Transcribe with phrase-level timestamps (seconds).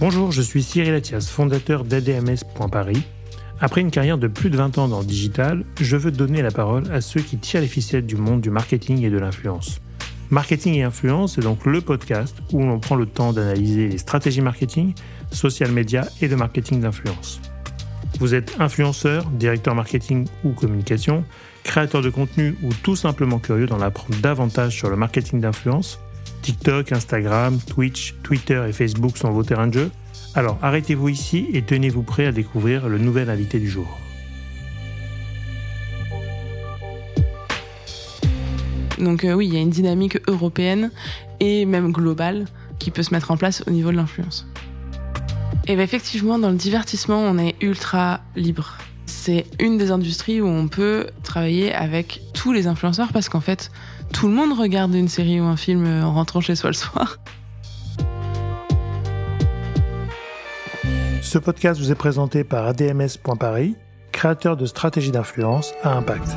[0.00, 3.02] Bonjour, je suis Cyril Attias, fondateur d'ADMS.Paris.
[3.60, 6.50] Après une carrière de plus de 20 ans dans le digital, je veux donner la
[6.50, 9.80] parole à ceux qui tirent les ficelles du monde du marketing et de l'influence.
[10.30, 14.40] Marketing et influence est donc le podcast où l'on prend le temps d'analyser les stratégies
[14.40, 14.92] marketing,
[15.30, 17.40] social media et le marketing d'influence.
[18.18, 21.24] Vous êtes influenceur, directeur marketing ou communication,
[21.62, 26.00] créateur de contenu ou tout simplement curieux d'en apprendre davantage sur le marketing d'influence
[26.42, 29.90] TikTok, Instagram, Twitch, Twitter et Facebook sont vos terrains de jeu
[30.34, 33.98] Alors arrêtez-vous ici et tenez-vous prêt à découvrir le nouvel invité du jour.
[38.98, 40.90] Donc euh, oui, il y a une dynamique européenne
[41.40, 42.46] et même globale
[42.78, 44.46] qui peut se mettre en place au niveau de l'influence.
[45.66, 48.78] Et bien effectivement, dans le divertissement, on est ultra libre.
[49.06, 53.70] C'est une des industries où on peut travailler avec tous les influenceurs parce qu'en fait,
[54.12, 57.18] tout le monde regarde une série ou un film en rentrant chez soi le soir.
[61.22, 63.74] Ce podcast vous est présenté par ADMS.Paris,
[64.12, 66.36] créateur de stratégies d'influence à impact.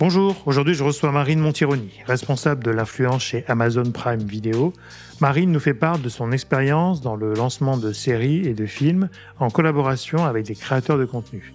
[0.00, 4.72] Bonjour, aujourd'hui je reçois Marine Montironi, responsable de l'influence chez Amazon Prime Video.
[5.20, 9.08] Marine nous fait part de son expérience dans le lancement de séries et de films
[9.38, 11.52] en collaboration avec des créateurs de contenu.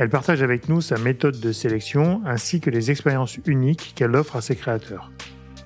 [0.00, 4.36] Elle partage avec nous sa méthode de sélection ainsi que les expériences uniques qu'elle offre
[4.36, 5.10] à ses créateurs.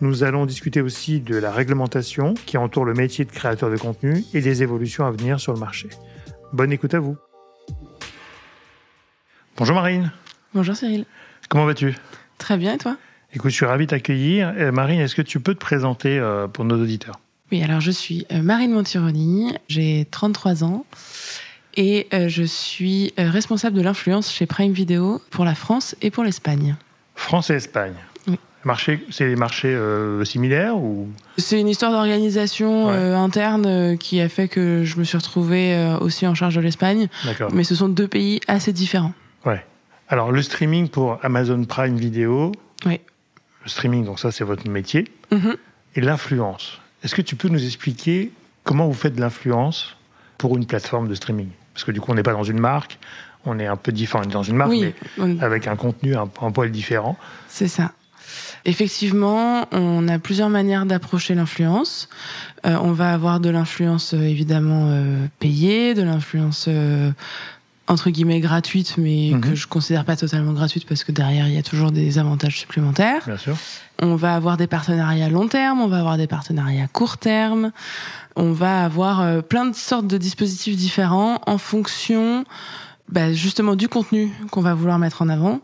[0.00, 4.24] Nous allons discuter aussi de la réglementation qui entoure le métier de créateur de contenu
[4.33, 5.91] et des évolutions à venir sur le marché.
[6.55, 7.19] Bonne écoute à vous.
[9.58, 10.11] Bonjour Marine.
[10.55, 11.05] Bonjour Cyril.
[11.50, 11.94] Comment vas-tu?
[12.39, 12.96] Très bien et toi?
[13.34, 14.55] Écoute, je suis ravi de t'accueillir.
[14.56, 17.20] Euh, Marine, est-ce que tu peux te présenter euh, pour nos auditeurs?
[17.50, 20.86] Oui, alors je suis euh, Marine Montironi, j'ai 33 ans
[21.75, 26.11] et euh, je suis euh, responsable de l'influence chez Prime Video pour la France et
[26.11, 26.77] pour l'Espagne.
[27.14, 27.95] France et Espagne.
[28.29, 28.39] Oui.
[28.64, 31.09] Marché, c'est des marchés euh, similaires ou?
[31.39, 32.95] C'est une histoire d'organisation Ouais.
[32.95, 36.61] euh, interne euh, qui a fait que je me suis retrouvée aussi en charge de
[36.61, 37.51] l'Espagne, D'accord.
[37.52, 39.13] mais ce sont deux pays assez différents.
[39.45, 39.64] Ouais.
[40.08, 42.52] Alors le streaming pour Amazon Prime Video.
[42.86, 43.01] Oui.
[43.64, 45.05] Le streaming, donc ça c'est votre métier.
[45.30, 45.57] Mhm.
[45.95, 46.79] Et l'influence.
[47.02, 48.30] Est-ce que tu peux nous expliquer
[48.64, 49.96] comment vous faites de l'influence
[50.39, 51.48] pour une plateforme de streaming?
[51.74, 52.98] Parce que du coup on n'est pas dans une marque,
[53.44, 54.22] on est un peu différent.
[54.24, 57.16] On est dans une marque, oui, mais on- avec un contenu un, un poil différent.
[57.48, 57.92] c'est ça.
[58.64, 62.08] Effectivement, on a plusieurs manières d'approcher l'influence.
[62.64, 67.10] Euh, on va avoir de l'influence euh, évidemment euh, payée, de l'influence euh,
[67.89, 69.41] entre guillemets gratuite, mais Mhm.
[69.41, 72.59] que je considère pas totalement gratuite parce que derrière il y a toujours des avantages
[72.59, 73.23] supplémentaires.
[73.27, 73.57] Bien sûr.
[74.01, 77.73] On va avoir des partenariats long terme, on va avoir des partenariats court terme,
[78.37, 82.45] on va avoir euh, plein de sortes de dispositifs différents en fonction
[83.09, 85.61] bah, justement du contenu qu'on va vouloir mettre en avant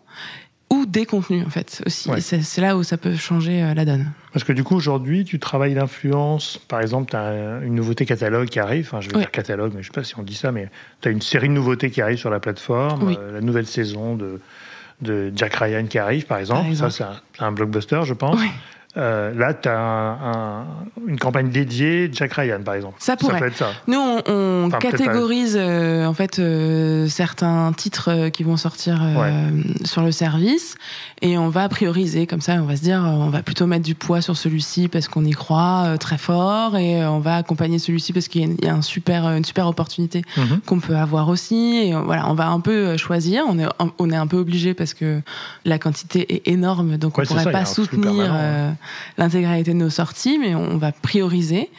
[0.71, 2.11] ou des contenus en fait aussi.
[2.11, 2.21] Ouais.
[2.21, 4.11] C'est là où ça peut changer euh, la donne.
[4.33, 6.61] Parce que du coup aujourd'hui tu travailles l'influence.
[6.69, 8.87] Par exemple, tu as une nouveauté catalogue qui arrive.
[8.87, 9.21] Enfin, je vais Oui.
[9.23, 10.69] dire catalogue, mais je sais pas si on dit ça, mais
[11.01, 13.03] tu as une série de nouveautés qui arrivent sur la plateforme.
[13.03, 13.17] Oui.
[13.19, 14.41] Euh, la nouvelle saison de,
[15.01, 16.61] de Jack Ryan qui arrive, par exemple.
[16.63, 16.93] Par exemple.
[16.93, 18.39] Ça, c'est un, un blockbuster, je pense.
[18.39, 18.49] Oui.
[18.97, 20.65] Euh, là, tu as
[21.07, 22.97] une campagne dédiée Jack Ryan, par exemple.
[22.99, 23.39] Ça pourrait.
[23.39, 23.69] peut être ça.
[23.87, 29.01] Nous, on, on Enfin, peut-être catégorise euh, en fait euh, certains titres qui vont sortir
[29.85, 30.75] sur le service
[31.21, 32.55] et on va prioriser comme ça.
[32.55, 35.33] On va se dire, on va plutôt mettre du poids sur celui-ci parce qu'on y
[35.33, 39.45] croit très fort et on va accompagner celui-ci parce qu'il y a un super, une
[39.45, 40.61] super opportunité Mhm.
[40.67, 41.77] qu'on peut avoir aussi.
[41.77, 43.45] Et voilà, on va un peu choisir.
[43.49, 45.21] On est, un- on est un peu obligé parce que
[45.65, 48.71] la quantité est énorme, donc Ouais, on pourrait ça, pas soutenir euh,
[49.17, 51.71] l'intégralité de nos sorties, mais on va prioriser.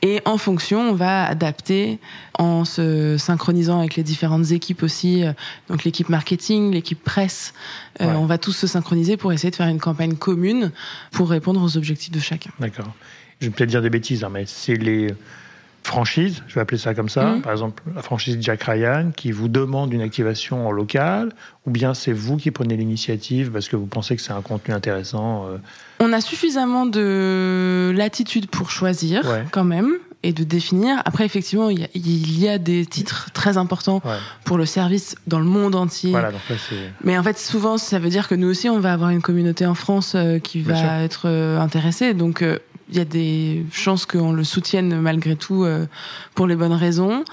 [0.00, 1.98] Et en fonction, on va adapter
[2.38, 5.32] en se synchronisant avec les différentes équipes aussi, euh,
[5.68, 7.52] donc l'équipe marketing, l'équipe presse.
[8.00, 8.06] Euh.
[8.14, 10.70] On va tous se synchroniser pour essayer de faire une campagne commune
[11.10, 12.50] pour répondre aux objectifs de chacun.
[12.60, 12.92] D'accord.
[13.40, 15.14] Je vais peut-être dire des bêtises, hein, mais c'est les
[15.88, 17.24] franchises, je vais appeler ça comme ça.
[17.24, 17.42] Mhm.
[17.42, 21.32] Par exemple, la franchise Jack Ryan qui vous demande une activation en local,
[21.66, 24.72] ou bien c'est vous qui prenez l'initiative parce que vous pensez que c'est un contenu
[24.74, 25.46] intéressant.
[25.48, 25.56] euh,
[26.00, 29.44] On a suffisamment de latitude pour choisir Ouais.
[29.50, 29.90] quand même
[30.24, 31.00] et de définir.
[31.04, 34.16] Après, effectivement, il y, a, il y a des titres très importants ouais.
[34.44, 36.10] pour le service dans le monde entier.
[36.10, 36.74] Voilà, donc là c'est.
[37.04, 39.64] Mais en fait, souvent, ça veut dire que nous aussi, on va avoir une communauté
[39.64, 42.14] en France euh, qui va être euh, intéressée.
[42.14, 42.42] Donc,
[42.90, 45.86] il y a des chances qu'on le soutienne malgré tout euh,
[46.34, 47.24] pour les bonnes raisons.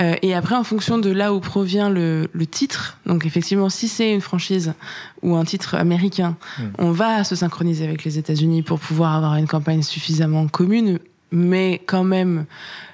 [0.00, 3.88] Euh, et après, en fonction de là où provient le, le titre, donc effectivement, si
[3.88, 4.74] c'est une franchise
[5.22, 6.62] ou un titre américain, Mm.
[6.78, 10.98] on va se synchroniser avec les États-Unis pour pouvoir avoir une campagne suffisamment commune,
[11.30, 12.44] mais quand même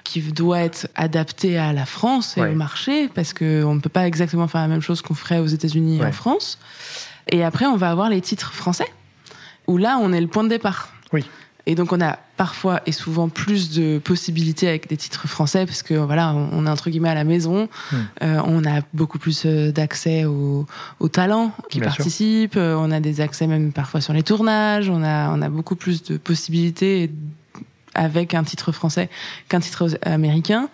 [0.03, 2.51] qui doit être adaptée à la France et Ouais.
[2.51, 5.47] au marché, parce qu'on ne peut pas exactement faire la même chose qu'on ferait aux
[5.47, 6.59] États-Unis et en France.
[7.31, 8.87] Et après, on va avoir les titres français,
[9.67, 10.89] où là, on est le point de départ.
[11.13, 11.25] Oui.
[11.67, 15.81] Et donc on a parfois et souvent plus de possibilités avec des titres français parce
[15.81, 17.67] que voilà, on est entre guillemets à la maison.
[17.91, 17.95] Hmm.
[18.21, 20.67] Euh, on a beaucoup plus euh, d'accès aux,
[20.99, 22.57] aux talents qui Bien participent.
[22.57, 24.89] Euh, On a des accès même parfois sur les tournages.
[24.89, 27.09] On a on a beaucoup plus de possibilités
[27.95, 29.09] avec un titre français
[29.49, 30.69] qu'un titre américain.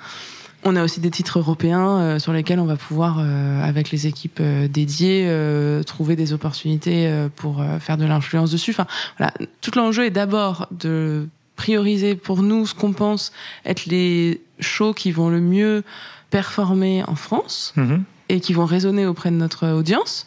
[0.64, 4.06] On a aussi des titres européens euh, sur lesquels on va pouvoir, euh, avec les
[4.06, 8.72] équipes euh, dédiées, euh, trouver des opportunités euh, pour euh, faire de l'influence dessus.
[8.72, 8.86] Enfin,
[9.18, 13.32] voilà, tout l'enjeu est d'abord de prioriser pour nous ce qu'on pense
[13.66, 15.84] être les shows qui vont le mieux
[16.30, 18.04] performer en France Mhm.
[18.30, 20.26] et qui vont résonner auprès de notre audience.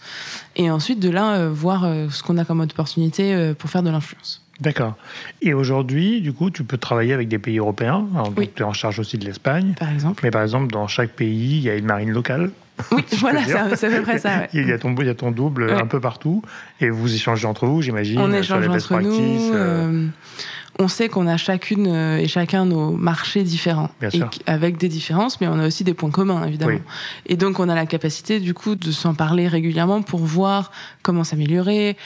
[0.56, 3.82] Et ensuite, de là, euh, voir euh, ce qu'on a comme opportunité euh, pour faire
[3.82, 4.43] de l'influence.
[4.60, 4.94] D'accord.
[5.42, 8.06] Et aujourd'hui, du coup, tu peux travailler avec des pays européens.
[8.14, 8.50] Alors, donc, Oui.
[8.54, 9.74] tu es en charge aussi de l'Espagne.
[9.78, 10.20] Par exemple.
[10.24, 12.50] Mais par exemple, dans chaque pays, il y a une marine locale.
[12.92, 13.40] Oui, si voilà,
[13.76, 14.30] c'est à- peu près ça.
[14.40, 14.48] ouais.
[14.52, 15.72] Il y a ton, il y a ton double Ouais.
[15.80, 16.42] un peu partout.
[16.80, 18.18] Et vous échangez entre vous, j'imagine.
[18.18, 19.14] on sur échange les best entre nous.
[19.54, 20.06] euh, euh,
[20.78, 25.40] on sait qu'on a chacune euh, et chacun nos marchés différents, et avec des différences,
[25.40, 26.72] mais on a aussi des points communs évidemment.
[26.72, 26.80] Oui.
[27.26, 30.72] Et donc on a la capacité du coup de s'en parler régulièrement pour voir
[31.02, 31.96] comment s'améliorer,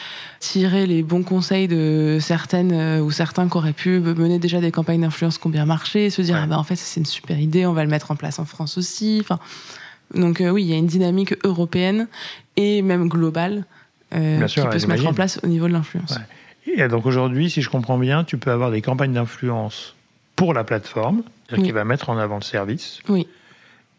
[0.41, 4.71] tirer les bons conseils de certaines euh, ou certains qui auraient pu mener déjà des
[4.71, 6.43] campagnes d'influence qui ont bien marché, et se dire Ouais.
[6.45, 8.45] ah ben en fait c'est une super idée, on va le mettre en place en
[8.45, 9.19] France aussi.
[9.21, 9.39] Enfin,
[10.15, 12.07] donc euh, oui, il y a une dynamique européenne
[12.57, 13.65] et même globale
[14.15, 16.13] euh, qui peut se mettre en place au niveau de l'influence.
[16.13, 16.23] Ouais.
[16.77, 19.95] Et donc aujourd'hui, si je comprends bien, tu peux avoir des campagnes d'influence
[20.37, 21.69] pour la plateforme, c'est-à-dire Oui.
[21.69, 23.27] qui va mettre en avant le service, Oui.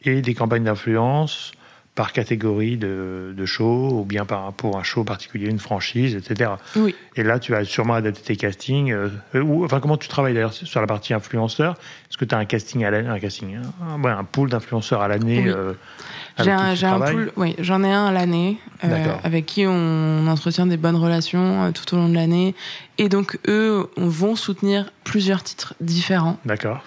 [0.04, 1.52] et des campagnes d'influence
[2.00, 6.52] par catégorie de, de show, ou bien par, pour un show particulier, une franchise, etc.
[6.78, 6.96] Oui.
[7.18, 8.94] Et là, tu vas sûrement adapter tes castings.
[8.94, 11.74] euh, euh, ou, enfin, comment tu travailles d'ailleurs sur la partie influenceur?
[11.74, 15.02] Est-ce que tu as un casting à l'année, un casting, un, ouais, un pool d'influenceurs
[15.02, 15.50] à l'année Oui.
[15.50, 15.74] euh,
[16.38, 20.78] J'ai un, pool, oui, j'en ai un à l'année, euh, avec qui on entretient des
[20.78, 22.56] bonnes relations tout au long de l'année.
[22.98, 26.38] Et donc, eux on vont soutenir plusieurs titres différents.
[26.46, 26.82] D'accord.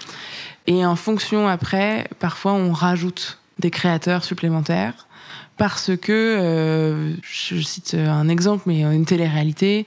[0.67, 5.07] Et en fonction, après, parfois, on rajoute des créateurs supplémentaires.
[5.57, 9.87] Parce que, euh, je cite un exemple, mais une télé-réalité,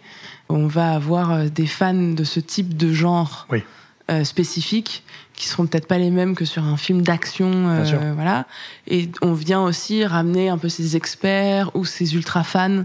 [0.49, 3.63] on va avoir euh, des fans de ce type de genre Oui.
[4.11, 8.45] euh, spécifique qui seront peut-être pas les mêmes que sur un film d'action, euh, voilà.
[8.87, 12.83] Et on vient aussi ramener un peu ces experts ou ces ultra fans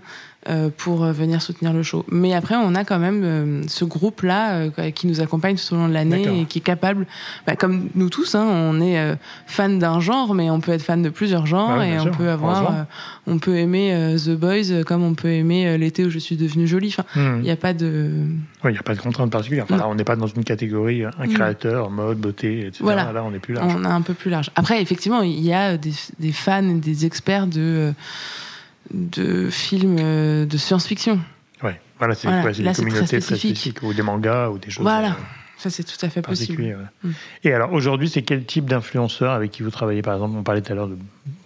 [0.79, 2.05] pour euh, venir soutenir le show.
[2.11, 5.77] Mais après, on a quand même euh, ce groupe-là euh, qui nous accompagne tout au
[5.77, 7.07] long de l'année et qui est capable,
[7.47, 9.17] bah, comme nous tous, hein, on est euh,
[9.47, 12.17] fan d'un genre, mais on peut être fan de plusieurs genres Ouais, et on sûr,
[12.17, 12.83] peut avoir, euh,
[13.27, 16.19] on peut aimer euh, The Boys euh, comme on peut aimer euh, l'été où je
[16.19, 16.89] suis devenue jolie.
[16.97, 17.39] Enfin, Hmm.
[17.39, 18.11] il n'y a pas de
[18.65, 19.65] il n'y a pas de contrainte particulière.
[19.65, 21.33] Enfin, là, on n'est pas dans une catégorie, un Non.
[21.35, 22.79] créateur, mode, beauté, etc.
[22.83, 23.13] Voilà.
[23.13, 23.73] Là, on est plus large.
[23.77, 24.51] On a un peu plus large.
[24.57, 27.93] Après, effectivement, il y a des, des fans des experts de,
[28.93, 31.21] de films euh, de science-fiction.
[31.63, 31.81] Ouais.
[31.99, 32.53] Voilà, c'est Voilà.
[32.53, 33.57] très communautés très spécifique.
[33.57, 35.11] spécifiques, ou des mangas, ou des choses Voilà.
[35.11, 35.23] euh,
[35.59, 36.63] Ça, c'est tout à fait possible.
[36.63, 36.77] ouais.
[37.05, 37.11] Mm.
[37.45, 40.01] Et alors, aujourd'hui, c'est quel type d'influenceurs avec qui vous travaillez?
[40.01, 40.97] Par exemple, on parlait tout à l'heure de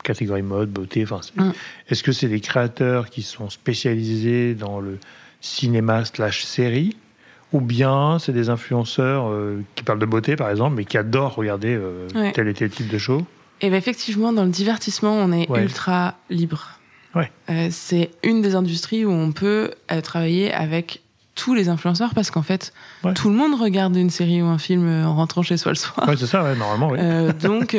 [0.04, 1.02] catégorie mode, beauté.
[1.02, 1.50] Enfin, Mm.
[1.90, 4.98] Est-ce que c'est des créateurs qui sont spécialisés dans le
[5.40, 6.96] cinéma slash série?
[7.52, 11.34] Ou bien c'est des influenceurs euh, qui parlent de beauté, par exemple, mais qui adorent
[11.36, 12.32] regarder euh, Ouais.
[12.32, 13.24] tel et tel type de show?
[13.60, 15.62] Et ben, effectivement, dans le divertissement, on est Ouais.
[15.62, 16.78] ultra libre.
[17.14, 17.30] Ouais.
[17.50, 21.00] Euh, c'est une des industries où on peut euh, travailler avec
[21.34, 22.72] tous les influenceurs parce qu'en fait,
[23.02, 23.14] Ouais.
[23.14, 26.08] tout le monde regarde une série ou un film en rentrant chez soi le soir.
[26.08, 26.98] Ouais, c'est ça, ouais, normalement, oui.
[27.00, 27.76] Euh, donc,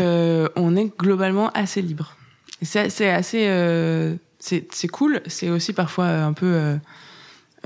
[0.55, 2.15] on est globalement assez libre.
[2.61, 5.21] C'est assez, euh, c'est c'est cool.
[5.27, 6.77] C'est aussi parfois un peu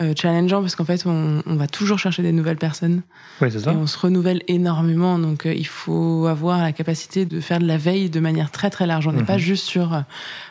[0.01, 3.01] euh, challengeant parce qu'en fait, on, on va toujours chercher des nouvelles personnes
[3.41, 3.71] Oui, c'est ça.
[3.71, 5.19] et on se renouvelle énormément.
[5.19, 8.69] Donc, euh, il faut avoir la capacité de faire de la veille de manière très
[8.69, 9.07] très large.
[9.07, 9.25] On n'est Mhm.
[9.25, 9.93] pas juste sur.
[9.93, 9.99] euh,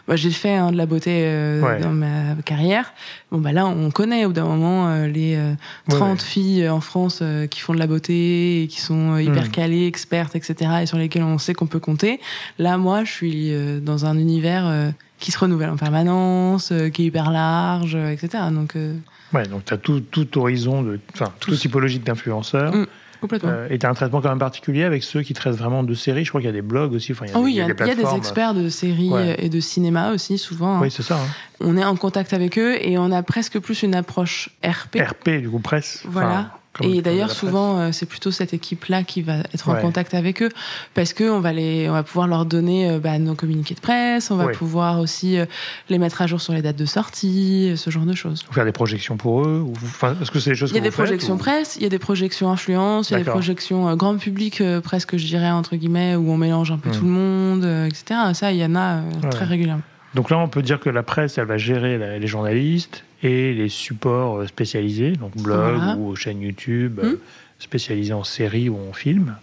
[0.06, 1.80] moi, j'ai fait hein, de la beauté euh, Ouais.
[1.80, 2.92] dans ma carrière.
[3.32, 5.50] Bon, bah là, on connaît au bout d'un moment euh, les euh,
[5.88, 6.24] Ouais, 30 ouais.
[6.26, 9.50] filles en France euh, qui font de la beauté et qui sont hyper Mhm.
[9.50, 10.70] calées, expertes, etc.
[10.82, 12.20] et sur lesquelles on sait qu'on peut compter.
[12.58, 17.02] Là, moi, je suis euh, dans un univers euh, qui se renouvelle en permanence, qui
[17.02, 18.44] est hyper large, etc.
[18.52, 18.94] Donc, euh,
[19.32, 22.74] Ouais, donc tu as tout, tout horizon, de, enfin, toute typologie d'influenceurs.
[22.74, 22.86] Mm.
[23.20, 23.50] complètement.
[23.52, 25.92] Euh, et tu as un traitement quand même particulier avec ceux qui traitent vraiment de
[25.94, 26.24] séries.
[26.24, 27.12] Je crois qu'il y a des blogs aussi.
[27.12, 28.16] Enfin, il y a des, oui, il y, a, des il y a des plateformes.
[28.18, 29.36] experts de séries Ouais.
[29.38, 30.76] et de cinéma aussi, souvent.
[30.76, 30.80] hein.
[30.80, 31.16] Oui, c'est ça.
[31.16, 31.26] hein.
[31.60, 34.96] On est en contact avec eux et on a presque plus une approche RP.
[35.00, 36.02] RP, du coup, presse.
[36.06, 36.28] Voilà.
[36.30, 40.42] Enfin, Et d'ailleurs, souvent, euh, c'est plutôt cette équipe-là qui va être en contact avec
[40.42, 40.48] eux,
[40.94, 43.80] parce que on va les, on va pouvoir leur donner euh, bah, nos communiqués de
[43.80, 44.52] presse, on va Ouais.
[44.52, 45.46] pouvoir aussi euh,
[45.88, 48.44] les mettre à jour sur les dates de sortie, ce genre de choses.
[48.48, 50.76] Ou faire des projections pour eux ou, enfin, Est-ce que c'est des choses Il y
[50.76, 53.16] a que des vous projections ou- presse, il y a des projections influence, il y
[53.16, 56.90] a des projections grand public, presque, je dirais entre guillemets, où on mélange un peu
[56.90, 56.92] Hmm.
[56.92, 58.20] tout le monde, etc.
[58.34, 59.30] Ça, il y en a Ouais.
[59.30, 59.82] très régulièrement.
[60.14, 63.68] Donc là, on peut dire que la presse, elle va gérer les journalistes et les
[63.68, 65.96] supports spécialisés, donc blog Voilà.
[65.96, 67.06] ou chaîne YouTube, Hmm.
[67.06, 67.20] euh,
[67.58, 69.36] spécialisés en série ou en film.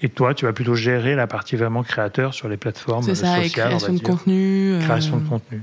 [0.00, 3.14] Et toi, tu vas plutôt gérer la partie vraiment créateur sur les plateformes ça, et
[3.48, 4.72] sociales, on va création de contenu.
[4.74, 5.60] euh, Création de contenu.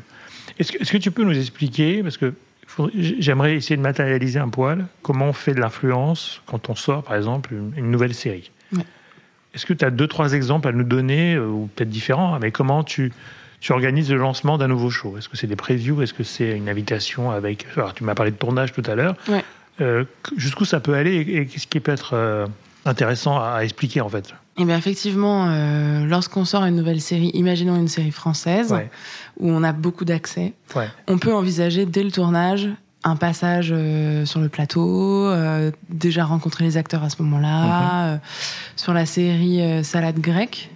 [0.59, 2.33] Est-ce que, tu peux nous expliquer, parce que
[2.93, 7.15] j'aimerais essayer de matérialiser un poil, comment on fait de l'influence quand on sort, par
[7.15, 8.51] exemple, une, une nouvelle série?
[8.73, 8.83] Ouais.
[9.53, 12.51] Est-ce que tu as deux, trois exemples à nous donner, euh, ou peut-être différents, mais
[12.51, 13.13] comment tu,
[13.65, 15.99] tu organises le lancement d'un nouveau show Est-ce que c'est des previews?
[16.03, 17.65] Est-ce que c'est une invitation avec...
[17.75, 19.15] Alors, tu m'as parlé de tournage tout à l'heure.
[19.27, 19.43] Ouais.
[19.81, 20.03] Euh,
[20.37, 22.45] jusqu'où ça peut aller et, qu'est-ce qui peut être euh,
[22.85, 24.35] intéressant à, à expliquer, en fait?
[24.59, 28.87] Et bien effectivement, euh, lorsqu'on sort une nouvelle série, imaginons une série française Ouais.
[29.39, 30.87] où on a beaucoup d'accès, Ouais.
[31.07, 32.69] on peut envisager dès le tournage
[33.03, 38.17] un passage euh, sur le plateau, euh, déjà rencontrer les acteurs à ce moment-là, euh,
[38.75, 40.69] sur la série Salade grecque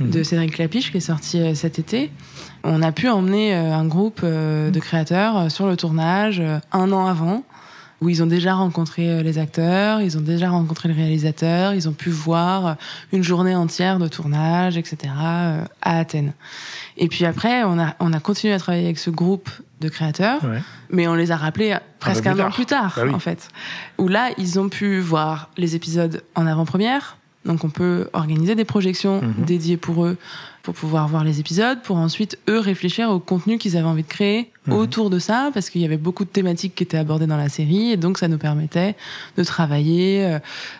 [0.00, 0.24] de Mhm.
[0.24, 2.10] Cédric Clapiche qui est sortie euh, cet été.
[2.64, 6.92] On a pu emmener euh, un groupe euh, de créateurs euh, sur le tournage un
[6.92, 7.44] an avant,
[8.00, 11.92] où ils ont déjà rencontré les acteurs, ils ont déjà rencontré le réalisateur, ils ont
[11.92, 12.76] pu voir
[13.12, 15.12] une journée entière de tournage, etc.
[15.14, 16.32] à Athènes.
[16.96, 20.42] Et puis après, on a, on a continué à travailler avec ce groupe de créateurs,
[20.44, 20.60] Ouais.
[20.90, 23.14] mais on les a rappelés presque un an plus tard, Bah oui.
[23.14, 23.46] en fait.
[23.98, 27.18] Où là, ils ont pu voir les épisodes en avant-première.
[27.44, 29.44] Donc on peut organiser des projections Mhm.
[29.44, 30.16] dédiées pour eux,
[30.62, 34.08] pour pouvoir voir les épisodes, pour ensuite eux réfléchir au contenu qu'ils avaient envie de
[34.08, 34.74] créer Mhm.
[34.74, 37.48] autour de ça, parce qu'il y avait beaucoup de thématiques qui étaient abordées dans la
[37.48, 38.94] série, et donc ça nous permettait
[39.36, 40.38] de travailler euh,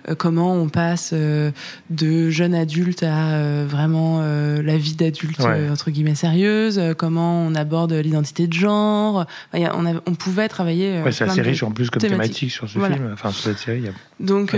[0.09, 1.51] euh, comment on passe euh,
[1.91, 5.69] de jeune adulte à euh, vraiment la vie d'adulte Ouais.
[5.71, 9.27] entre guillemets sérieuse, comment on aborde l'identité de genre.
[9.53, 11.01] Enfin, a- on, pouvait travailler.
[11.03, 12.35] Ouais, c'est assez riche en plus comme thématiques.
[12.35, 12.95] thématique sur ce Voilà.
[12.97, 13.79] film, enfin sur cette série.
[13.79, 14.55] il y a- donc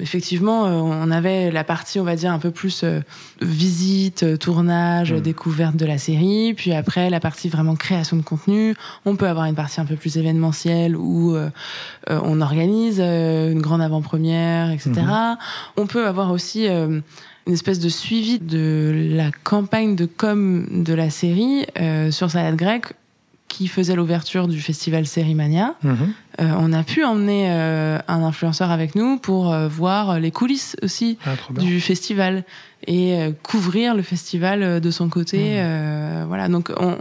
[0.00, 2.84] effectivement, on avait la partie, on va dire, un peu plus
[3.42, 5.20] visite, tournage, Mm.
[5.20, 8.61] découverte de la série, puis après la partie vraiment création de contenu.
[9.04, 11.50] On peut avoir une partie un peu plus événementielle où euh,
[12.10, 14.90] euh, on organise euh, une grande avant-première, etc.
[14.96, 15.36] Mhm.
[15.76, 17.00] On peut avoir aussi euh,
[17.46, 22.56] une espèce de suivi de la campagne de com de la série euh, sur Salade
[22.56, 22.94] Grecque
[23.52, 25.74] qui faisait l'ouverture du festival Sérimania.
[25.82, 25.96] Mhm.
[26.40, 30.74] Euh, on a pu emmener euh, un influenceur avec nous pour euh, voir les coulisses
[30.82, 32.44] aussi Ah, du festival
[32.86, 35.62] et couvrir le festival de son côté.
[35.62, 36.24] Mhm.
[36.26, 36.96] voilà, donc on,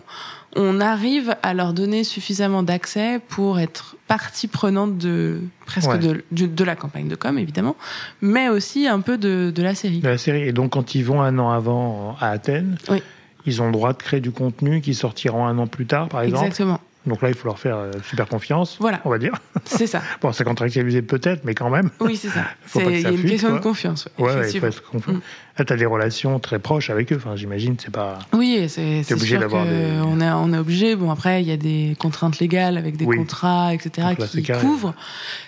[0.55, 5.97] on arrive à leur donner suffisamment d'accès pour être partie prenante de presque Ouais.
[5.97, 7.75] de, de la campagne de com évidemment,
[8.21, 9.99] mais aussi un peu de, de la série.
[9.99, 10.41] de la série.
[10.41, 13.01] Et donc, quand ils vont un an avant à Athènes, Oui.
[13.45, 16.21] ils ont le droit de créer du contenu qui sortiront un an plus tard, par
[16.23, 16.45] exemple?
[16.45, 16.79] Exactement.
[17.07, 19.01] Donc là, il faut leur faire euh, super confiance, Voilà.
[19.05, 19.33] on va dire.
[19.65, 20.01] C'est ça.
[20.21, 21.89] Bon, c'est contractualisé peut-être, mais quand même.
[21.99, 22.43] Oui, c'est ça.
[22.75, 23.57] Il y a une question quoi.
[23.57, 24.07] de confiance.
[24.19, 25.13] Ouais, ouais, il faut être confiant.
[25.13, 25.21] Mm.
[25.57, 27.15] Là, tu as des relations très proches avec eux.
[27.17, 28.19] Enfin, j'imagine, c'est pas.
[28.33, 30.95] Oui, c'est obligé d'avoir des- on est on est obligé.
[30.95, 33.17] Bon après, il y a des contraintes légales avec des Oui.
[33.17, 34.07] contrats, etc.
[34.09, 34.93] Donc là, c'est qui couvrent.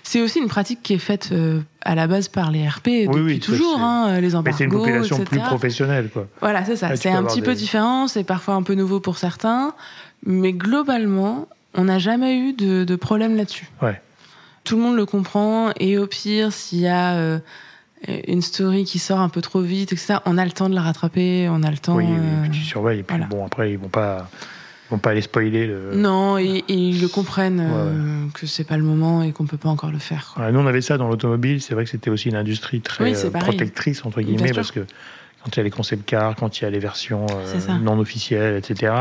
[0.03, 3.21] C'est aussi une pratique qui est faite euh, à la base par les RP depuis
[3.21, 5.29] oui, toujours, hein, les Mais embargos, c'est une population etc.
[5.29, 6.27] plus professionnelle, quoi.
[6.41, 6.95] Voilà, c'est ça.
[6.95, 9.73] C'est un petit peu différent, c'est parfois un peu nouveau pour certains,
[10.25, 13.67] mais globalement, on n'a jamais eu de, de problème là-dessus.
[13.81, 14.01] Ouais.
[14.63, 17.39] Tout le monde le comprend, et au pire, s'il y a euh,
[18.27, 20.81] une story qui sort un peu trop vite, etc., on a le temps de la
[20.81, 21.95] rattraper, on a le temps.
[21.95, 22.99] oui, oui, euh, tu surveilles.
[22.99, 23.29] Et puis, voilà.
[23.29, 24.29] bon, après, ils vont pas,
[24.87, 25.91] ils vont pas aller spoiler le.
[25.95, 29.57] Non, et, et ils le comprennent euh, que c'est pas le moment et qu'on peut
[29.57, 30.35] pas encore le faire.
[30.51, 31.61] nous, on avait ça dans l'automobile.
[31.61, 34.81] C'est vrai que c'était aussi une industrie très Oui, euh, protectrice, entre guillemets, parce que
[35.43, 37.99] quand il y a les concept cars, quand il y a les versions euh, non
[37.99, 38.93] officielles, etc.,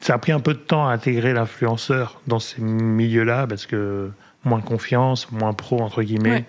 [0.00, 4.10] ça a pris un peu de temps à intégrer l'influenceur dans ces milieux-là, parce que
[4.44, 6.44] moins confiance, moins pro, entre guillemets, Ouais.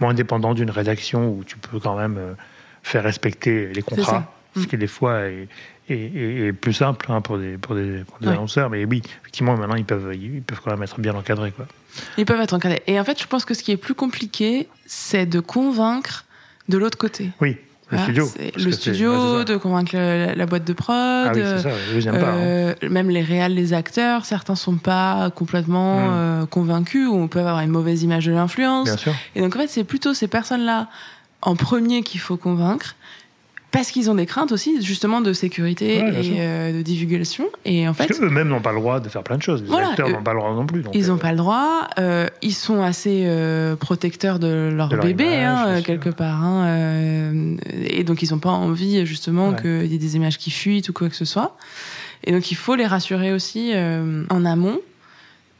[0.00, 2.34] moins dépendant d'une rédaction où tu peux quand même euh,
[2.82, 4.66] faire respecter les contrats, ce Mm.
[4.66, 5.48] qui des fois est,
[5.88, 8.32] est- est- est plus simple hein, pour des, pour des, pour des Ouais.
[8.34, 8.70] annonceurs.
[8.70, 11.50] Mais oui, effectivement, maintenant, ils peuvent, ils peuvent quand même être bien encadrés.
[11.52, 11.66] Quoi.
[12.18, 12.82] Ils peuvent être encadrés.
[12.86, 16.24] Et en fait, je pense que ce qui est plus compliqué, c'est de convaincre
[16.68, 17.30] de l'autre côté.
[17.40, 17.56] Oui,
[17.92, 18.28] le Voilà, studio.
[18.56, 20.94] Le ouais, studio, de convaincre la, la boîte de prod.
[20.96, 21.58] Ah oui, c'est
[22.02, 22.16] ça, pas.
[22.32, 22.36] hein.
[22.38, 26.10] euh, même les réals, les acteurs, certains sont pas complètement Mm.
[26.12, 28.88] euh, convaincus ou on peut avoir une mauvaise image de l'influence.
[29.34, 30.88] Et donc en fait, c'est plutôt ces personnes-là
[31.42, 32.94] en premier qu'il faut convaincre.
[33.72, 37.46] Parce qu'ils ont des craintes aussi, justement, de sécurité Ouais, et euh, de divulgation.
[37.64, 39.62] Et en fait, Parce qu'eux-mêmes n'ont pas le droit de faire plein de choses.
[39.62, 40.82] Les Voilà, acteurs n'ont pas le droit non plus.
[40.82, 41.88] donc, Ils n'ont euh, pas le droit.
[41.98, 45.86] euh, ils sont assez euh, protecteurs de leur De leur bébé, image, hein, euh, sûr.
[45.86, 46.44] quelque part.
[46.44, 47.56] hein, euh,
[47.88, 49.62] et donc, ils n'ont pas envie, justement, Ouais.
[49.62, 51.56] qu'il y ait des images qui fuitent ou quoi que ce soit.
[52.24, 54.78] Et donc, il faut les rassurer aussi euh, en amont.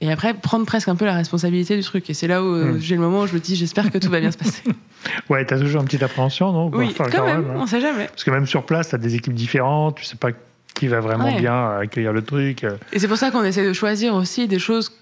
[0.02, 2.10] Et après, prendre presque un peu la responsabilité du truc.
[2.10, 2.78] Et c'est là où euh, Hmm.
[2.80, 4.62] j'ai le moment où je me dis, j'espère que tout va bien se passer.
[5.30, 6.70] Ouais, t'as toujours une petite appréhension, non?
[6.72, 7.54] Oui, Enfin, quand même, hein.
[7.56, 8.06] on sait jamais.
[8.06, 10.28] Parce que même sur place, t'as des équipes différentes, tu sais pas
[10.74, 11.40] qui va vraiment Ouais.
[11.40, 12.62] bien accueillir le truc.
[12.64, 12.76] euh.
[12.92, 14.92] Et c'est pour ça qu'on essaie de choisir aussi des choses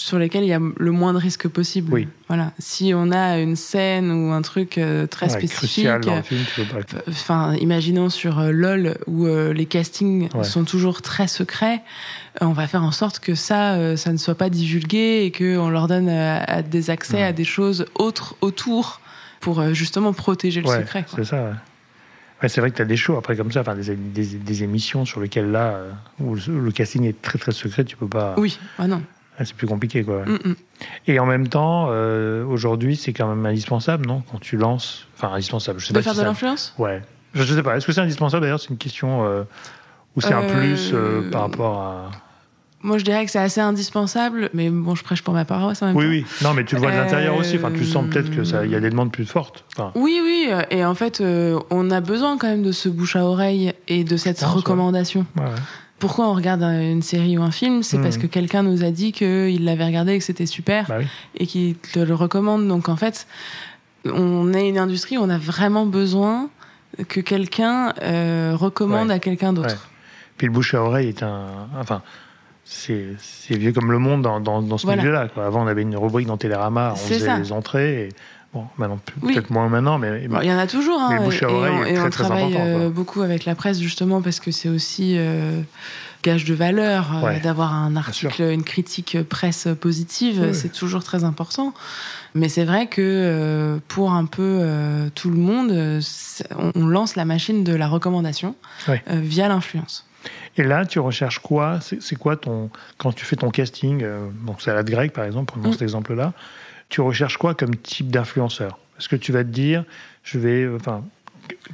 [0.00, 1.92] sur lesquels il y a le moins de risques possible.
[1.92, 2.08] Oui.
[2.28, 2.52] Voilà.
[2.58, 6.22] Si on a une scène ou un truc euh, très Ouais, spécifique, pas.
[7.08, 10.44] enfin, imaginons sur euh, LOL où euh, les castings Ouais.
[10.44, 11.82] sont toujours très secrets,
[12.40, 15.30] euh, on va faire en sorte que ça, euh, ça ne soit pas divulgué et
[15.32, 17.22] que on leur donne euh, à des accès Ouais.
[17.24, 19.00] à des choses autres autour
[19.40, 21.04] pour euh, justement protéger le secret.
[21.14, 21.52] c'est ça.
[22.42, 24.62] Ouais, c'est vrai que tu as des shows après comme ça, enfin des, des, des
[24.62, 25.90] émissions sur lesquelles là, euh,
[26.20, 28.34] où le, le casting est très très secret, tu peux pas.
[28.38, 29.02] Oui, ah non.
[29.40, 30.24] Ah, c'est plus compliqué quoi.
[30.26, 30.54] Mm, mm.
[31.06, 35.32] Et en même temps, euh, aujourd'hui, c'est quand même indispensable, non Quand tu lances, enfin
[35.32, 35.80] indispensable.
[35.80, 37.00] Je sais De pas faire si de l'influence Ouais.
[37.32, 37.76] Je, je sais pas.
[37.76, 39.44] Est-ce que c'est indispensable d'ailleurs C'est une question euh,
[40.16, 42.10] ou c'est un Euh, plus euh, par rapport à.
[42.82, 45.86] Moi, je dirais que c'est assez indispensable, mais bon, je prêche pour ma paroisse en
[45.88, 46.10] même Oui, temps.
[46.10, 46.26] oui.
[46.42, 47.56] Non, mais tu le vois de l'intérieur aussi.
[47.56, 49.64] Enfin, tu sens peut-être que ça, il y a des demandes plus fortes.
[49.76, 51.22] Enfin, Oui, oui, et en fait,
[51.70, 55.24] on a besoin quand même de ce bouche à oreille et de cette recommandation.
[55.38, 55.50] ouais, ouais.
[56.00, 58.02] Pourquoi on regarde un- une série ou un film C'est Mhm.
[58.02, 61.06] parce que quelqu'un nous a dit qu'il l'avait regardé et que c'était super Bah oui.
[61.36, 62.66] et qu'il te le recommande.
[62.66, 63.26] Donc en fait,
[64.04, 66.48] on est une industrie où on a vraiment besoin
[67.08, 69.14] que quelqu'un euh, recommande Ouais.
[69.14, 69.68] à quelqu'un d'autre.
[69.68, 69.80] Ouais.
[70.38, 71.44] Puis le bouche à oreille est un.
[71.78, 72.02] Enfin,
[72.64, 73.14] c'est
[73.50, 75.02] vieux comme le monde dans, dans, dans ce Voilà.
[75.02, 75.28] milieu-là.
[75.36, 77.38] Avant, on avait une rubrique dans Télérama, on faisait ça.
[77.38, 78.04] les entrées.
[78.04, 78.08] Et,
[78.54, 79.34] bon, maintenant, plus- Oui.
[79.34, 80.26] peut-être moins maintenant, mais.
[80.28, 81.94] Bon, il y en a toujours, hein, Mais le bouche à et, oreille on, et
[81.94, 85.16] très, on très travaille important, euh, beaucoup avec la presse justement parce que c'est aussi
[85.18, 85.60] euh,
[86.22, 91.74] gage de valeur euh, d'avoir un article, une critique presse positive, c'est toujours très important.
[92.34, 94.64] Mais c'est vrai que euh, pour un peu
[95.14, 96.00] tout le monde,
[96.74, 98.54] on, lance la machine de la recommandation
[99.08, 100.06] via l'influence.
[100.56, 101.78] Et là, tu recherches quoi?
[101.80, 102.70] C'est quoi ton.
[102.98, 104.04] Quand tu fais ton casting,
[104.46, 105.72] donc salade grecque par exemple, prenons Mm.
[105.72, 106.32] cet exemple-là,
[106.90, 108.78] tu recherches quoi comme type d'influenceur?
[108.98, 109.84] Est-ce que tu vas te dire,
[110.24, 110.68] je vais.
[110.76, 111.02] Enfin,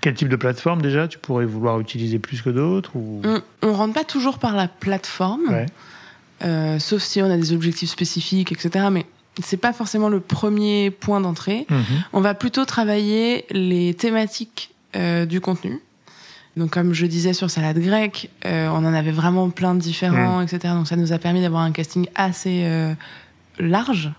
[0.00, 3.20] quel type de plateforme déjà tu pourrais vouloir utiliser plus que d'autres ou...
[3.24, 5.66] On, on rentre pas toujours par la plateforme, Ouais.
[6.44, 8.86] euh, sauf si on a des objectifs spécifiques, etc.
[8.90, 9.04] Mais
[9.42, 11.66] c'est pas forcément le premier point d'entrée.
[11.68, 11.84] Mhm.
[12.12, 15.80] On va plutôt travailler les thématiques euh, du contenu.
[16.56, 20.40] Donc, comme je disais sur salade grecque, euh, on en avait vraiment plein de différents,
[20.40, 20.72] etc.
[20.72, 22.66] Donc, ça nous a permis d'avoir un casting assez
[23.58, 24.10] large.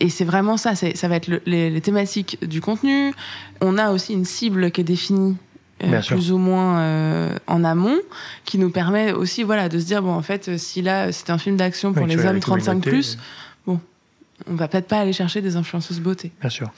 [0.00, 3.12] Et c'est vraiment ça, ça va être le- les, les thématiques du contenu.
[3.60, 5.36] On a aussi une cible qui est définie
[5.84, 7.96] euh, plus ou moins euh, en amont,
[8.44, 11.38] qui nous permet aussi voilà, de se dire, bon, en fait, si là, c'est un
[11.38, 13.18] film d'action pour Oui, les hommes 35+, communauté, plus,
[13.66, 16.30] on va peut-être pas aller chercher des influenceuses beauté.
[16.42, 16.70] Bien sûr.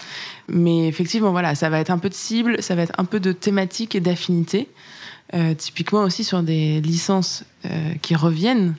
[0.48, 3.18] Mais effectivement, voilà, ça va être un peu de cible, ça va être un peu
[3.18, 4.68] de thématique et d'affinité.
[5.34, 8.74] Euh, typiquement aussi sur des licences euh, qui reviennent.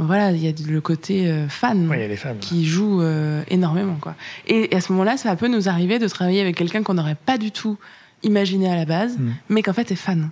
[0.00, 2.34] Voilà, il y a le côté euh, fan Oui, les fans.
[2.40, 3.96] qui joue euh, énormément.
[4.00, 4.14] Quoi.
[4.48, 7.38] Et, à ce moment-là, ça peut nous arriver de travailler avec quelqu'un qu'on n'aurait pas
[7.38, 7.76] du tout
[8.22, 9.30] imaginé à la base, Mm.
[9.48, 10.30] mais qu'en fait est fan.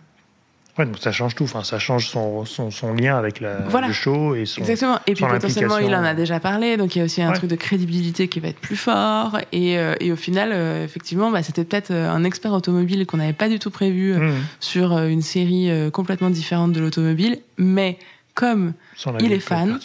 [0.78, 1.42] Ouais, donc ça change tout.
[1.42, 3.88] Enfin, ça change son, son, son lien avec la, Voilà.
[3.88, 4.60] le show et son.
[4.60, 5.00] Exactement.
[5.08, 7.30] Et puis son potentiellement, il en a déjà parlé, donc il y a aussi un
[7.30, 7.34] Ouais.
[7.36, 9.38] truc de crédibilité qui va être plus fort.
[9.50, 13.32] Et, euh, et au final, euh, effectivement, bah, c'était peut-être un expert automobile qu'on n'avait
[13.32, 14.34] pas du tout prévu Mhm.
[14.60, 17.98] sur une série complètement différente de l'automobile, mais
[18.38, 18.72] comme
[19.20, 19.80] il est fan.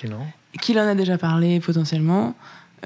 [0.62, 2.36] qu'il en a déjà parlé potentiellement,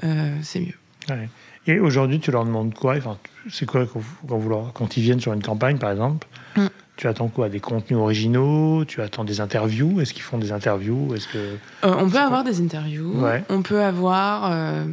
[0.02, 0.78] euh, c'est mieux.
[1.10, 1.28] Ouais.
[1.66, 2.96] Et aujourd'hui, tu leur demandes quoi?
[2.96, 3.18] Enfin,
[3.50, 4.00] C'est quoi quand,
[4.40, 6.26] vous- leur- quand ils viennent sur une campagne, par exemple?
[6.56, 6.66] Mm.
[6.96, 7.48] Tu attends quoi?
[7.50, 8.84] Des contenus originaux?
[8.86, 10.00] Tu attends des interviews?
[10.00, 11.14] Est-ce qu'ils font des interviews?
[11.14, 13.44] Est-ce que Euh, on peut avoir des interviews, Ouais.
[13.50, 14.50] on peut avoir...
[14.50, 14.84] euh,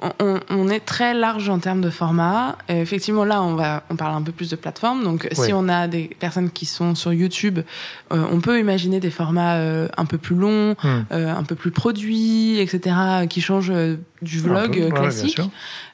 [0.00, 2.58] on, on- est très large en termes de format.
[2.70, 5.02] Euh, effectivement, là, on, va, on parle un peu plus de plateforme.
[5.04, 7.60] Donc, si on a des personnes qui sont sur YouTube,
[8.12, 11.02] euh, on peut imaginer des formats euh, un peu plus longs, Hmm.
[11.12, 12.96] euh, un peu plus produits, etc.,
[13.30, 15.40] qui changent euh, du vlog peu, classique.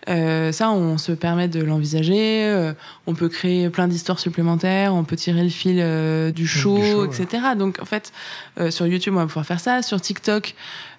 [0.08, 2.44] Euh, ça, on se permet de l'envisager.
[2.46, 2.72] euh,
[3.06, 4.94] on peut créer plein d'histoires supplémentaires.
[4.94, 5.76] On peut tirer le fil
[6.34, 7.26] du show, du show, etc.
[7.56, 8.12] Donc, en fait,
[8.58, 9.82] euh, sur YouTube, on va pouvoir faire ça.
[9.82, 10.54] Sur TikTok,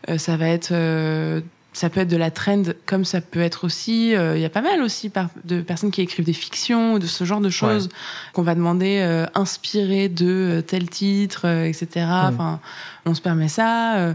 [0.09, 1.41] euh, ça va être, euh,
[1.73, 4.15] ça peut être de la trend, comme ça peut être aussi.
[4.15, 7.07] euh, Il y a pas mal aussi par- de personnes qui écrivent des fictions, de
[7.07, 7.89] ce genre de choses
[8.33, 11.87] qu'on va demander euh, inspiré de euh, tel titre, euh, etc.
[12.33, 12.59] Enfin,
[13.05, 14.13] on se permet ça.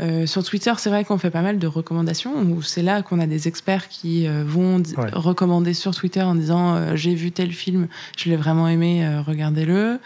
[0.00, 3.20] Euh, sur Twitter, c'est vrai qu'on fait pas mal de recommandations, où c'est là qu'on
[3.20, 5.10] a des experts qui euh, vont Ouais.
[5.12, 9.20] recommander sur Twitter en disant euh, j'ai vu tel film, je l'ai vraiment aimé, euh,
[9.22, 9.98] regardez-le.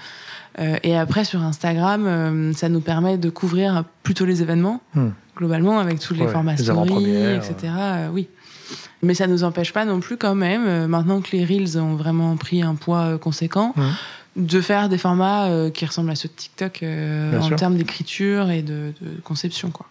[0.58, 5.10] Euh, et après sur Instagram, euh, ça nous permet de couvrir plutôt les événements, Hmm.
[5.36, 7.72] globalement avec tous les Ouais, formats les avant-premières, etc.
[8.12, 8.28] oui.
[9.02, 11.94] Mais ça nous empêche pas non plus quand même, euh, maintenant que les reels ont
[11.94, 13.90] vraiment pris un poids conséquent, Hmm.
[14.36, 17.56] De faire des formats euh, qui ressemblent à ceux de TikTok euh, en sûr.
[17.56, 19.70] termes d'écriture et de, de conception.
[19.70, 19.86] Quoi.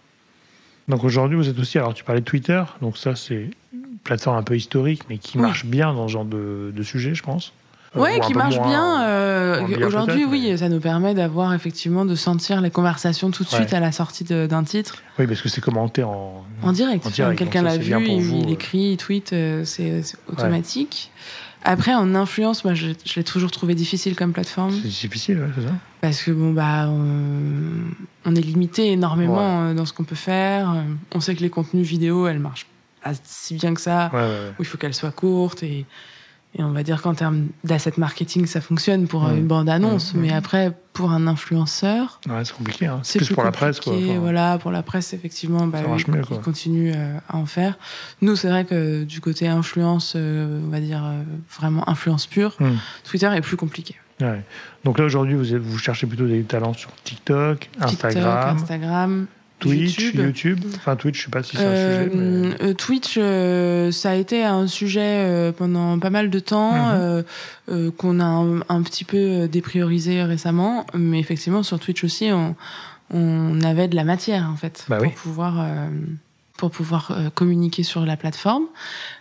[0.88, 1.78] Donc aujourd'hui, vous êtes aussi.
[1.78, 2.62] Alors, tu parlais de Twitter.
[2.80, 5.42] Donc, ça, c'est une plateforme un peu historique, mais qui Oui.
[5.42, 7.52] marche bien dans ce genre de, de sujet, je pense.
[7.96, 9.86] euh, Ouais, ou un qui marche bien.
[9.86, 13.70] Aujourd'hui, oui, mais- ça nous permet d'avoir effectivement de sentir les conversations tout de suite
[13.70, 13.74] Ouais.
[13.76, 16.44] à la sortie d'un titre Oui, parce que c'est commenté en.
[16.62, 17.08] en direct.
[17.10, 19.30] Direct, Quelqu'un l'a vu, il, vous, il écrit, il tweet,
[19.64, 21.10] c'est c'est automatique.
[21.68, 25.48] Après, en influence, moi, je, je l'ai toujours trouvé difficile comme plateforme C'est difficile, ouais,
[25.54, 25.72] c'est ça
[26.06, 27.90] parce que bon bah on,
[28.24, 30.70] on est limité énormément euh, dans ce qu'on peut faire.
[30.70, 32.68] Euh, On sait que les contenus vidéo, elles marchent
[33.02, 34.10] pas si bien que ça.
[34.12, 35.84] Ouais, où il faut qu'elle soit courte et,
[36.58, 40.32] et on va dire qu'en termes d'asset marketing, ça fonctionne pour euh, une bande-annonce, mais
[40.32, 42.86] après, pour un influenceur, Ouais, c'est compliqué.
[42.86, 43.00] Hein.
[43.02, 43.94] C'est plus plus pour la presse, quoi.
[43.94, 47.78] Enfin, Voilà, pour la presse, effectivement, bah, oui, mieux, ils continuent euh, à en faire.
[48.22, 51.02] Nous, c'est vrai que du côté influence, euh, on va dire
[51.58, 52.76] vraiment influence pure, Hmm.
[53.04, 53.96] Twitter est plus compliqué.
[54.20, 54.42] Ouais.
[54.84, 59.26] Donc là, aujourd'hui, vous, vous cherchez plutôt des talents sur TikTok, Instagram, TikTok, Instagram,
[59.58, 60.20] Twitch, YouTube.
[60.26, 60.60] YouTube.
[60.76, 62.16] Enfin, Twitch, je sais pas si c'est un Euh, sujet.
[62.16, 66.72] mais- euh, Twitch, euh, ça a été un sujet euh, pendant pas mal de temps
[66.72, 66.90] Mhm.
[66.94, 67.22] euh,
[67.70, 72.54] euh, qu'on a un, un petit peu dépriorisé récemment, mais effectivement sur Twitch aussi, on,
[73.10, 75.12] on avait de la matière en fait Bah pour oui.
[75.16, 75.88] pouvoir euh,
[76.58, 78.64] pour pouvoir communiquer sur la plateforme,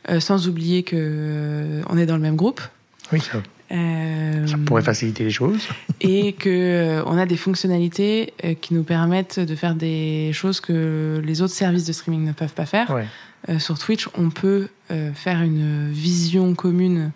[0.10, 2.62] euh, sans oublier que on est dans le même groupe.
[3.12, 3.39] Oui, ça,
[3.71, 5.67] Euh, ça pourrait faciliter les choses.
[6.01, 10.60] et que euh, on a des fonctionnalités euh, qui nous permettent de faire des choses
[10.60, 12.89] que les autres services de streaming ne peuvent pas faire.
[12.91, 13.08] Ouais.
[13.60, 14.69] Sur Twitch, on peut
[15.13, 17.12] faire une vision commune,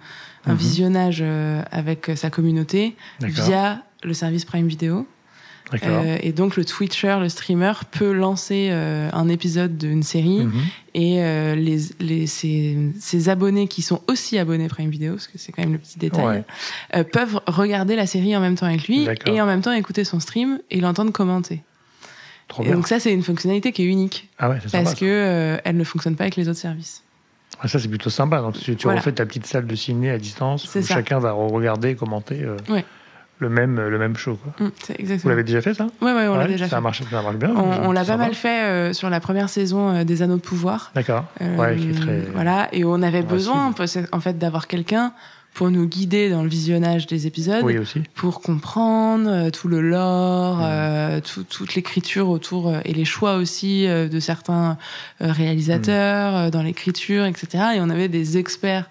[0.45, 0.57] un Mhm.
[0.57, 1.23] visionnage
[1.71, 5.07] avec sa communauté via le service Prime Video.
[5.83, 10.61] Euh, et donc le Twitcher, le streamer, peut lancer euh, un épisode d'une série Mhm.
[10.95, 15.37] et euh, les, les, ses, ses abonnés qui sont aussi abonnés Prime Video, parce que
[15.37, 16.43] c'est quand même le petit détail,
[16.93, 17.03] Ouais.
[17.03, 20.19] peuvent regarder la série en même temps avec lui et en même temps écouter son
[20.19, 21.61] stream et l'entendre commenter.
[22.47, 24.95] Trop Et donc ça, c'est une fonctionnalité qui est unique ah ouais, parce sympa.
[24.95, 27.03] que euh, elle ne fonctionne pas avec les autres services.
[27.51, 27.59] ça.
[27.61, 28.41] Ah, ça, c'est plutôt sympa.
[28.41, 28.99] Donc, tu, tu Voilà.
[29.01, 30.95] refais ta petite salle de ciné à distance où ça.
[30.95, 32.83] chacun va regarder, commenter Ouais.
[33.39, 34.37] Le, même, le même show.
[34.41, 34.53] Quoi.
[34.67, 35.29] Mm, c'est Vous exactement.
[35.31, 35.87] l'avez déjà fait, ça?
[36.01, 36.75] Ouais, ouais, on l'a déjà ça fait.
[36.75, 37.51] A marché, ça marche bien.
[37.55, 40.41] On, on l'a pas mal fait euh, sur la première saison euh, des Anneaux de
[40.41, 40.91] pouvoir.
[40.95, 41.25] D'accord.
[41.41, 42.19] Euh, ouais, qui est très.
[42.33, 43.73] Voilà, et on avait besoin
[44.11, 45.13] en fait d'avoir quelqu'un
[45.55, 48.01] pour nous guider dans le visionnage des épisodes, Oui, aussi.
[48.15, 50.61] pour comprendre euh, tout le lore, Mm.
[50.63, 54.77] euh, tout- toute l'écriture autour euh, et les choix aussi euh, de certains
[55.21, 56.35] euh, réalisateurs Mm.
[56.35, 57.63] euh, dans l'écriture, etc.
[57.75, 58.89] Et on avait des experts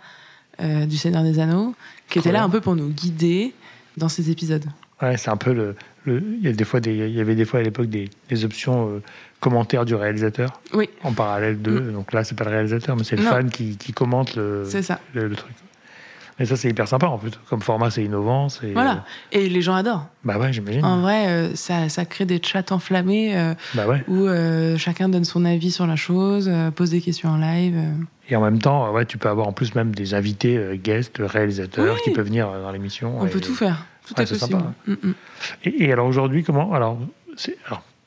[0.61, 1.75] euh, du Seigneur des Anneaux
[2.11, 3.55] qui étaient là un peu pour nous guider
[3.99, 4.65] dans ces épisodes.
[5.03, 5.77] Ouais, c'est un peu le.
[6.07, 8.45] il, y a des fois des, il y avait des fois à l'époque des, des
[8.45, 9.03] options euh,
[9.41, 11.93] commentaires du réalisateur Oui, en parallèle d'eux.
[11.93, 13.31] Donc là, c'est pas le réalisateur, mais c'est le Non.
[13.31, 14.99] fan qui, qui commente le, c'est ça.
[15.15, 15.53] le, le truc.
[16.39, 17.33] Mais ça, c'est hyper sympa en plus.
[17.51, 18.49] Comme format, c'est innovant.
[18.49, 19.05] c'est- Voilà.
[19.33, 20.07] Et les gens adorent.
[20.25, 20.85] Bah ouais, j'imagine.
[20.85, 24.05] En vrai, euh, ça, ça crée des chats enflammés euh, Bah ouais.
[24.09, 27.75] où euh, chacun donne son avis sur la chose, euh, pose des questions en live.
[27.77, 27.91] euh.
[28.31, 31.17] Et en même temps, ouais, tu peux avoir en plus même des invités, euh, guests,
[31.19, 32.01] réalisateurs Oui.
[32.05, 33.19] qui peuvent venir euh, dans l'émission.
[33.19, 33.87] On et- peut tout faire.
[34.07, 34.61] Tout Ouais, est c'est possible.
[34.61, 34.73] sympa.
[34.87, 35.15] Mm, mm.
[35.65, 36.99] Et, et alors aujourd'hui, comment alors,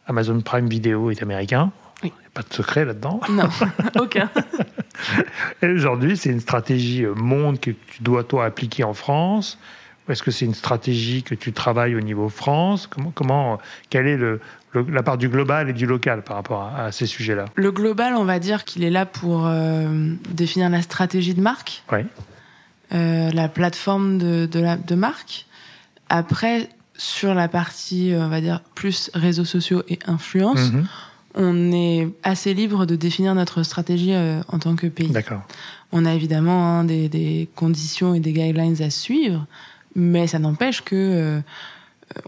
[0.07, 1.71] Amazon Prime Video est américain.
[2.03, 2.11] Oui.
[2.17, 3.19] Il n'y a pas de secret là-dedans?
[3.29, 3.49] Non,
[3.99, 4.29] aucun.
[5.61, 9.57] Et aujourd'hui, c'est une stratégie euh, monde que tu dois toi appliquer en France?
[10.07, 12.87] Ou est-ce que c'est une stratégie que tu travailles au niveau France?
[12.87, 13.59] Comment, comment,
[13.89, 14.39] quelle est le,
[14.73, 17.45] le- la part du global et du local par rapport à, à ces sujets-là?
[17.55, 21.83] Le global, on va dire qu'il est là pour euh, définir la stratégie de marque,
[21.91, 21.99] Oui.
[22.93, 25.45] euh, la plateforme de, de, la, de marque.
[26.09, 30.87] Après, sur la partie, euh, on va dire, plus réseaux sociaux et influence, Mhm.
[31.35, 35.09] On est assez libre de définir notre stratégie euh, en tant que pays.
[35.09, 35.41] D'accord.
[35.91, 39.45] On a évidemment hein, des, des conditions et des guidelines à suivre,
[39.95, 41.39] mais ça n'empêche que euh,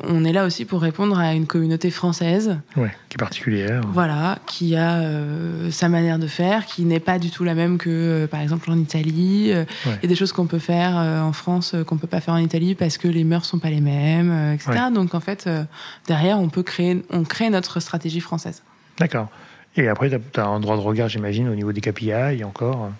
[0.03, 3.81] on est là aussi pour répondre à une communauté française, Ouais, qui est particulière.
[3.91, 7.77] voilà, qui a euh, sa manière de faire, qui n'est pas du tout la même
[7.77, 9.47] que, euh, par exemple, en Italie.
[9.49, 9.99] Il Ouais.
[10.01, 12.33] y a des choses qu'on peut faire euh, en France euh, qu'on peut pas faire
[12.33, 14.71] en Italie parce que les mœurs sont pas les mêmes, euh, etc.
[14.93, 15.65] Donc en fait, euh,
[16.07, 18.63] derrière, on peut créer, on crée notre stratégie française.
[18.99, 19.27] D'accord.
[19.75, 22.91] Et après, tu as, un droit de regard, j'imagine, au niveau des KPI encore.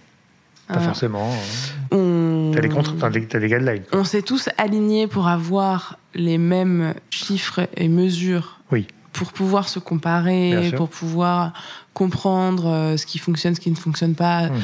[0.67, 1.29] Pas Euh, forcément.
[1.91, 2.51] on...
[2.53, 2.61] Tu as
[3.09, 3.83] les, t'as les guidelines.
[3.83, 3.99] quoi.
[3.99, 8.59] On s'est tous alignés pour avoir les mêmes chiffres et mesures.
[8.71, 8.87] Oui.
[9.11, 11.53] Pour pouvoir se comparer, pour pouvoir
[11.93, 14.59] comprendre euh, ce qui fonctionne, ce qui ne fonctionne pas Mhm.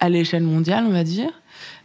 [0.00, 1.30] à l'échelle mondiale, on va dire.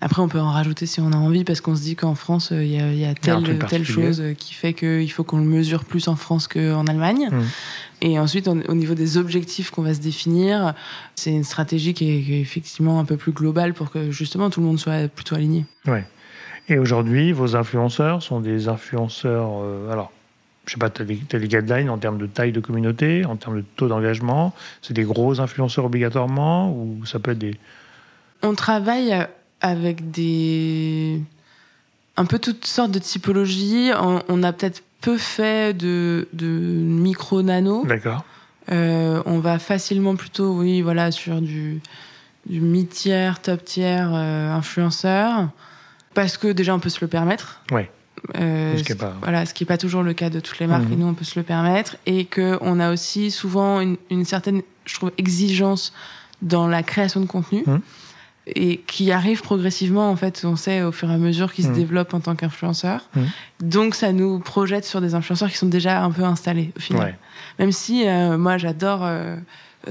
[0.02, 2.52] Après, on peut en rajouter si on a envie, parce qu'on se dit qu'en France,
[2.52, 5.24] euh, il y a, il y a telle, telle chose euh, qui fait qu'il faut
[5.24, 7.30] qu'on le mesure plus en France qu'en Allemagne.
[7.32, 7.44] Mhm.
[8.02, 10.74] Et ensuite, on- au niveau des objectifs qu'on va se définir,
[11.16, 14.50] c'est une stratégie qui est, qui est effectivement un peu plus globale pour que justement
[14.50, 15.66] tout le monde soit plutôt aligné.
[15.88, 16.04] Ouais.
[16.70, 19.50] Et aujourd'hui, vos influenceurs sont des influenceurs.
[19.62, 20.12] euh, alors,
[20.66, 23.58] je sais pas, tu as, les guidelines en termes de taille de communauté, en termes
[23.58, 24.54] de taux d'engagement.
[24.82, 27.58] C'est des gros influenceurs obligatoirement ou ça peut être des.
[28.44, 29.14] On travaille
[29.64, 31.20] avec des
[32.18, 33.90] un peu toutes sortes de typologies.
[34.28, 37.86] On, a peut-être peu fait de, de micro-nano.
[37.86, 38.24] D'accord.
[38.72, 41.82] Euh, on va facilement plutôt, oui, voilà, sur du,
[42.46, 45.50] du mid-tiers, top-tiers euh, influenceur.
[46.14, 47.62] Parce que déjà, on peut se le permettre.
[47.72, 47.90] Ouais.
[48.40, 49.16] Euh, ce, qui pas...
[49.22, 50.94] voilà, ce qui n'est pas toujours le cas de toutes les marques, mhm.
[50.94, 54.62] et nous on peut se le permettre, et qu'on a aussi souvent une, une, certaine,
[54.86, 55.92] je trouve, exigence
[56.42, 57.64] dans la création de contenu.
[57.66, 57.82] Mhm
[58.48, 61.70] et qui arrive progressivement en fait on sait au fur et à mesure qu'ils se
[61.70, 61.76] mm.
[61.76, 63.22] développent en tant qu'influenceurs mm.
[63.62, 67.18] donc ça nous projette sur des influenceurs qui sont déjà un peu installés au final.
[67.60, 69.38] Même si euh, moi j'adore euh,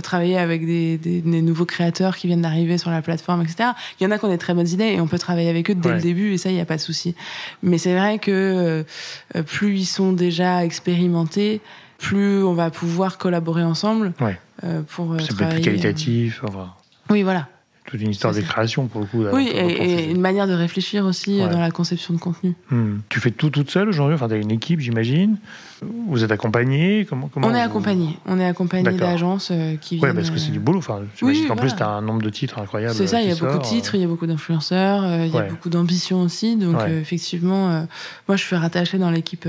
[0.02, 4.06] travailler avec des, des, nouveaux créateurs qui viennent d'arriver sur la plateforme etc il y
[4.06, 5.94] en a qui ont des très bonnes idées et on peut travailler avec eux dès
[5.94, 7.14] le début et ça il n'y a pas de souci.
[7.62, 8.84] Mais c'est vrai que
[9.34, 11.62] euh, plus ils sont déjà expérimentés
[11.96, 14.12] plus on va pouvoir collaborer ensemble
[14.88, 16.42] pour c'est plus qualitatif
[17.10, 17.48] oui voilà
[17.92, 19.22] toute une histoire de création pour le coup.
[19.34, 22.54] Oui, et, une manière de réfléchir aussi euh, dans la conception de contenu.
[22.70, 23.00] Hmm.
[23.10, 25.36] Tu fais tout toute seule aujourd'hui Enfin, tu as une équipe, j'imagine.
[26.08, 28.18] Vous êtes accompagné comment, comment On est accompagné.
[28.24, 30.10] On est accompagné d'agences euh, qui viennent.
[30.10, 30.78] Oui, parce que c'est du boulot.
[30.78, 32.94] Enfin, qu'en plus, tu as un nombre de titres incroyable.
[32.94, 35.36] C'est ça, il y a beaucoup de titres, il y a beaucoup d'influenceurs, il y
[35.36, 36.56] a beaucoup d'ambition aussi.
[36.56, 37.86] Donc, euh, effectivement,
[38.26, 39.46] moi, je suis rattachée dans l'équipe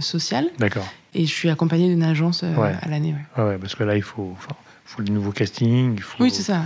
[0.00, 0.48] sociale.
[0.58, 0.86] D'accord.
[1.14, 3.14] Et je suis accompagnée d'une agence à l'année.
[3.38, 3.56] Ouais.
[3.58, 4.36] parce que là, il faut,
[4.84, 5.94] faut le nouveau casting.
[5.96, 6.22] Il faut...
[6.22, 6.60] Oui, c'est ça.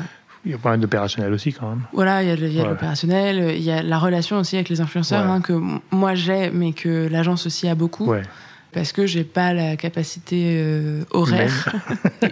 [0.44, 1.82] Il y a pas mal d'opérationnel aussi quand même.
[1.92, 5.40] Voilà, il y a, l'opérationnel, il y a la relation aussi avec les influenceurs hein,
[5.40, 5.52] que
[5.92, 8.06] moi j'ai, mais que l'agence aussi a beaucoup.
[8.06, 8.22] Ouais.
[8.72, 11.74] Parce que j'ai pas la capacité euh, horaire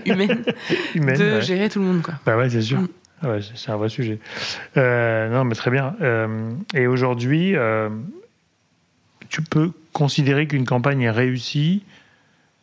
[0.06, 0.42] humaine,
[0.94, 2.02] de gérer tout le monde.
[2.02, 2.14] Quoi.
[2.26, 2.80] Bah ouais, c'est sûr.
[2.80, 2.88] Mm.
[3.54, 4.18] C'est un vrai sujet.
[4.78, 5.94] Euh, non, mais très bien.
[6.00, 7.54] Euh, et aujourd'hui,
[9.28, 11.82] tu peux considérer qu'une campagne est réussie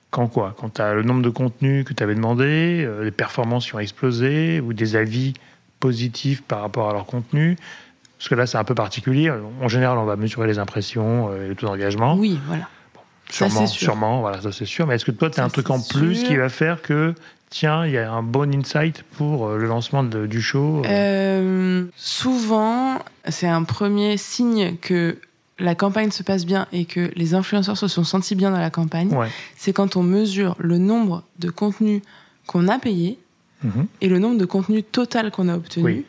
[0.09, 0.55] quand quoi?
[0.57, 3.75] Quand tu as le nombre de contenus que tu avais demandé, euh, les performances qui
[3.75, 5.33] ont explosé, ou des avis
[5.79, 7.57] positifs par rapport à leur contenu?
[8.17, 9.31] Parce que là, c'est un peu particulier.
[9.61, 12.15] En général, on va mesurer les impressions euh, et le taux d'engagement.
[12.15, 12.67] Oui, voilà.
[13.29, 14.87] sûrement, sûrement, voilà, ça c'est sûr.
[14.87, 17.13] Mais est-ce que toi, tu as un truc en plus qui va faire que,
[17.49, 20.81] tiens, il y a un bon insight pour euh, le lancement du show
[21.95, 25.19] Souvent, c'est un premier signe que
[25.59, 28.69] la campagne se passe bien et que les influenceurs se sont sentis bien dans la
[28.69, 29.09] campagne,
[29.55, 32.01] c'est quand on mesure le nombre de contenus
[32.45, 33.19] qu'on a payés
[33.63, 33.87] mhm.
[34.01, 36.05] et le nombre de contenus total qu'on a obtenu.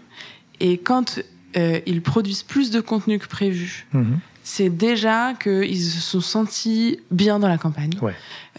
[0.61, 1.21] Et quand
[1.57, 4.19] euh, ils produisent plus de contenu que prévu, mhm.
[4.43, 7.93] c'est déjà qu'ils se sont sentis bien dans la campagne.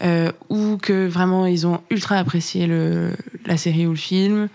[0.02, 3.12] Euh, ou que vraiment ils ont ultra apprécié le,
[3.46, 4.48] la série ou le film,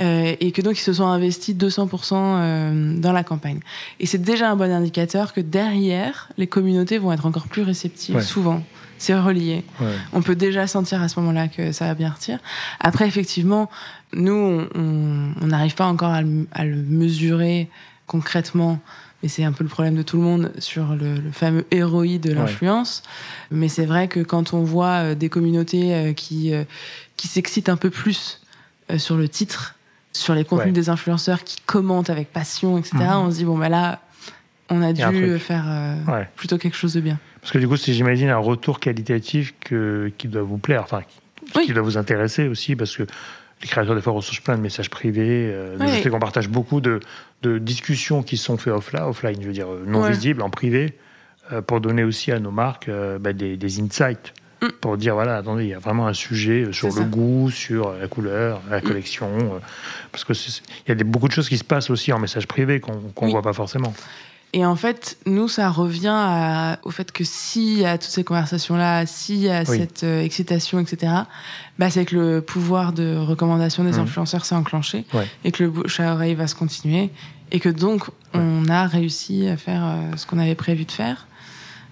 [0.00, 3.60] euh, et que donc ils se sont investis 200% euh, dans la campagne.
[4.00, 8.20] Et c'est déjà un bon indicateur que derrière, les communautés vont être encore plus réceptives,
[8.20, 8.62] souvent.
[9.00, 9.64] C'est relié.
[10.12, 12.38] On peut déjà sentir à ce moment-là que ça va bien retirer.
[12.80, 13.70] Après, effectivement,
[14.12, 17.68] nous, on n'arrive pas encore à le, à le, mesurer
[18.08, 18.80] concrètement.
[19.22, 22.22] Et c'est un peu le problème de tout le monde sur le, le fameux héroïde
[22.22, 23.02] de l'influence.
[23.50, 26.52] Mais c'est vrai que quand on voit euh, des communautés qui,
[27.16, 28.40] qui s'excitent un peu plus
[28.96, 29.74] sur le titre,
[30.12, 32.96] sur les contenus des influenceurs qui commentent avec passion, etc.
[32.96, 33.10] Mhm.
[33.10, 34.00] On se dit, bon, bah là,
[34.70, 37.18] on a dû faire euh, plutôt quelque chose de bien.
[37.40, 41.02] Parce que du coup, c'est, j'imagine, un retour qualitatif que, qui doit vous plaire, enfin,
[41.64, 43.04] qui, doit vous intéresser aussi, parce que
[43.62, 45.50] les créateurs, des fois, reçoivent plein de messages privés.
[45.52, 47.00] Euh, je sais qu'on partage beaucoup de,
[47.42, 50.98] de, discussions qui sont faites offline, offline, je veux dire, euh, non visibles, en privé,
[51.66, 54.68] pour donner aussi à nos marques bah, des, des insights Mm.
[54.80, 58.08] pour dire voilà, attendez, il y a vraiment un sujet sur le goût, sur la
[58.08, 58.82] couleur, la mm.
[58.82, 59.58] collection, euh,
[60.10, 62.48] parce que il y a des, beaucoup de choses qui se passent aussi en message
[62.48, 63.94] privé qu'on ne voit pas forcément.
[64.54, 67.22] Et en fait, nous, ça revient au fait que
[67.58, 71.12] y a toutes ces conversations-là, s'il y a cette euh, excitation, etc.,
[71.78, 74.00] bah, c'est que le pouvoir de recommandation des mm.
[74.00, 75.04] influenceurs s'est enclenché
[75.44, 77.10] et que le bouche à oreille va se continuer
[77.50, 81.26] et que donc on a réussi à faire euh, ce qu'on avait prévu de faire.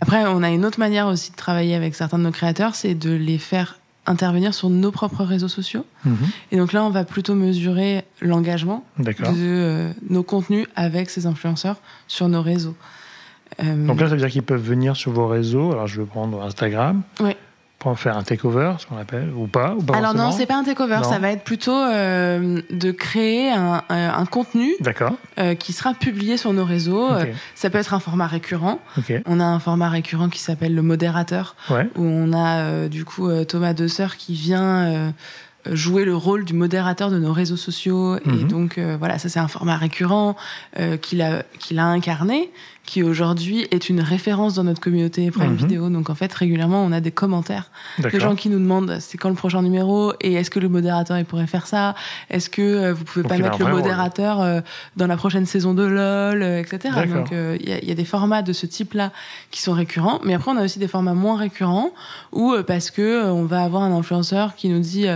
[0.00, 2.94] Après, on a une autre manière aussi de travailler avec certains de nos créateurs, c'est
[2.94, 5.84] de les faire intervenir sur nos propres réseaux sociaux.
[6.04, 6.16] Mhm.
[6.52, 11.76] Et donc là, on va plutôt mesurer l'engagement de euh, nos contenus avec ces influenceurs
[12.08, 12.76] sur nos réseaux.
[13.62, 15.72] Euh, donc là, ça veut dire qu'ils peuvent venir sur vos réseaux.
[15.72, 17.02] Alors, je vais prendre Instagram.
[17.20, 17.32] Oui
[17.86, 20.56] pour faire un takeover, ce qu'on appelle, ou pas, ou pas Alors non, c'est pas
[20.56, 24.72] un takeover, ça va être plutôt euh, de créer un, un contenu
[25.38, 27.12] euh, qui sera publié sur nos réseaux.
[27.12, 28.80] Euh, ça peut être un format récurrent.
[29.24, 33.30] On a un format récurrent qui s'appelle le modérateur, où on a euh, du coup
[33.44, 35.12] Thomas Desseur qui vient
[35.72, 38.16] jouer le rôle du modérateur de nos réseaux sociaux.
[38.16, 38.48] Et mhm.
[38.48, 40.36] donc, voilà, ça c'est un format récurrent
[41.02, 42.50] qu'il a, qu'il a incarné,
[42.84, 45.56] qui aujourd'hui est une référence dans notre communauté Prime Mhm.
[45.56, 45.88] Video.
[45.90, 49.28] Donc en fait, régulièrement, on a des commentaires de gens qui nous demandent c'est quand
[49.28, 51.94] le prochain numéro et est-ce que le modérateur il pourrait faire ça?
[52.30, 54.60] Est-ce que euh, vous pouvez Donc, pas mettre le modérateur euh,
[54.96, 56.94] dans la prochaine saison de LOL, euh, etc.
[57.12, 59.12] Donc euh, il y, y a des formats de ce type-là
[59.50, 61.90] qui sont récurrents, mais après on a aussi des formats moins récurrents
[62.32, 65.06] où euh, parce que euh, on va avoir un influenceur qui nous dit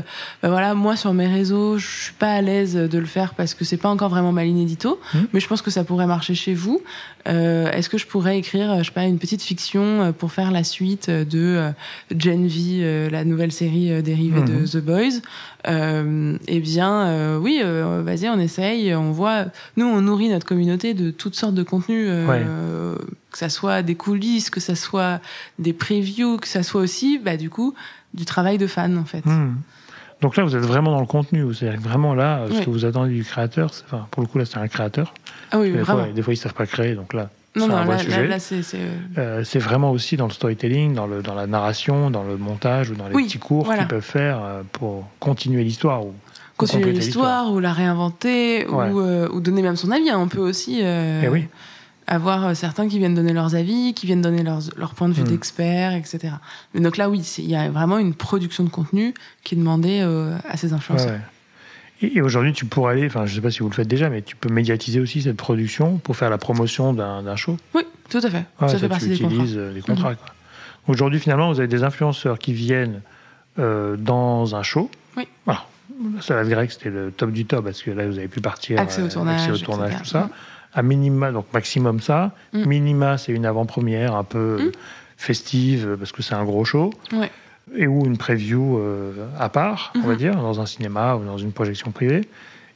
[0.42, 3.52] bah voilà moi sur mes réseaux je suis pas à l'aise de le faire parce
[3.54, 5.26] que c'est pas encore vraiment ma ligne édito, Mhm.
[5.32, 6.80] mais je pense que ça pourrait marcher chez vous.
[7.28, 10.32] Euh, Est-ce que je pourrais écrire, euh, je sais pas, une petite fiction euh, pour
[10.32, 11.70] faire la suite euh, de
[12.18, 15.20] Gen V, la nouvelle série dérivée de The Boys?
[15.68, 19.44] Euh, Eh bien, euh, oui, vas-y, on essaye, on voit.
[19.76, 22.96] Nous, on nourrit notre communauté de toutes sortes de contenus, euh,
[23.30, 25.20] que ça soit des coulisses, que ça soit
[25.58, 27.74] des previews, que ça soit aussi, bah, du coup,
[28.14, 29.24] du travail de fan, en fait.
[29.26, 29.56] Hmm.
[30.20, 31.52] Donc là, vous êtes vraiment dans le contenu.
[31.54, 32.64] C'est-à-dire que vraiment là, ce Oui.
[32.64, 35.14] que vous attendez du créateur, enfin, pour le coup, là, c'est un créateur.
[35.50, 36.94] Ah oui, des, fois, des fois, ils savent pas créer.
[36.94, 38.22] Donc là, c'est non, un vrai là, sujet.
[38.22, 38.62] là, là, c'est.
[38.62, 38.78] c'est,
[39.18, 42.90] euh, c'est vraiment aussi dans le storytelling, dans, le, dans la narration, dans le montage
[42.90, 43.80] ou dans les Oui, petits cours voilà.
[43.80, 46.04] qu'ils peuvent faire euh, pour continuer l'histoire.
[46.04, 46.12] Ou,
[46.56, 48.90] continuer l'histoire ou la réinventer Ouais.
[48.90, 50.10] ou, euh, ou donner même son avis.
[50.10, 50.18] hein.
[50.20, 51.48] On peut aussi euh, Eh oui.
[52.10, 55.14] Avoir euh, certains qui viennent donner leurs avis, qui viennent donner leurs, leur point de
[55.14, 55.28] vue Mm.
[55.28, 56.34] d'expert, etc.
[56.74, 60.00] Mais donc là, oui, il y a vraiment une production de contenu qui est demandée
[60.02, 61.12] euh, à ces influenceurs.
[61.12, 61.20] ouais.
[62.02, 64.08] Et, et aujourd'hui, tu pourrais aller, enfin, je sais pas si vous le faites déjà,
[64.10, 67.56] mais tu peux médiatiser aussi cette production pour faire la promotion d'un show?
[67.74, 68.44] Oui, tout à fait.
[68.60, 69.44] Ouais, ça fait tu partie des contrats.
[69.56, 70.14] euh, des contrats.
[70.14, 70.26] quoi.
[70.88, 73.02] Aujourd'hui, finalement, vous avez des influenceurs qui viennent
[73.58, 74.90] euh, dans un show.
[75.16, 75.28] Oui.
[75.46, 75.68] Alors,
[76.22, 78.80] ça la c'était le top du top parce que là, vous avez pu partir.
[78.80, 80.02] Accès au tournage, accès au tournage, etc.
[80.02, 80.30] tout ça.
[80.74, 82.32] À minima, donc maximum ça.
[82.52, 82.64] Mm.
[82.66, 84.72] Minima, c'est une avant-première un peu euh, Mm.
[85.16, 86.90] festive euh, parce que c'est un gros show.
[87.12, 87.30] Ouais.
[87.76, 90.18] Et ou une preview euh, à part, on va Mhm.
[90.18, 92.22] dire, dans un cinéma ou dans une projection privée.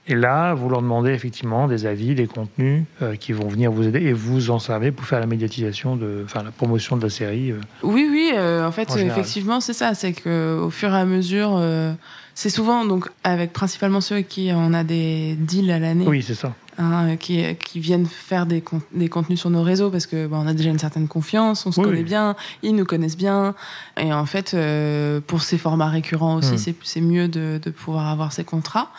[0.07, 3.85] Et là, vous leur demandez effectivement des avis, des contenus euh, qui vont venir vous
[3.89, 7.09] aider et vous en servez pour faire la médiatisation, de, enfin la promotion de la
[7.11, 7.53] série.
[7.53, 7.61] euh.
[7.83, 9.95] Oui, oui, euh, en fait, En euh, effectivement, c'est ça.
[9.95, 11.93] C'est que au fur et à mesure, euh,
[12.35, 16.05] c'est souvent donc avec principalement ceux avec qui on a des deals à l'année.
[16.07, 16.53] Oui, c'est ça.
[16.79, 20.39] Hein, qui, qui viennent faire des, con- des contenus sur nos réseaux parce que bah,
[20.41, 23.55] on a déjà une certaine confiance, on se Oui, connaît bien, ils nous connaissent bien.
[24.01, 26.75] Et en fait, euh, pour ces formats récurrents aussi, Mm.
[26.85, 28.91] c'est- mieux de, de pouvoir avoir ces contrats.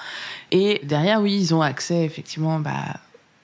[0.52, 2.98] Et derrière, oui, ils ont accès effectivement bah,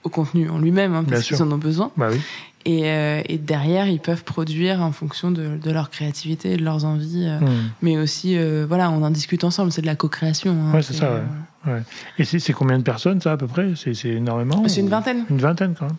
[0.03, 1.91] au contenu en lui-même, hein, parce qu'ils en ont besoin.
[1.97, 2.19] Bah oui.
[2.65, 6.85] Et, euh, et derrière, ils peuvent produire en fonction de, de leur créativité, de leurs
[6.85, 7.25] envies.
[7.27, 7.69] euh, Hmm.
[7.81, 10.51] mais aussi, euh, voilà, on en discute ensemble, c'est de la co-création.
[10.51, 11.21] hein, Ouais, c'est ça,
[11.65, 11.81] ouais.
[12.19, 13.73] Et c'est combien de personnes, ça, à peu près?
[13.75, 15.25] C'est c'est énormément C'est une vingtaine.
[15.29, 15.95] Une vingtaine, quand même.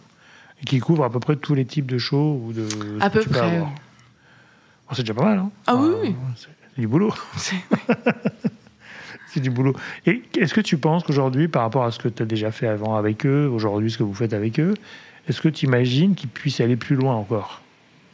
[0.60, 2.64] Et qui couvre à peu près tous les types de shows ou de.
[3.00, 3.58] À peu près.
[3.58, 3.66] Bon,
[4.92, 6.14] c'est déjà pas mal, hein Ah oui, oui.
[6.36, 7.12] C'est du boulot.
[7.36, 7.56] C'est-
[9.28, 9.74] C'est du boulot.
[10.06, 12.66] Et est-ce que tu penses qu'aujourd'hui, par rapport à ce que tu as déjà fait
[12.66, 14.74] avant avec eux, aujourd'hui ce que vous faites avec eux,
[15.28, 17.60] est-ce que tu imagines qu'ils puissent aller plus loin encore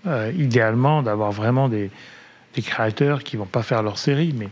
[0.06, 1.90] Euh, Idéalement, d'avoir vraiment des,
[2.54, 4.48] des créateurs qui vont pas faire leur série, mais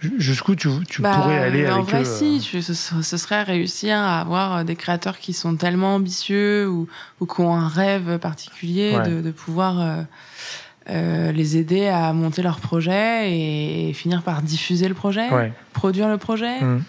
[0.00, 3.02] ju- jusqu'où tu, tu Bah, pourrais aller en avec vrai, eux si, euh, je- ce,
[3.02, 6.86] ce serait réussir à avoir euh, des créateurs qui sont tellement ambitieux ou,
[7.20, 9.08] ou qui ont un rêve particulier Ouais.
[9.08, 10.02] de, de pouvoir euh,
[10.90, 15.52] euh, les aider à monter leur projet et, finir par diffuser le projet, Ouais.
[15.72, 16.58] produire le projet.
[16.60, 16.82] Hum.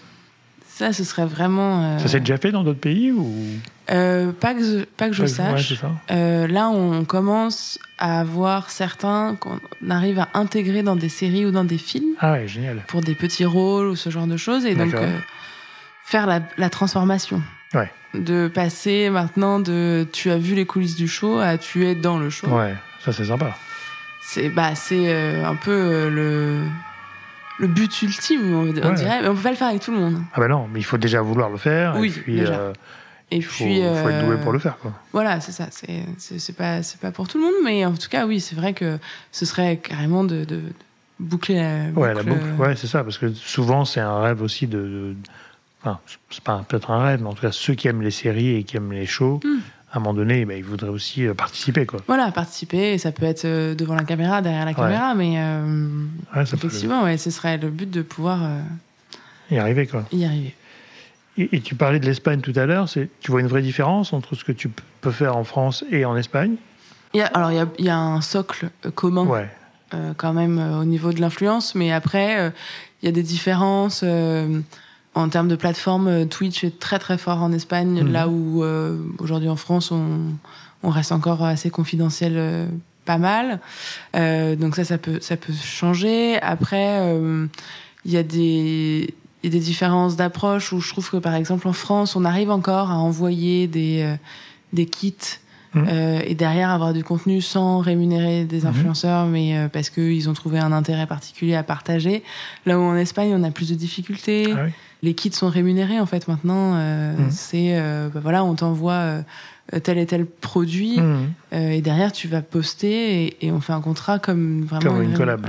[0.74, 1.82] Ça, ce serait vraiment.
[1.82, 3.30] euh, Ça s'est déjà fait dans d'autres pays ou?
[3.90, 5.74] Euh, pas que je, pas que je sache.
[6.10, 9.58] Euh, là, on commence à avoir certains qu'on
[9.90, 12.82] arrive à intégrer dans des séries ou dans des films Ah ouais, génial.
[12.88, 14.94] pour des petits rôles ou ce genre de choses et donc
[16.04, 17.42] faire la, la transformation.
[17.74, 17.90] Ouais.
[18.14, 22.18] De passer maintenant de tu as vu les coulisses du show à tu es dans
[22.18, 22.46] le show.
[22.48, 23.56] Ouais, ça c'est sympa.
[24.22, 26.60] C'est bah c'est un peu le
[27.58, 28.94] le but ultime on, Ouais.
[28.94, 30.22] dirait mais on peut pas le faire avec tout le monde.
[30.34, 31.94] Ah bah non, mais il faut déjà vouloir le faire.
[31.98, 32.54] Oui, et puis, déjà.
[32.54, 32.72] euh,
[33.30, 34.78] Et il faut, puis faut être doué euh, pour le faire.
[34.78, 34.92] Quoi.
[35.12, 35.68] Voilà, c'est ça.
[35.70, 38.72] C'est pas c'est pas pour tout le monde, mais en tout cas oui, c'est vrai
[38.74, 38.98] que
[39.30, 40.46] ce serait carrément de,
[41.20, 41.98] boucler la boucle.
[42.00, 42.44] Ouais, la boucle.
[42.58, 44.78] Ouais, c'est ça, parce que souvent c'est un rêve aussi de.
[44.78, 45.16] de-
[45.84, 45.98] Enfin,
[46.30, 48.62] c'est pas peut-être un rêve, mais en tout cas ceux qui aiment les séries et
[48.62, 49.58] qui aiment les shows, Hmm.
[49.92, 52.00] À un moment donné, bah, ils voudraient aussi euh, participer, quoi.
[52.06, 55.86] Voilà, participer, ça peut être euh, devant la caméra, derrière la caméra, mais euh,
[56.34, 58.60] Ouais, ça peut effectivement, ouais, ce serait le but de pouvoir euh,
[59.50, 60.04] y arriver, quoi.
[60.10, 60.54] y arriver.
[61.36, 62.88] Et, et tu parlais de l'Espagne tout à l'heure.
[62.88, 64.70] Tu vois une vraie différence entre ce que tu
[65.02, 66.54] peux faire en France et en Espagne?
[67.14, 69.48] Il y a, alors il y a, il y a un socle commun Ouais.
[69.94, 72.52] euh, quand même au niveau de l'influence, mais après
[73.02, 74.04] il y a des différences
[75.14, 76.08] en termes de plateforme.
[76.08, 78.12] euh, Twitch est très très fort en Espagne, Mhm.
[78.12, 80.06] là où euh, aujourd'hui en France on,
[80.82, 82.34] on reste encore assez confidentiel.
[82.36, 82.66] euh,
[83.04, 83.58] pas mal,
[84.14, 86.40] Euh, donc ça, ça peut, ça peut changer.
[86.40, 87.46] Après, euh,
[88.04, 91.34] il y a des, il y a des différences d'approche où je trouve que par
[91.34, 94.14] exemple en France, on arrive encore à envoyer des, euh,
[94.72, 95.16] des kits
[95.74, 95.88] Mmh.
[96.26, 98.66] et derrière avoir du contenu sans rémunérer des mmh.
[98.66, 102.22] influenceurs, mais parce qu'ils ont trouvé un intérêt particulier à partager.
[102.66, 104.52] Là où en Espagne, on a plus de difficultés.
[104.54, 104.66] Ah
[105.02, 106.74] Les kits sont rémunérés en fait maintenant.
[106.74, 107.30] Mmh.
[107.30, 107.76] C'est
[108.12, 109.24] bah, voilà, on t'envoie
[109.82, 111.00] tel et tel produit
[111.50, 115.48] et derrière tu vas poster et, on fait un contrat comme vraiment une, collab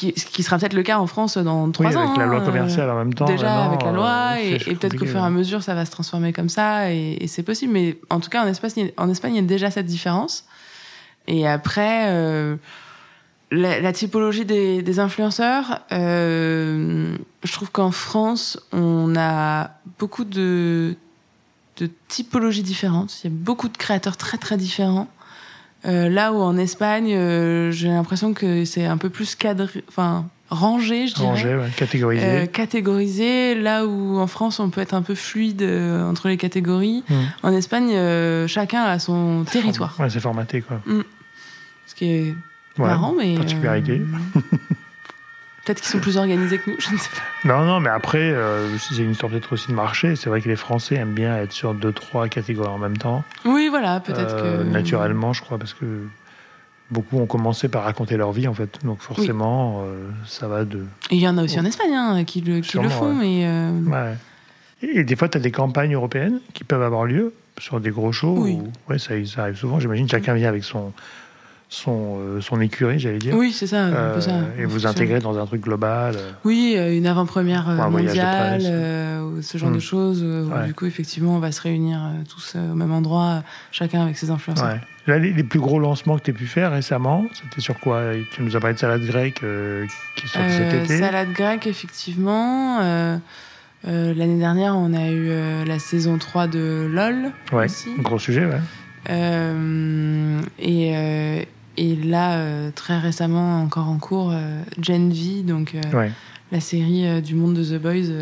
[0.00, 2.06] qui, qui sera peut-être le cas en France dans trois oui, ans.
[2.06, 3.26] Avec la loi hein, commerciale en même temps.
[3.26, 5.90] Déjà avec la loi, euh, et, peut-être qu'au fur et à mesure, ça va se
[5.90, 7.72] transformer comme ça, et, c'est possible.
[7.72, 10.46] Mais en tout cas, en Espagne, en Espagne, il y a déjà cette différence.
[11.26, 12.56] Et après,
[13.52, 20.94] euh, la, typologie des, des influenceurs, euh, je trouve qu'en France, on a beaucoup de,
[21.78, 23.22] de typologies différentes.
[23.22, 25.08] Il y a beaucoup de créateurs très très différents.
[25.86, 30.26] Euh, là où en Espagne, euh, j'ai l'impression que c'est un peu plus cadré, enfin
[30.50, 31.26] rangé, je dirais.
[31.26, 32.26] Rangé, ouais, catégorisé.
[32.26, 33.54] Euh, catégorisé.
[33.54, 37.02] Là où en France, on peut être un peu fluide entre les catégories.
[37.08, 37.22] Hmm.
[37.42, 37.92] En Espagne,
[38.46, 39.96] chacun a son territoire.
[39.98, 40.82] Ouais, c'est formaté, quoi.
[40.86, 41.02] Hmm.
[41.86, 42.34] Ce qui est
[42.78, 43.36] marrant, mais.
[43.36, 44.02] Particularité.
[45.64, 47.48] Peut-être qu'ils sont plus organisés que nous, je ne sais pas.
[47.48, 50.16] Non, non, mais après, euh, c'est une histoire peut-être aussi de marché.
[50.16, 53.24] C'est vrai que les Français aiment bien être sur deux, trois catégories en même temps.
[53.44, 54.68] Oui, voilà, peut-être euh, que.
[54.70, 56.06] Naturellement, je crois, parce que
[56.90, 58.78] beaucoup ont commencé par raconter leur vie, en fait.
[58.84, 60.86] Donc forcément, euh, ça va de.
[61.10, 63.46] Et il y en a aussi en Espagne hein, qui, le, qui le, font, mais.
[63.86, 64.16] Ouais.
[64.82, 68.12] Et, des fois, tu as des campagnes européennes qui peuvent avoir lieu sur des gros
[68.12, 68.36] shows.
[68.38, 68.58] Oui.
[68.88, 69.78] ouais, ça, ça, arrive souvent.
[69.78, 70.94] J'imagine chacun vient avec son
[71.70, 73.34] son, euh, son écurie, j'allais dire.
[73.36, 74.32] Oui, c'est ça, un peu ça.
[74.32, 76.16] Euh, et vous intégrer dans un truc global.
[76.16, 76.32] Euh.
[76.44, 78.60] Oui, une avant-première mondiale,
[79.40, 79.80] ce genre de hmm.
[79.80, 80.26] choses.
[80.66, 84.80] Du coup, effectivement, on va se réunir tous au même endroit, chacun avec ses influenceurs.
[85.06, 88.02] Là, les, plus gros lancements que tu as pu faire récemment, c'était sur quoi?
[88.32, 89.40] Tu nous as parlé de salade grecque
[90.16, 90.98] qui est cet été.
[90.98, 92.80] Salade grecque, effectivement.
[93.84, 97.30] L'année dernière, on a eu la saison 3 de LOL.
[97.52, 97.90] Ouais, aussi.
[98.00, 98.60] gros sujet, ouais.
[100.58, 101.46] et,
[101.76, 106.08] et là, euh, très récemment, encore en cours, euh, Gen V, donc euh,
[106.52, 108.14] la série du monde de The Boys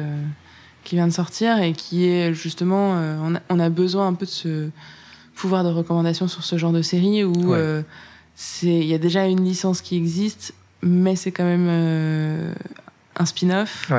[0.84, 2.92] qui vient de sortir et qui est justement.
[2.92, 4.68] On a, on, a, besoin un peu de ce
[5.34, 7.54] pouvoir de recommandation sur ce genre de série où
[8.62, 12.54] il y a déjà une licence qui existe, mais c'est quand même
[13.16, 13.90] un spin-off.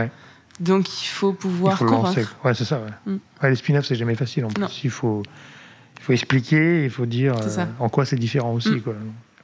[0.60, 2.26] Donc il faut pouvoir il faut lancer.
[2.43, 2.82] Ouais, c'est ça.
[2.82, 3.14] Ouais.
[3.14, 3.47] Mm.
[3.50, 4.84] les spin-offs, c'est jamais facile en plus.
[4.84, 5.24] Il faut,
[5.97, 7.36] il faut expliquer, il faut dire
[7.80, 8.70] en quoi c'est différent aussi.
[8.70, 8.82] Mm.
[8.82, 8.95] Quoi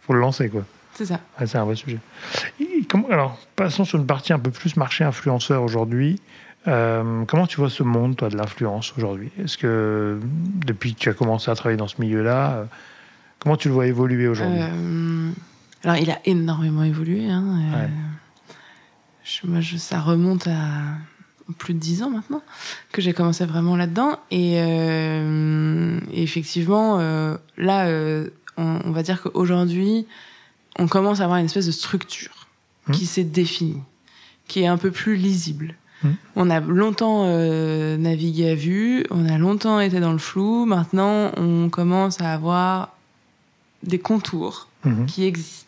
[0.05, 0.63] faut le lancer, quoi.
[0.93, 1.19] C'est ça.
[1.45, 1.99] c'est un vrai sujet.
[2.87, 6.21] comment, alors, passons sur une partie un peu plus marché influenceur aujourd'hui.
[6.67, 9.29] Euh, comment tu vois ce monde, toi, de l'influence aujourd'hui?
[9.37, 10.19] Est-ce que
[10.65, 12.65] depuis que tu as commencé à travailler dans ce milieu-là, euh,
[13.39, 14.61] comment tu le vois évoluer aujourd'hui?
[14.61, 15.31] Euh,
[15.83, 17.29] Alors, il a énormément évolué.
[17.29, 17.43] Hein,
[19.43, 20.95] moi, je, ça remonte à
[21.57, 22.41] plus de dix ans maintenant
[22.91, 24.17] que j'ai commencé vraiment là-dedans.
[24.31, 26.99] Et, et effectivement,
[27.57, 27.87] là
[28.57, 30.05] on, va dire qu'aujourd'hui,
[30.77, 32.47] on commence à avoir une espèce de structure
[32.87, 32.91] mmh.
[32.93, 33.81] qui s'est définie,
[34.47, 35.75] qui est un peu plus lisible.
[36.03, 36.09] Mmh.
[36.35, 40.65] On a longtemps euh, navigué à vue, on a longtemps été dans le flou.
[40.65, 42.95] Maintenant, on commence à avoir
[43.83, 45.05] des contours mmh.
[45.05, 45.64] qui existent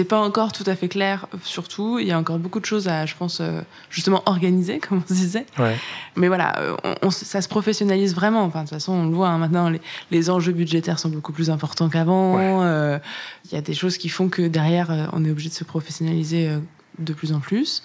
[0.00, 1.98] c'est pas encore tout à fait clair, surtout.
[1.98, 5.06] Il y a encore beaucoup de choses à, je pense, euh, justement organiser, comme on
[5.06, 5.44] se disait.
[5.58, 5.76] Ouais.
[6.16, 8.42] Mais voilà, euh, on, ça se professionnalise vraiment.
[8.44, 9.80] Enfin, de toute façon, on le voit hein, maintenant, les,
[10.10, 12.38] les, enjeux budgétaires sont beaucoup plus importants qu'avant.
[12.38, 12.98] Euh,
[13.44, 16.50] il y a des choses qui font que derrière, on est obligé de se professionnaliser
[16.98, 17.82] de plus en plus.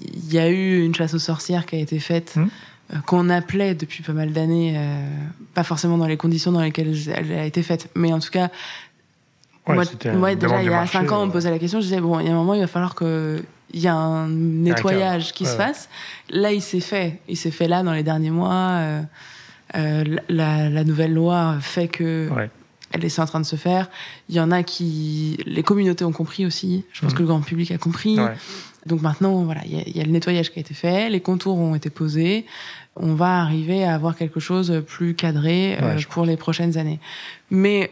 [0.00, 2.36] Il y a eu une chasse aux sorcières qui a été faite.
[2.36, 3.00] Mmh.
[3.06, 4.80] qu'on appelait depuis pas mal d'années,
[5.54, 8.50] pas forcément dans les conditions dans lesquelles elle a été faite, mais en tout cas,
[9.66, 12.18] moi, déjà, il y a 5 ans, on me posait la question, je disais, bon,
[12.20, 13.44] il y a un moment, il va falloir qu'il
[13.74, 15.88] y ait un nettoyage qui se fasse.
[16.30, 17.20] Là, il s'est fait.
[17.28, 18.70] Il s'est fait là, dans les derniers mois.
[18.70, 19.02] Euh,
[19.76, 22.28] euh, la, la, nouvelle loi fait que
[22.92, 23.88] elle est en train de se faire.
[24.28, 25.38] Il y en a qui...
[25.46, 26.84] Les communautés ont compris aussi.
[26.92, 27.14] Je pense mmh.
[27.14, 28.18] que le grand public a compris.
[28.86, 31.58] Donc maintenant, voilà, il y, y, a le nettoyage qui a été fait, les contours
[31.58, 32.46] ont été posés.
[32.96, 36.98] On va arriver à avoir quelque chose plus cadré euh, pour les prochaines années.
[37.50, 37.90] Mais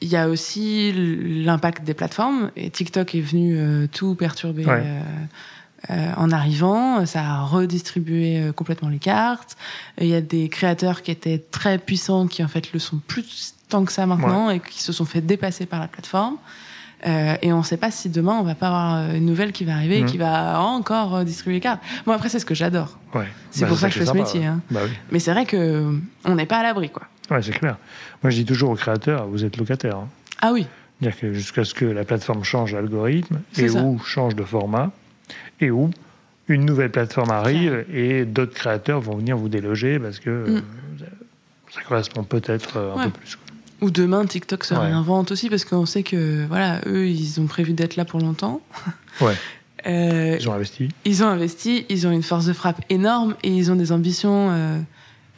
[0.00, 0.92] il y a aussi
[1.44, 2.50] l'impact des plateformes.
[2.56, 5.00] Et TikTok est venu euh, tout perturber euh,
[5.90, 7.04] euh, en arrivant.
[7.06, 9.56] Ça a redistribué euh, complètement les cartes.
[10.00, 13.54] Il y a des créateurs qui étaient très puissants qui en fait le sont plus
[13.68, 16.36] tant que ça maintenant et qui se sont fait dépasser par la plateforme.
[17.04, 19.74] Et on ne sait pas si demain on va pas avoir une nouvelle qui va
[19.74, 21.82] arriver et qui va encore distribuer les cartes.
[22.06, 22.98] Moi après c'est ce que j'adore.
[23.14, 23.26] Ouais.
[23.50, 24.46] C'est pour bah, ça que je fais ce métier.
[24.46, 24.60] Hein.
[24.70, 24.90] Bah, oui.
[25.10, 25.94] Mais c'est vrai que
[26.24, 27.02] on n'est pas à l'abri quoi.
[27.30, 27.76] Ouais, c'est clair.
[28.22, 29.96] Moi, je dis toujours aux créateurs, vous êtes locataire.
[29.96, 30.08] Hein.
[30.40, 30.66] Ah oui.
[31.00, 34.90] C'est-à-dire que jusqu'à ce que la plateforme change l'algorithme, et où change de format,
[35.60, 35.90] et où
[36.48, 40.62] une nouvelle plateforme arrive, et d'autres créateurs vont venir vous déloger parce que mm.
[41.70, 43.38] ça correspond peut-être euh, un peu plus.
[43.80, 44.80] Ou demain, TikTok se Ouais.
[44.80, 48.60] réinvente aussi parce qu'on sait que voilà, eux, ils ont prévu d'être là pour longtemps.
[49.20, 49.34] Ouais,
[49.86, 50.88] Euh, ils ont investi.
[51.06, 54.50] ils ont investi, ils ont une force de frappe énorme et ils ont des ambitions
[54.50, 54.78] euh,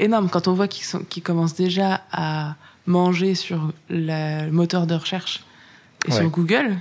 [0.00, 0.28] énormes.
[0.28, 4.94] Quand on voit qu'ils sont- qu'ils commencent déjà à manger sur la- le moteur de
[4.94, 5.44] recherche
[6.06, 6.16] et Ouais.
[6.18, 6.76] sur Google,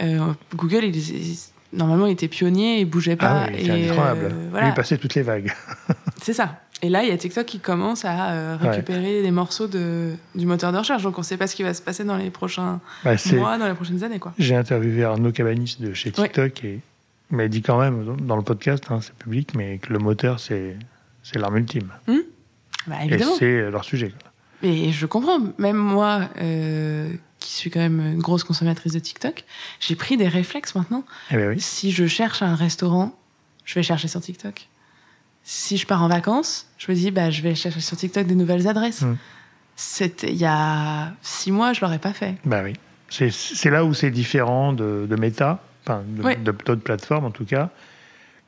[0.00, 1.38] euh, Google, il, il-
[1.74, 3.44] normalement, il était pionnier, il bougeait pas.
[3.44, 4.24] Ah oui, c'est et incroyable.
[4.24, 5.52] euh, Lui, voilà, il passait toutes les vagues.
[6.22, 6.60] c'est ça.
[6.82, 10.46] Et là, il y a TikTok qui commence à euh, récupérer des morceaux de, du
[10.46, 11.02] moteur de recherche.
[11.02, 13.58] Donc, on ne sait pas ce qui va se passer dans les prochains Bah, mois,
[13.58, 14.32] dans les prochaines années, quoi.
[14.38, 16.28] J'ai interviewé Arnaud Cabanis de chez Ouais.
[16.28, 16.80] TikTok et
[17.30, 20.38] il m'a dit quand même, dans le podcast, hein, c'est public, mais que le moteur,
[20.40, 20.76] c'est
[21.24, 21.88] c'est l'arme ultime.
[22.86, 24.12] Bah, Et c'est leur sujet.
[24.62, 25.40] Et je comprends.
[25.58, 29.44] Même moi, euh, qui suis quand même une grosse consommatrice de TikTok,
[29.80, 31.04] j'ai pris des réflexes maintenant.
[31.30, 31.60] Eh ben oui.
[31.60, 33.14] Si je cherche un restaurant,
[33.64, 34.68] je vais chercher sur TikTok.
[35.50, 38.34] Si je pars en vacances, je me dis, bah, je vais chercher sur TikTok des
[38.34, 39.00] nouvelles adresses.
[39.00, 39.16] Mm.
[39.76, 42.34] C'était il y a six mois, je l'aurais pas fait.
[42.44, 42.74] Bah oui.
[43.08, 46.02] C'est- là où c'est différent de, de Meta, enfin
[46.44, 47.70] d'autres plateformes en tout cas,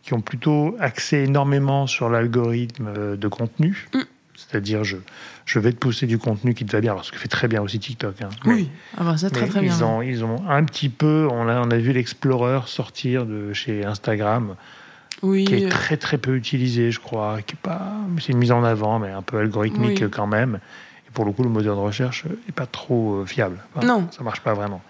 [0.02, 3.88] qui ont plutôt axé énormément sur l'algorithme euh, de contenu.
[3.94, 4.00] Mm.
[4.34, 4.98] C'est-à-dire, je,
[5.46, 7.48] je vais te pousser du contenu qui te va bien, alors ce que fait très
[7.48, 8.20] bien aussi TikTok.
[8.20, 8.28] hein.
[8.44, 8.66] Mais-
[8.98, 9.74] Ah bah, ça, très très bien.
[9.74, 13.54] Ils ont, ils ont un petit peu, on a, on a vu l'Explorer sortir de
[13.54, 14.56] chez Instagram,
[15.22, 18.38] Oui, qui est euh, très très peu utilisé, je crois, qui est pas, c'est une
[18.38, 20.10] mise en avant, mais un peu algorithmique Oui.
[20.10, 20.60] quand même.
[21.06, 23.58] Et pour le coup, le moteur de recherche n'est pas trop euh, fiable.
[23.74, 24.08] Enfin, Non.
[24.16, 24.80] Ça marche pas vraiment.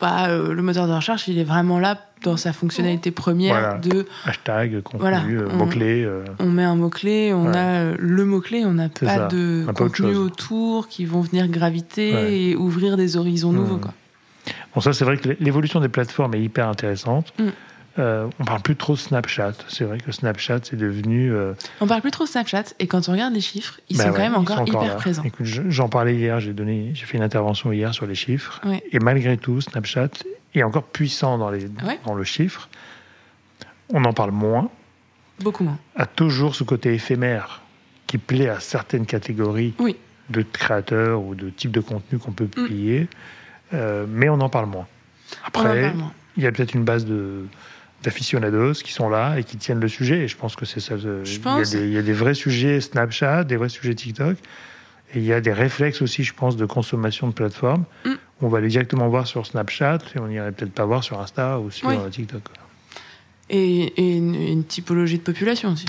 [0.00, 3.74] bah, euh, le moteur de recherche, il est vraiment là dans sa fonctionnalité première Voilà.
[3.78, 5.22] de Hashtag, contenu, Voilà.
[5.28, 6.02] euh, On- mots-clés.
[6.04, 7.56] euh, on met un mot-clé, on Ouais.
[7.56, 9.26] a euh, le mot-clé, on n'a pas ça.
[9.28, 12.32] de Un contenu autour qui vont venir graviter Ouais.
[12.36, 13.76] et ouvrir des horizons nouveaux.
[13.78, 13.92] Quoi.
[14.74, 17.32] Bon, ça, c'est vrai que l'évolution des plateformes est hyper intéressante.
[17.38, 17.44] Mm.
[17.98, 19.54] Euh, on parle plus trop de Snapchat.
[19.68, 21.32] C'est vrai que Snapchat, c'est devenu.
[21.32, 24.04] euh, On parle plus trop de Snapchat et quand on regarde les chiffres, ils bah
[24.04, 24.94] sont ouais, quand même encore hyper là.
[24.94, 25.24] présents.
[25.40, 28.60] J'en parlais hier, j'ai donné, j'ai fait une intervention hier sur les chiffres.
[28.64, 28.82] Ouais.
[28.92, 30.10] Et malgré tout, Snapchat
[30.54, 31.98] est encore puissant dans, les, Ouais.
[32.06, 32.68] dans le chiffre.
[33.90, 34.70] On en parle moins.
[35.40, 35.78] Beaucoup moins.
[35.96, 37.62] A toujours ce côté éphémère
[38.06, 39.96] qui plaît à certaines catégories Oui.
[40.30, 42.48] de créateurs ou de types de contenu qu'on peut Mm.
[42.48, 43.08] publier.
[43.74, 44.86] Euh, mais on en parle moins.
[45.44, 45.92] Après,
[46.36, 47.44] il y a peut-être une base de
[48.02, 50.18] d'aficionados qui sont là et qui tiennent le sujet.
[50.20, 50.94] Et je pense que c'est ça.
[50.94, 53.94] euh, il, y a des, il y a des vrais sujets Snapchat, des vrais sujets
[53.94, 54.36] TikTok.
[55.14, 57.84] Et il y a des réflexes aussi, je pense, de consommation de plateformes.
[58.04, 58.10] Mm.
[58.42, 61.58] On va aller directement voir sur Snapchat et on n'irait peut-être pas voir sur Insta
[61.60, 61.96] ou sur Oui.
[61.98, 62.42] euh, TikTok.
[63.50, 65.86] Et, et une, une typologie de population aussi.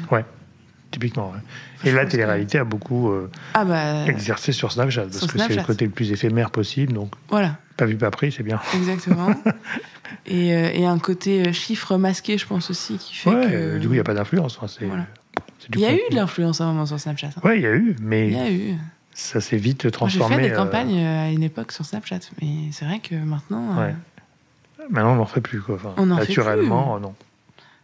[0.92, 1.30] Typiquement.
[1.32, 1.40] ouais.
[1.84, 5.38] Et Je la télé-réalité a beaucoup euh, Ah bah exercé sur Snapchat parce sur que
[5.38, 6.94] c'est le côté le plus éphémère possible.
[6.94, 8.60] Donc, voilà, pas vu, pas pris, c'est bien.
[8.74, 9.30] exactement.
[10.26, 13.78] et, euh, et un côté euh, chiffre masqué, je pense aussi, qui fait Ouais, que.
[13.80, 14.58] Du coup, il n'y a pas d'influence.
[14.58, 15.06] Enfin, c'est- Voilà.
[15.74, 17.28] Il y a eu de l'influence à un moment sur Snapchat.
[17.38, 17.42] hein.
[17.44, 18.74] Ouais, il y a eu, Il mais y a eu.
[19.14, 20.36] ça s'est vite Moi, j'ai transformé.
[20.38, 23.78] fait des euh, campagnes euh, à une époque sur Snapchat, mais c'est vrai que maintenant.
[23.78, 23.96] euh, Ouais.
[24.90, 25.62] Maintenant, on n'en fait plus.
[25.62, 25.76] Quoi.
[25.76, 27.14] Enfin, On n'en fait naturellement, euh, non.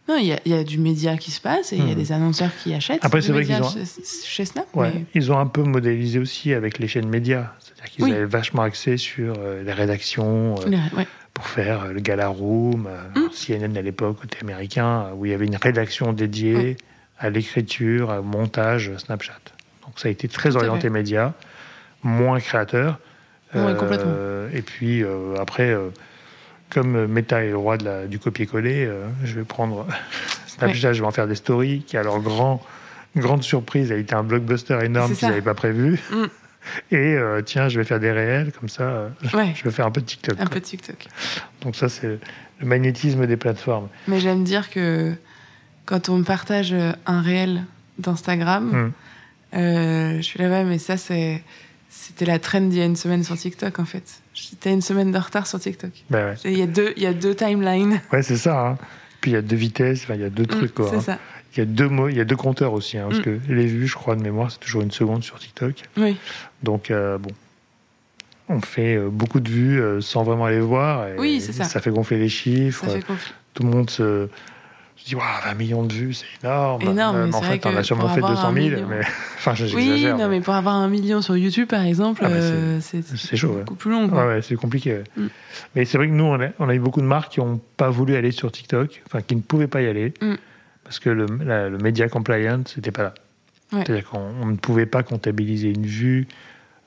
[0.08, 1.90] Non, il y, a- il y a du média qui se passe et il y
[1.90, 1.98] a Hmm.
[1.98, 3.04] des annonceurs qui achètent.
[3.04, 3.84] Après, c'est vrai qu'ils ont- Chez,
[4.24, 4.92] chez Snap, Ouais.
[4.94, 7.52] mais- Ils ont un peu modélisé aussi avec les chaînes médias.
[7.60, 8.12] C'est-à-dire qu'ils Oui.
[8.12, 11.06] avaient vachement axé sur euh, les rédactions euh, les- ouais.
[11.36, 13.30] Pour faire euh, le Gala Room, euh, Mm.
[13.30, 16.76] CNN à l'époque, côté américain, euh, où il y avait une rédaction dédiée Ouais.
[17.18, 19.34] à l'écriture, au montage Snapchat.
[19.84, 21.34] Donc ça a été très orienté média,
[22.02, 22.98] moins créateur.
[23.54, 24.12] Ouais, complètement.
[24.52, 25.88] Et puis euh, après, euh,
[26.70, 28.90] comme Meta est le roi de la- du copier-coller,
[29.24, 29.86] je vais prendre
[30.46, 32.62] Snapchat, je vais en faire des stories, qui à leur grand,
[33.14, 36.00] grande surprise a été un blockbuster énorme qu'ils n'avaient pas prévu.
[36.10, 36.24] Mm.
[36.90, 39.86] Et euh, tiens, je vais faire des réels, comme ça, euh, Ouais, je vais faire
[39.86, 40.34] un peu de TikTok.
[40.38, 40.54] un quoi.
[40.54, 41.06] peu de TikTok.
[41.62, 42.18] Donc ça, c'est
[42.60, 43.88] le magnétisme des plateformes.
[44.08, 45.14] Mais j'aime dire que
[45.84, 47.64] quand on me partage euh, un réel
[47.98, 48.92] d'Instagram,
[49.52, 49.58] Mm.
[49.58, 51.42] euh, je suis là, ouais, mais ça, c'est.
[51.88, 54.20] C'était la trend il y a une semaine sur TikTok, en fait.
[54.34, 55.92] J'étais une semaine de retard sur TikTok.
[56.10, 58.00] Ben ouais, Il y a deux, il y a deux timelines.
[58.12, 58.66] ouais c'est ça.
[58.68, 58.78] hein.
[59.22, 60.74] Puis il y a deux vitesses, il y a deux Mm, trucs.
[60.74, 61.00] Quoi, c'est hein.
[61.00, 61.18] ça.
[61.56, 63.24] Il y a deux mots, il y a deux compteurs aussi, hein, parce Mm.
[63.24, 65.74] que les vues, je crois de mémoire, c'est toujours une seconde sur TikTok.
[65.96, 66.16] Oui,
[66.62, 67.30] Donc euh, bon,
[68.48, 71.08] on fait euh, beaucoup de vues euh, sans vraiment les voir.
[71.08, 71.64] Et Oui, c'est ça.
[71.64, 72.84] Ça fait gonfler les chiffres.
[72.86, 73.32] ça fait conflit.
[73.54, 74.28] Tout le monde se,
[74.96, 76.82] se dit Waouh, 20 millions de vues, c'est énorme.
[76.82, 79.00] Énorme, Euh, mais en fait, on a sûrement fait avoir 200 un 000, million- mais
[79.38, 82.98] enfin, Oui, non, mais pour avoir un million sur YouTube, par exemple, Ah, euh, c'est
[82.98, 83.48] ouais.
[83.60, 84.08] beaucoup plus long.
[84.08, 85.00] Ouais, ouais, c'est compliqué.
[85.16, 85.26] Mm.
[85.74, 87.60] Mais c'est vrai que nous, on a, on a eu beaucoup de marques qui n'ont
[87.78, 90.34] pas voulu aller sur TikTok, enfin qui ne pouvaient pas y aller, Mm.
[90.86, 93.14] Parce que le, la- le media compliance, c'était pas là.
[93.72, 93.82] Ouais.
[93.84, 96.28] C'est-à-dire qu'on on ne pouvait pas comptabiliser une vue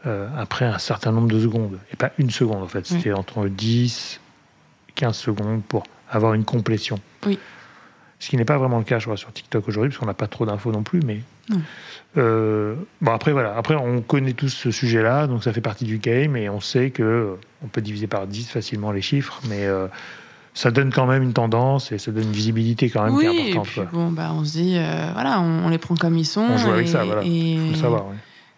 [0.06, 2.86] euh, après un certain nombre de secondes, et pas une seconde en fait.
[2.86, 4.22] C'était entre 10
[4.96, 7.00] 15 secondes pour avoir une complétion.
[7.26, 7.38] Oui.
[8.20, 10.14] Ce qui n'est pas vraiment le cas, je crois, sur TikTok aujourd'hui, parce qu'on n'a
[10.14, 11.02] pas trop d'infos non plus.
[11.06, 11.20] Mais
[12.18, 15.98] euh, bon, après voilà, après on connaît tous ce sujet-là, donc ça fait partie du
[16.00, 19.88] game et on sait que on peut diviser par 10 facilement les chiffres, mais euh,
[20.54, 23.28] ça donne quand même une tendance et ça donne une visibilité quand même oui, qui
[23.28, 23.68] est importante.
[23.68, 26.26] Et puis, bon, bah, on se dit, euh, voilà, on, on, les prend comme ils
[26.26, 26.42] sont.
[26.42, 27.22] On joue et, avec ça, voilà.
[27.24, 28.06] Et Faut le savoir.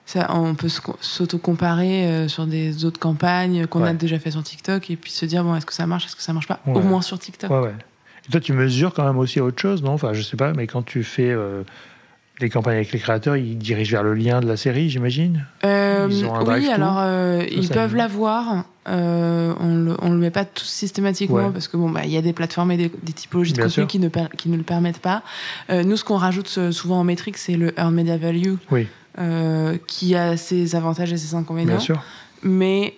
[0.05, 3.89] Ça, on peut s'auto-comparer euh, sur des autres campagnes qu'on Ouais.
[3.89, 6.15] a déjà fait sur TikTok et puis se dire, bon, est-ce que ça marche, est-ce
[6.15, 6.59] que ça marche pas?
[6.65, 6.75] Ouais.
[6.75, 7.49] Au moins sur TikTok.
[7.49, 7.75] Ouais, ouais.
[8.27, 9.91] Et toi, tu mesures quand même aussi autre chose, non?
[9.93, 11.63] Enfin, je sais pas, mais quand tu fais euh,
[12.41, 16.07] les campagnes avec les créateurs, ils dirigent vers le lien de la série, j'imagine Euh,
[16.09, 18.65] oui, alors euh, ils peuvent l'avoir.
[18.87, 21.51] Euh, on le, on le met pas tous systématiquement Ouais.
[21.53, 23.85] parce que bon, bah, il y a des plateformes et des, des typologies de contenu
[23.85, 25.21] qui ne, qui ne le permettent pas.
[25.69, 28.87] Euh, nous, ce qu'on rajoute souvent en métrique, c'est le Earn Media Value, Oui,
[29.87, 32.01] qui a ses avantages et ses inconvénients, bien sûr.
[32.43, 32.95] mais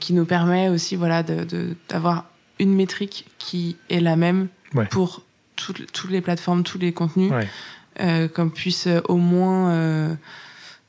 [0.00, 2.24] qui nous permet aussi, voilà, de- de- d'avoir
[2.58, 4.86] une métrique qui est la même Ouais.
[4.86, 5.22] pour
[5.56, 7.46] toutes, toutes les plateformes, tous les contenus, Ouais.
[8.00, 10.14] Euh, qu'on puisse euh, au moins euh,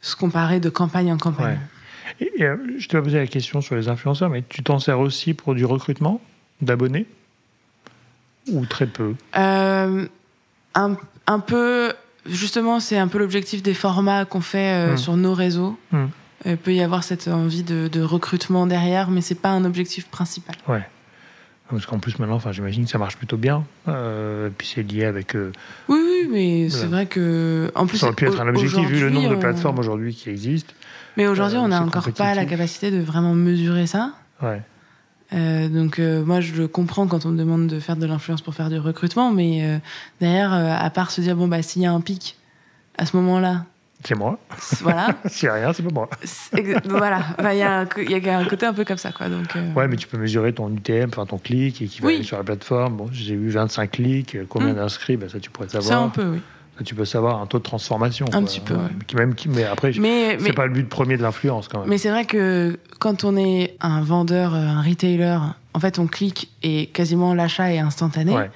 [0.01, 1.60] se comparer de campagne en campagne.
[2.20, 2.26] Ouais.
[2.28, 2.47] Et, et,
[2.80, 5.66] je te poser la question sur les influenceurs, mais tu t'en sers aussi pour du
[5.66, 6.22] recrutement
[6.62, 7.06] d'abonnés
[8.51, 9.16] Ou très peu?
[9.38, 10.08] Euh,
[10.76, 10.97] un,
[11.28, 11.91] un peu,
[12.26, 14.97] justement, c'est un peu l'objectif des formats qu'on fait euh, Mm.
[14.97, 15.78] sur nos réseaux.
[16.45, 20.06] Il peut y avoir cette envie de, de recrutement derrière, mais c'est pas un objectif
[20.10, 20.56] principal.
[20.68, 20.88] Ouais.
[21.70, 23.63] Parce qu'en plus, maintenant, enfin, j'imagine que ça marche plutôt bien.
[23.88, 25.36] Euh, et puis c'est lié avec.
[25.36, 25.51] euh,
[25.89, 28.99] Oui, oui, mais c'est vrai que en plus ça aurait pu être un objectif vu
[28.99, 30.74] le nombre de plateformes aujourd'hui qui existent.
[31.18, 34.11] Mais aujourd'hui, euh, on n'a encore pas la capacité de vraiment mesurer ça.
[34.43, 34.61] Ouais.
[35.34, 38.41] Euh, donc euh, moi je le comprends quand on me demande de faire de l'influence
[38.43, 39.80] pour faire du recrutement, mais euh,
[40.22, 42.38] derrière, euh, à part se dire bon bah s'il y a un pic
[42.99, 43.66] à ce moment-là,
[44.08, 44.38] C'est moi.
[44.82, 46.10] voilà, S'il n'y a rien, c'est pas moi.
[46.86, 49.30] Voilà, Enfin, il y, a un y a un côté un peu comme ça quoi.
[49.30, 52.08] Donc euh, Ouais, mais tu peux mesurer ton UTM, enfin ton clic, et qui va
[52.08, 52.16] Oui.
[52.16, 52.97] aller sur la plateforme.
[52.97, 54.76] Bon, j'ai eu 25 clics, euh, combien Mm.
[54.76, 56.03] d'inscrits, ben, ça tu pourrais ça savoir.
[56.06, 56.41] on peut, oui.
[56.78, 58.26] Ça, tu peux savoir un taux de transformation.
[58.28, 58.41] Un quoi.
[58.41, 58.82] petit peu, ouais.
[59.08, 61.80] Qui même, qui- mais après, Mais c'est mais, pas le but premier de l'influence quand
[61.80, 61.89] même.
[61.89, 65.38] mais c'est vrai que quand on est un vendeur, euh, un retailer,
[65.74, 68.34] en fait on clique et quasiment l'achat est instantané.
[68.36, 68.51] Ouais.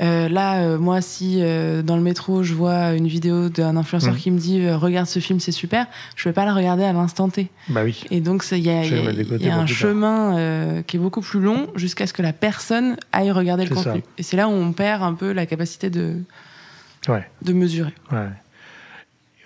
[0.00, 4.14] Euh, là, euh, moi, si euh, dans le métro je vois une vidéo d'un influenceur
[4.14, 4.16] Mm.
[4.16, 5.86] qui me dit regarde ce film, c'est super,
[6.16, 7.48] je vais pas le regarder à l'instant T.
[7.68, 8.02] Bah oui.
[8.10, 11.68] Et donc, il y a, y a- y un chemin qui est beaucoup plus long
[11.76, 13.82] jusqu'à ce que la personne aille regarder le ça.
[13.84, 14.02] contenu.
[14.18, 16.16] Et c'est là où on perd un peu la capacité de,
[17.08, 17.28] Ouais.
[17.42, 17.92] de mesurer.
[18.10, 18.28] Ouais.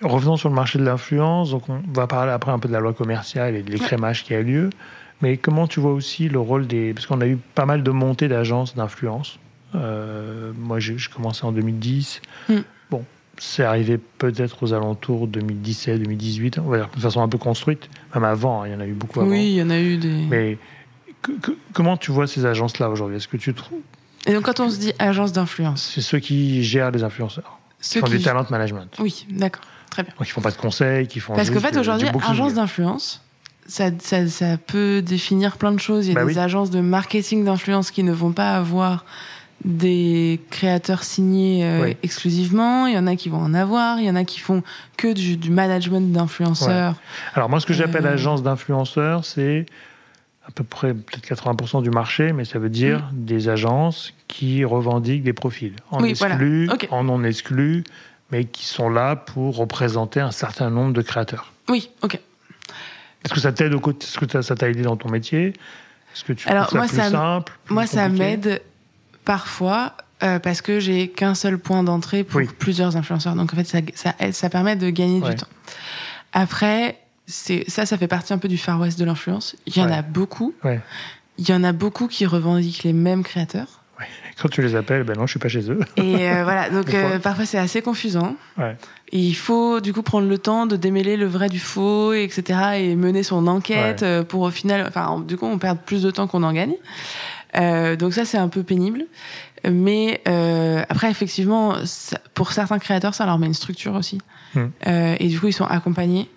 [0.01, 1.51] Revenons sur le marché de l'influence.
[1.51, 4.33] Donc, on va parler après un peu de la loi commerciale et de l'écrémage qui
[4.33, 4.69] a lieu.
[5.21, 6.93] Mais comment tu vois aussi le rôle des.
[6.93, 9.37] Parce qu'on a eu pas mal de montées d'agences d'influence.
[9.75, 12.21] Euh, moi, j'ai commencé en 2010.
[12.49, 12.55] Mm.
[12.89, 13.05] Bon,
[13.37, 17.89] c'est arrivé peut-être aux alentours 2017, 2018, on va dire de façon un peu construite.
[18.15, 19.29] Même avant, hein, il y en a eu beaucoup avant.
[19.29, 20.25] Oui, il y en a eu des.
[20.29, 20.57] Mais
[21.21, 23.17] que- que- comment tu vois ces agences-là aujourd'hui?
[23.17, 23.79] Est-ce que tu trouves.
[24.25, 27.87] Et donc, quand on se dit agence d'influence, C'est ceux qui gèrent les influenceurs, qui
[27.89, 28.17] ceux font qui.
[28.17, 28.87] du talent management.
[28.99, 30.11] Oui, d'accord, très bien.
[30.17, 31.35] Donc, ils font pas de conseils, qui font.
[31.35, 33.21] Parce qu'en fait, aujourd'hui, agence d'influence,
[33.67, 36.07] ça, ça, ça peut définir plein de choses.
[36.07, 36.39] Il y a Bah des oui.
[36.39, 39.05] agences de marketing d'influence qui ne vont pas avoir
[39.65, 41.97] des créateurs signés euh, Oui.
[42.03, 42.87] exclusivement.
[42.87, 43.99] Il y en a qui vont en avoir.
[43.99, 44.63] Il y en a qui font
[44.97, 46.95] que du, du management d'influenceurs.
[47.35, 49.65] Alors moi, ce que j'appelle Euh, agence d'influenceurs, c'est
[50.47, 55.23] à peu près peut-être 80% du marché, mais ça veut dire des agences qui revendiquent
[55.23, 56.03] des profils en Mm.
[56.03, 56.35] Oui, voilà.
[56.35, 56.87] exclu, Ok.
[56.91, 57.83] en non exclu,
[58.31, 61.51] mais qui sont là pour représenter un certain nombre de créateurs.
[61.67, 62.15] Oui, ok.
[63.25, 65.47] Est-ce que ça t'aide au côté Est-ce que ça t'a aidé dans ton métier?
[66.15, 68.61] Est-ce que tu Alors, ça moi, plus ça m- simple plus Moi, ça m'aide
[69.29, 72.49] parfois euh, parce que j'ai qu'un seul point d'entrée pour Oui.
[72.57, 73.35] plusieurs influenceurs.
[73.35, 75.29] Donc, en fait, ça, ça, ça permet de gagner Ouais.
[75.29, 75.47] du temps.
[76.33, 79.55] Après, c'est ça, ça fait partie un peu du Far West de l'influence.
[79.67, 79.93] Il y en Ouais.
[79.97, 80.55] a beaucoup.
[80.63, 80.81] Ouais.
[81.37, 83.67] Il y en a beaucoup qui revendiquent les mêmes créateurs.
[84.41, 85.79] Quand tu les appelles, ben non, je suis pas chez eux.
[85.97, 88.35] Et euh, voilà, donc euh, parfois c'est assez confusant.
[88.57, 88.75] Ouais.
[89.11, 92.23] Et il faut du coup prendre le temps de démêler le vrai du faux, et
[92.23, 92.59] etc.
[92.77, 96.09] Et mener son enquête euh, pour au final, enfin du coup on perd plus de
[96.11, 96.73] temps qu'on en gagne.
[97.57, 99.05] Euh, donc ça c'est un peu pénible.
[99.69, 104.19] Mais euh, après effectivement, ça- pour certains créateurs ça leur met une structure aussi.
[104.55, 104.59] Mm.
[104.87, 106.29] Euh, et du coup ils sont accompagnés.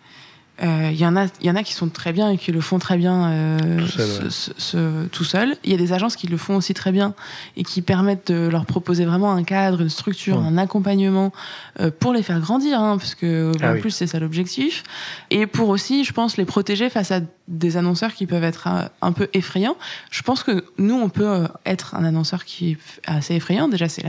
[0.62, 2.52] Euh, Il y en a, il y en a qui sont très bien et qui
[2.52, 4.30] le font très bien euh, Tout seul, ce- ouais.
[4.30, 5.56] ce- ce- tout seul.
[5.64, 7.14] Il y a des agences qui le font aussi très bien
[7.56, 11.32] et qui permettent de leur proposer vraiment un cadre, une structure, un accompagnement
[11.80, 13.80] euh, pour les faire grandir, hein, parce que Ah en oui.
[13.80, 14.82] plus c'est ça l'objectif,
[15.30, 18.82] et pour aussi, je pense, les protéger face à des annonceurs qui peuvent être euh,
[19.00, 19.76] un peu effrayants.
[20.10, 23.68] Je pense que nous, on peut euh, être un annonceur qui est assez effrayant.
[23.68, 24.04] Déjà, c'est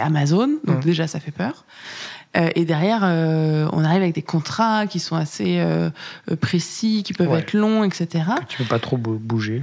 [0.00, 1.64] Amazon, donc déjà ça fait peur.
[2.36, 5.90] Euh, et derrière, euh, on arrive avec des contrats qui sont assez euh,
[6.40, 7.38] précis, qui peuvent Ouais.
[7.40, 8.24] être longs, etc.
[8.48, 9.62] Tu peux pas trop bou- bouger.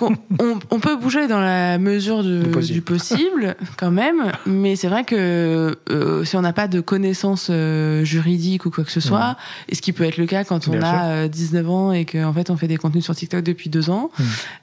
[0.00, 2.74] On, on peut bouger dans la mesure de- Du possible.
[2.74, 7.48] du possible, quand même, mais c'est vrai que euh, si on n'a pas de connaissances
[7.50, 9.36] euh, juridiques ou quoi que ce soit,
[9.68, 10.72] et ce qui peut être le cas quand on.
[10.72, 13.68] Bien a euh, 19 ans et qu'en fait on fait des contenus sur TikTok depuis
[13.70, 14.10] deux ans,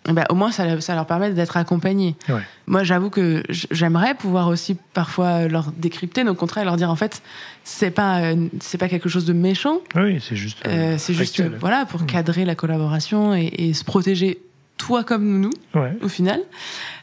[0.10, 2.16] bah, au moins ça, ça leur permet d'être accompagnés.
[2.28, 2.42] Ouais.
[2.68, 6.96] Moi j'avoue que j'aimerais pouvoir aussi parfois leur décrypter nos contrats et leur dire en
[6.96, 7.22] fait
[7.64, 10.58] c'est pas euh, c'est pas quelque chose de méchant, Oui, c'est juste.
[10.68, 12.08] euh, c'est juste voilà pour Mhm.
[12.08, 14.40] cadrer la collaboration et, et se protéger
[14.80, 15.94] toi comme nous Ouais.
[16.02, 16.40] au final.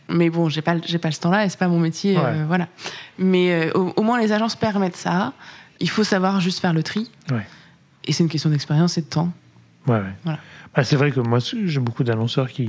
[0.09, 2.67] Mais bon, j'ai pas, j'ai pas ce temps-là et c'est pas mon métier, euh, voilà.
[3.19, 5.33] Mais euh, au, au moins les agences permettent ça.
[5.81, 7.11] Il faut savoir juste faire le tri.
[7.31, 7.47] Ouais.
[8.05, 9.31] Et c'est une question d'expérience et de temps.
[9.87, 10.01] Ouais.
[10.25, 10.39] Voilà.
[10.75, 12.69] Bah, c'est vrai que moi, j'ai beaucoup d'annonceurs qui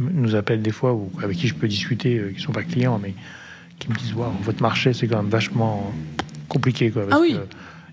[0.00, 2.98] nous appellent des fois, ou avec qui je peux discuter, euh, qui sont pas clients,
[3.02, 3.14] mais
[3.78, 5.92] qui me disent Waouh, votre marché, c'est quand même vachement
[6.48, 6.90] compliqué.
[6.90, 7.34] Quoi, parce Ah oui.
[7.34, 7.40] que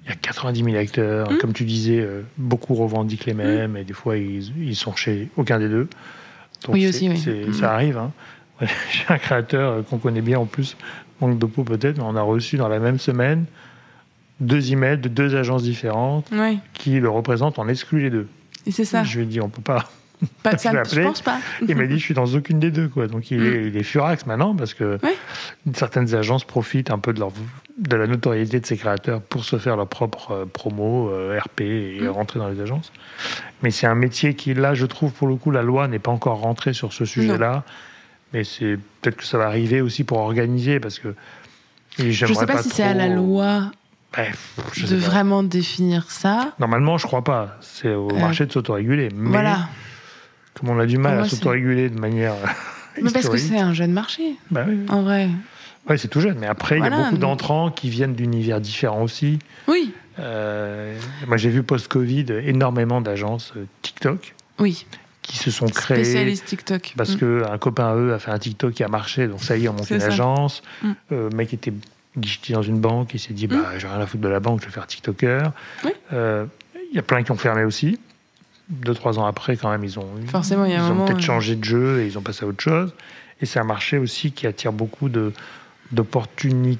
[0.05, 1.31] Il y a 90 000 acteurs.
[1.31, 1.37] Mm.
[1.39, 5.29] Comme tu disais, euh, beaucoup revendiquent les mêmes, et des fois, ils, ils sont chez
[5.37, 5.87] aucun des deux.
[6.65, 7.47] Donc, Oui, aussi, oui.
[7.47, 7.53] Mm.
[7.53, 7.97] Ça arrive.
[7.97, 8.11] Hein.
[8.61, 10.75] J'ai un créateur qu'on connaît bien en plus,
[11.21, 13.45] manque de peau peut-être, mais on a reçu dans la même semaine
[14.41, 16.59] deux emails de deux agences différentes Oui.
[16.73, 18.27] qui le représentent en exclut les deux.
[18.67, 19.03] Et c'est ça.
[19.03, 19.89] Je lui ai dit, on peut pas.
[20.43, 21.03] Pas, je ça je appelé.
[21.03, 21.39] pense pas.
[21.67, 23.07] Il m'a dit, je suis dans aucune des deux, quoi.
[23.07, 24.99] Donc il est, il est furax maintenant parce que
[25.73, 27.31] certaines agences profitent un peu de leur
[27.77, 31.61] de la notoriété de ces créateurs pour se faire leur propre euh, promo, euh, RP
[31.61, 32.07] et Mm.
[32.09, 32.91] rentrer dans les agences.
[33.63, 36.11] Mais c'est un métier qui, là, je trouve, pour le coup, la loi n'est pas
[36.11, 37.63] encore rentrée sur ce sujet-là.
[38.33, 41.13] Mais c'est peut-être que ça va arriver aussi pour organiser parce que.
[41.97, 43.71] Je j'aimerais sais pas, si c'est à la loi
[44.71, 46.53] je de vraiment définir ça.
[46.59, 47.57] Normalement, je crois pas.
[47.59, 49.09] C'est au Euh, marché de s'autoréguler.
[49.13, 49.67] Mais Voilà.
[50.55, 53.37] Comme on a du mal à moi, c'est- s'autoréguler de manière euh, Mais parce que
[53.37, 54.85] c'est un jeune marché, bah oui, oui.
[54.89, 55.29] en vrai.
[55.89, 56.37] Ouais, c'est tout jeune.
[56.39, 59.37] Mais après, il y a beaucoup d'entrants qui viennent d'univers différents aussi.
[59.67, 59.93] Oui.
[60.19, 60.97] Euh,
[61.27, 64.85] moi, j'ai vu post-Covid énormément d'agences euh, TikTok Oui.
[65.21, 66.93] qui se sont créées Spécialiste TikTok.
[66.97, 67.19] parce Mm.
[67.19, 69.27] que un copain à eux a fait un TikTok qui a marché.
[69.27, 70.07] Donc ça y est, on monte une ça.
[70.07, 70.63] agence.
[70.81, 70.91] Mm.
[71.11, 71.73] Euh, mec était
[72.17, 74.61] guicheté dans une banque et s'est dit bah j'ai rien à foutre de la banque,
[74.61, 75.51] je vais faire TikToker.
[75.83, 75.91] Oui.
[76.13, 76.45] Euh,
[76.91, 77.99] Il y a plein qui ont fermé aussi.
[78.69, 82.01] Deux trois ans après, quand même, ils ont Forcément, ils ont peut-être changé de jeu
[82.01, 82.93] et ils ont passé à autre chose.
[83.41, 86.79] Et c'est un marché aussi qui attire beaucoup d'opportunistes,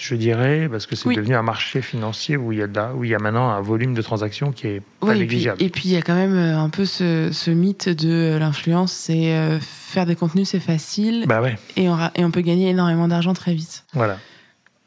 [0.00, 1.16] je dirais, parce que c'est Oui.
[1.16, 3.50] devenu un marché financier où il y a de la- où il y a maintenant
[3.50, 5.62] un volume de transactions qui est pas Oui, et puis, négligeable.
[5.62, 8.38] et puis il y a quand même euh, un peu ce, ce mythe de euh,
[8.38, 12.40] l'influence, c'est euh, faire des contenus, c'est facile, Bah ouais, et, on, et on peut
[12.42, 13.84] gagner énormément d'argent très vite.
[13.94, 14.18] voilà.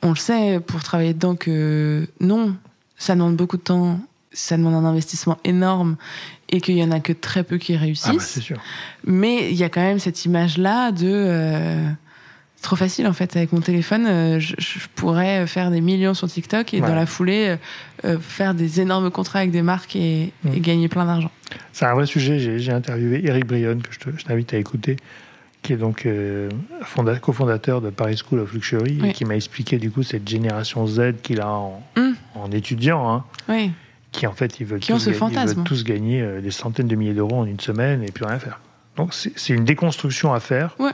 [0.04, 2.56] On le sait pour travailler dedans que non,
[2.98, 4.00] ça demande beaucoup de temps,
[4.34, 5.98] ça demande un investissement énorme,
[6.50, 8.22] et qu'il y en a que très peu qui Ah bah, réussissent.
[8.28, 8.58] c'est sûr.
[9.06, 11.90] Mais il y a quand même cette image-là de euh,
[12.56, 14.06] c'est trop facile en fait avec mon téléphone.
[14.06, 16.88] euh, je, je pourrais faire des millions sur TikTok et Ouais.
[16.88, 17.58] dans la foulée euh,
[18.06, 20.54] euh, faire des énormes contrats avec des marques et, Mm.
[20.54, 21.32] et gagner plein d'argent.
[21.74, 22.60] C'est un vrai sujet.
[22.60, 24.96] J'ai interviewé Eric Brion, que je te- je t'invite à écouter,
[25.64, 26.50] qui est donc euh,
[26.84, 30.86] fonda- cofondateur de Paris School of Luxury, et qui m'a expliqué du coup cette génération
[30.88, 32.12] Z qu'il a en, Mm.
[32.36, 33.72] en étudiant, hein, Oui,
[34.12, 35.64] qui en fait ils veulent, Qui ont tous, ce gagner, ils veulent fantasme.
[35.64, 38.60] tous gagner euh, des centaines de milliers d'euros en une semaine et puis rien faire.
[38.98, 40.76] Donc c'est une déconstruction à faire.
[40.80, 40.92] Ouais.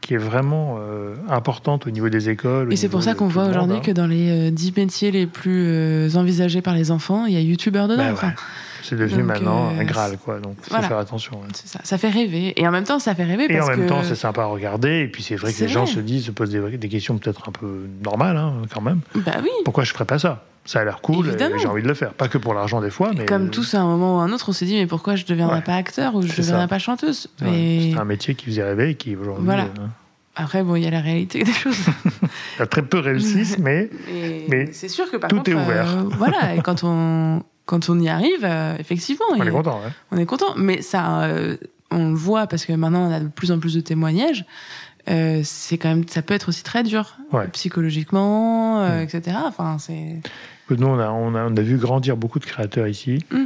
[0.00, 2.72] qui est vraiment euh, importante au niveau des écoles.
[2.72, 3.82] et c'est pour ça qu'on voit aujourd'hui hein.
[3.84, 7.36] que dans les euh, 10 métiers les plus euh, envisagés par les enfants, il y
[7.36, 8.04] a youtubeur dedans.
[8.12, 8.34] Ouais.
[8.82, 10.40] C'est devenu maintenant un Graal, quoi.
[10.40, 10.88] Donc, faut voilà.
[10.88, 11.36] faire attention.
[11.40, 11.48] ouais.
[11.52, 11.80] Ça.
[11.84, 12.58] ça fait rêver.
[12.58, 14.40] Et en même temps, ça fait rêver Et parce en même que temps, c'est sympa
[14.40, 15.00] à regarder.
[15.00, 17.46] Et puis, c'est vrai que les gens se disent, se posent des, des questions peut-être
[17.48, 19.00] un peu normales, hein, quand même.
[19.16, 19.50] bah oui.
[19.64, 20.42] Pourquoi je ferais pas ça?
[20.64, 21.26] Ça a l'air cool.
[21.26, 21.56] et Évidemment.
[21.58, 22.12] J'ai envie de le faire.
[22.12, 23.24] Pas que pour l'argent, des fois, mais.
[23.26, 25.24] Comme tous, à un moment ou à un autre, on s'est dit mais pourquoi je
[25.24, 25.62] ne deviendrais Ouais.
[25.62, 26.68] pas acteur ou je ne ça.
[26.68, 29.44] pas chanteuse Ouais, C'est un métier qui faisait rêver et qui, aujourd'hui.
[29.46, 29.64] Voilà.
[29.64, 29.86] euh,
[30.36, 31.76] après, bon, il y a la réalité des choses.
[32.22, 33.90] il y a très peu réussissent, mais.
[34.08, 35.88] Et Mais c'est sûr que par tout contre, est ouvert.
[35.98, 39.92] euh, voilà, et quand on quand on y arrive, euh, effectivement, On est content, ouais.
[40.10, 40.54] on est content.
[40.56, 41.56] Mais ça, euh,
[41.92, 44.44] on le voit parce que maintenant on a de plus en plus de témoignages.
[45.08, 47.46] Euh, c'est quand même, ça peut être aussi très dur, Ouais.
[47.48, 49.02] psychologiquement, euh, Mm.
[49.02, 49.36] etc.
[49.46, 50.16] Enfin, c'est
[50.70, 53.24] Nous, on a, on, a, on a vu grandir beaucoup de créateurs ici.
[53.32, 53.44] Mm.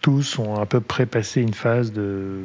[0.00, 2.42] Tous ont à peu près passé une phase de,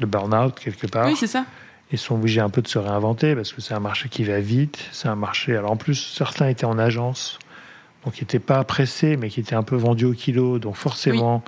[0.00, 1.06] de burn-out, quelque part.
[1.06, 1.44] oui, c'est ça.
[1.92, 4.40] Ils sont obligés un peu de se réinventer parce que c'est un marché qui va
[4.40, 4.78] vite.
[4.92, 5.56] C'est un marché.
[5.56, 7.38] Alors en plus, certains étaient en agence,
[8.04, 10.58] donc qui n'étaient pas pressés, mais qui étaient un peu vendus au kilo.
[10.58, 11.44] Donc forcément,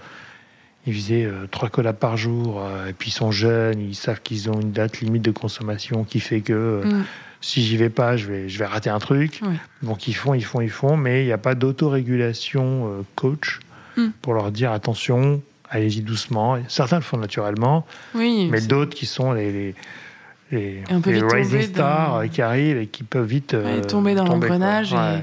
[0.88, 2.60] ils faisaient euh, trois collabs par jour.
[2.60, 6.02] euh, et puis ils sont jeunes, ils savent qu'ils ont une date limite de consommation
[6.04, 7.04] qui fait que euh, Mm.
[7.40, 9.40] si j'y vais pas, je vais, je vais rater un truc.
[9.42, 9.54] Ouais.
[9.82, 13.60] Donc ils font, ils font, ils font, mais il n'y a pas d'autorégulation coach
[13.96, 14.08] Mm.
[14.22, 16.56] pour leur dire attention, allez-y doucement.
[16.68, 17.84] Certains le font naturellement,
[18.14, 19.74] Oui, mais d'autres qui sont les, les,
[20.50, 24.14] les, les rising stars dans- euh, qui arrivent et qui peuvent vite Ouais, euh, tomber
[24.14, 25.22] dans l'engrenage et- Ouais,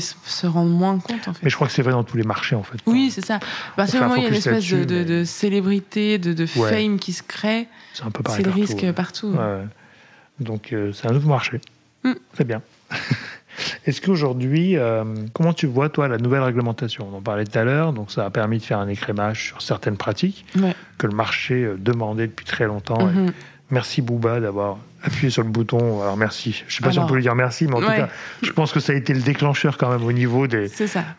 [0.00, 1.40] se rendre moins compte en fait.
[1.42, 2.78] Mais je crois que c'est vrai dans tous les marchés en fait.
[2.86, 3.36] Oui, c'est ça.
[3.36, 3.40] À
[3.76, 5.24] partir du un moment où il y a une espèce de, là-dessus, de- mais- de
[5.24, 6.70] célébrité, de, de Ouais.
[6.70, 8.42] fame qui se crée, c'est un peu pareil.
[8.44, 9.34] c'est le risque partout.
[10.38, 11.60] Donc euh, c'est un nouveau marché.
[12.04, 12.12] Mm.
[12.34, 12.62] Très bien.
[13.86, 15.04] Est-ce qu'aujourd'hui, euh,
[15.34, 17.08] comment tu vois toi la nouvelle réglementation?
[17.12, 19.60] On en parlait tout à l'heure, donc ça a permis de faire un écrémage sur
[19.60, 20.74] certaines pratiques Ouais.
[20.96, 23.04] que le marché demandait depuis très longtemps.
[23.06, 23.32] Mhm.
[23.70, 26.02] Merci Booba d'avoir appuyé sur le bouton.
[26.02, 26.64] Alors merci.
[26.68, 28.08] Je sais pas si on peut lui dire merci, mais en tout cas,
[28.42, 30.68] je pense que ça a été le déclencheur quand même au niveau des,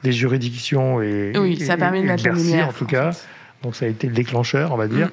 [0.04, 2.68] juridictions et, Oui, ça a et- permis et de mettre la Bercy, lumière.
[2.70, 3.12] en tout cas.
[3.12, 3.26] fait.
[3.64, 5.08] Donc ça a été le déclencheur, on va dire.
[5.08, 5.12] Mm.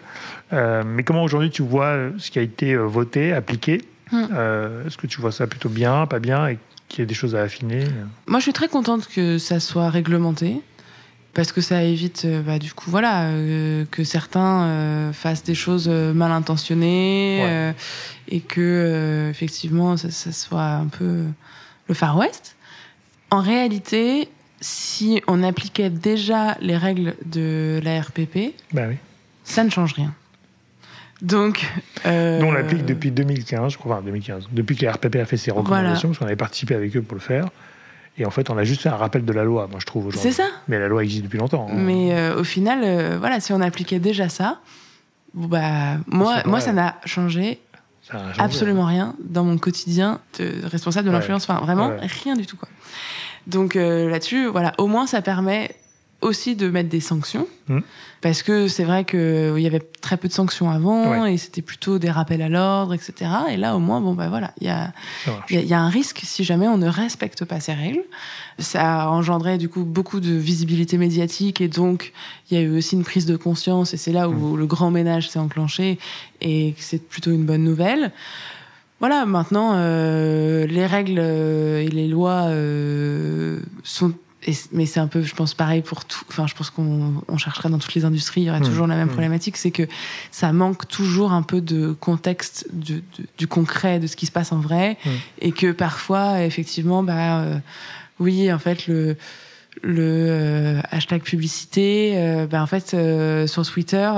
[0.55, 3.85] Euh, mais comment aujourd'hui tu vois euh, ce qui a été euh, voté, appliqué?
[4.11, 4.25] Mm.
[4.33, 6.59] Euh, Est-ce que tu vois ça plutôt bien, pas bien, et
[6.89, 7.85] qu'il y a des choses à affiner?
[8.27, 10.63] Moi, je suis très contente que ça soit réglementé.
[11.35, 15.55] Parce que ça évite, euh, bah, du coup, voilà, euh, que certains euh, fassent des
[15.55, 17.75] choses euh, mal intentionnées Ouais.
[18.29, 21.25] et que, effectivement, ça, ça soit un peu
[21.89, 22.57] le Far West.
[23.31, 24.29] En réalité,
[24.61, 28.97] si on appliquait déjà les règles de la RPP, Bah oui.
[29.45, 30.13] ça ne change rien.
[31.23, 31.65] Donc,
[32.05, 32.11] Nous,
[32.47, 35.51] on l'applique depuis 2015, je crois, enfin 2015, depuis que la RPP a fait ses
[35.51, 36.09] recommandations, Voilà.
[36.09, 37.49] parce qu'on avait participé avec eux pour le faire.
[38.19, 40.07] Et en fait, on a juste fait un rappel de la loi, moi je trouve
[40.07, 40.31] aujourd'hui.
[40.33, 40.49] C'est ça.
[40.67, 41.69] Mais la loi existe depuis longtemps.
[41.71, 41.75] hein.
[41.77, 44.59] Mais euh, au final, euh, voilà, si on appliquait déjà ça,
[45.35, 47.61] bah, moi, moi, ça n'a changé
[48.03, 48.41] Ça a changé.
[48.41, 51.19] absolument rien dans mon quotidien de responsable de Ouais.
[51.19, 51.49] l'influence.
[51.49, 52.07] Enfin, vraiment, Ouais.
[52.25, 52.69] rien du tout, quoi.
[53.47, 55.75] Donc euh, là-dessus, voilà, au moins, ça permet
[56.21, 57.47] aussi de mettre des sanctions.
[57.69, 57.79] Mm.
[58.21, 61.35] Parce que c'est vrai qu'il y avait très peu de sanctions avant Ouais.
[61.35, 63.13] et c'était plutôt des rappels à l'ordre, etc.
[63.51, 64.93] Et là, au moins, bon, bah voilà, il y a,
[65.51, 68.03] y, a- y a un risque si jamais on ne respecte pas ces règles.
[68.59, 72.13] Ça a engendré du coup beaucoup de visibilité médiatique et donc
[72.51, 74.91] il y a eu aussi une prise de conscience et c'est là où le grand
[74.91, 76.01] ménage s'est enclenché
[76.41, 78.11] et c'est plutôt une bonne nouvelle.
[78.99, 84.13] Voilà, maintenant euh, les règles euh, et les lois euh, sont
[84.47, 86.21] et mais c'est un peu, je pense, pareil pour tout.
[86.29, 88.65] Enfin, je pense qu'on on cherchera dans toutes les industries, il y aura Mmh.
[88.65, 89.11] toujours la même Mmh.
[89.13, 89.83] problématique, c'est que
[90.31, 93.03] ça manque toujours un peu de contexte, de, de-
[93.37, 95.09] du concret, de ce qui se passe en vrai, Mmh.
[95.41, 97.59] et que parfois, effectivement, bah, euh,
[98.21, 99.17] oui, en fait, le
[99.83, 104.11] le euh, hashtag publicité, euh, bah, en fait, euh, sur Twitter.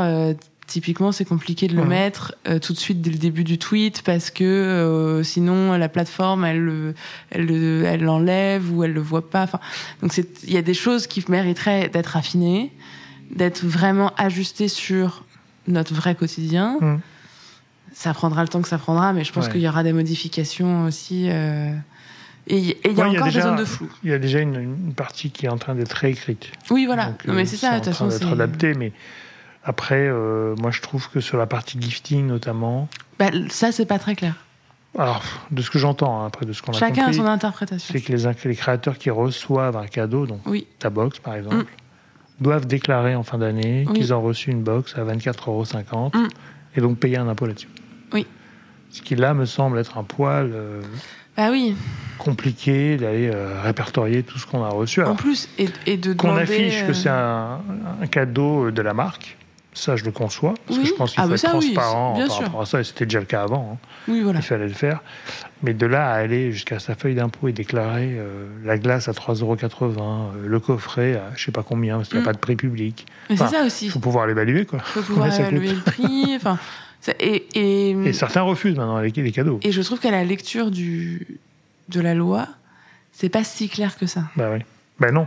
[0.70, 1.88] Euh, Typiquement, c'est compliqué de le Ouais.
[1.88, 5.88] mettre euh, tout de suite dès le début du tweet parce que euh, sinon la
[5.88, 6.94] plateforme elle le-
[7.30, 9.42] elle le- elle l'enlève ou elle le voit pas.
[9.44, 9.60] Enfin,
[10.02, 12.72] donc il y a des choses qui mériteraient d'être affinées,
[13.34, 15.24] d'être vraiment ajustées sur
[15.66, 16.78] notre vrai quotidien.
[16.80, 17.00] Mm.
[17.92, 19.52] Ça prendra le temps que ça prendra, mais je pense Ouais.
[19.52, 21.26] qu'il y aura des modifications aussi.
[21.28, 21.72] euh,
[22.46, 23.88] Et il y a Ouais, encore des déjà- zones de flou.
[24.02, 26.50] Il y a déjà une, une partie qui est en train d'être réécrite.
[26.70, 27.06] Oui, voilà.
[27.06, 28.06] Donc, non, euh, mais c'est ça, de toute façon.
[28.08, 28.92] train d'être c'est- adapté, mais
[29.64, 32.88] après, euh, moi je trouve que sur la partie gifting notamment,
[33.18, 34.34] Bah, ça, c'est pas très clair.
[34.98, 37.26] alors de ce que j'entends, hein, après de ce qu'on a Chacun a compris, son
[37.26, 37.92] interprétation.
[37.92, 40.66] c'est que les, créateurs qui reçoivent un cadeau, donc Oui.
[40.78, 42.42] ta box par exemple, Mm.
[42.42, 43.94] doivent déclarer en fin d'année Oui.
[43.94, 46.18] qu'ils ont reçu une box à 24,50 Mm.
[46.18, 46.28] euros
[46.76, 47.68] et donc payer un impôt là-dessus.
[48.12, 48.26] Oui.
[48.90, 50.80] Ce qui là me semble être un poil euh,
[51.36, 51.76] Bah oui.
[52.18, 55.00] compliqué d'aller euh, répertorier tout ce qu'on a reçu.
[55.00, 57.60] Alors, en plus, et, et de qu'on affiche que c'est un,
[58.02, 59.36] un cadeau de la marque,
[59.72, 60.84] ça je le conçois, parce Oui.
[60.84, 62.44] que je pense qu'il Ah faut bah être ça, oui, transparent bien par sûr.
[62.46, 63.86] rapport à ça, et c'était déjà le cas avant, hein.
[64.08, 64.40] Oui, voilà.
[64.40, 65.00] il fallait le faire.
[65.62, 69.12] Mais de là à aller jusqu'à sa feuille d'impôt et déclarer euh, la glace à
[69.12, 72.26] 3,80 euros, euh, le coffret à je sais pas combien, parce qu'il n'y a Mm.
[72.26, 73.88] pas de prix public, Mais c'est ça il aussi.
[73.90, 74.66] faut pouvoir l'évaluer.
[74.66, 74.78] quoi.
[74.80, 76.32] faut pouvoir évaluer le prix.
[76.36, 76.58] Enfin,
[77.18, 79.58] et, et, Et certains refusent maintenant les, les cadeaux.
[79.62, 81.26] et je trouve qu'à la lecture du,
[81.88, 82.46] de la loi,
[83.12, 84.24] c'est pas si clair que ça.
[84.36, 84.60] Bah oui.
[84.98, 85.26] Bah non.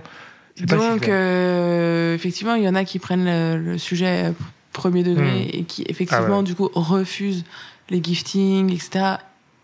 [0.62, 4.32] Donc, euh, effectivement, il y en a qui prennent le, le sujet euh,
[4.72, 5.50] premier degré Mm.
[5.54, 6.44] et qui, effectivement, Ah ouais.
[6.44, 7.44] du coup, refusent
[7.90, 9.16] les giftings, etc.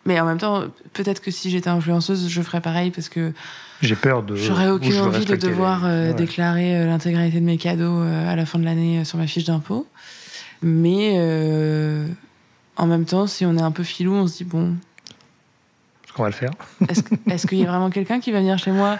[0.05, 0.63] Mais en même temps,
[0.93, 3.33] peut-être que si j'étais influenceuse, je ferais pareil parce que
[3.81, 4.35] J'ai peur de.
[4.35, 6.13] j'aurais aucune envie de les- devoir euh, Ouais.
[6.15, 9.87] déclarer l'intégralité de mes cadeaux à la fin de l'année sur ma fiche d'impôt.
[10.61, 12.05] Mais euh,
[12.77, 14.75] en même temps, si on est un peu filou, on se dit bon,
[16.07, 16.51] Ce qu'on va le faire.
[16.89, 18.97] est-ce est-ce qu'il y a vraiment quelqu'un qui va venir chez moi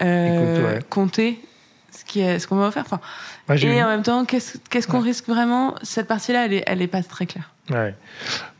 [0.00, 0.78] Écoute, ouais.
[0.88, 1.40] compter
[1.90, 3.00] ce qui est- ce qu'on va offrir enfin,
[3.54, 5.04] Et eu- en même temps, qu'est-ce qu'on Ouais.
[5.04, 5.74] risque vraiment?
[5.82, 7.50] Cette partie-là, elle est, elle est pas très claire.
[7.70, 7.94] Ouais.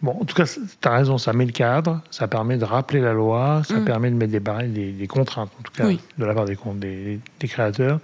[0.02, 3.00] Bon, en tout cas, tu as raison, ça met le cadre, ça permet de rappeler
[3.00, 3.84] la loi, ça Mm.
[3.84, 6.00] permet de mettre des, barrières, des, des contraintes, en tout cas, Oui.
[6.18, 8.00] de la part des, con- des, des créateurs.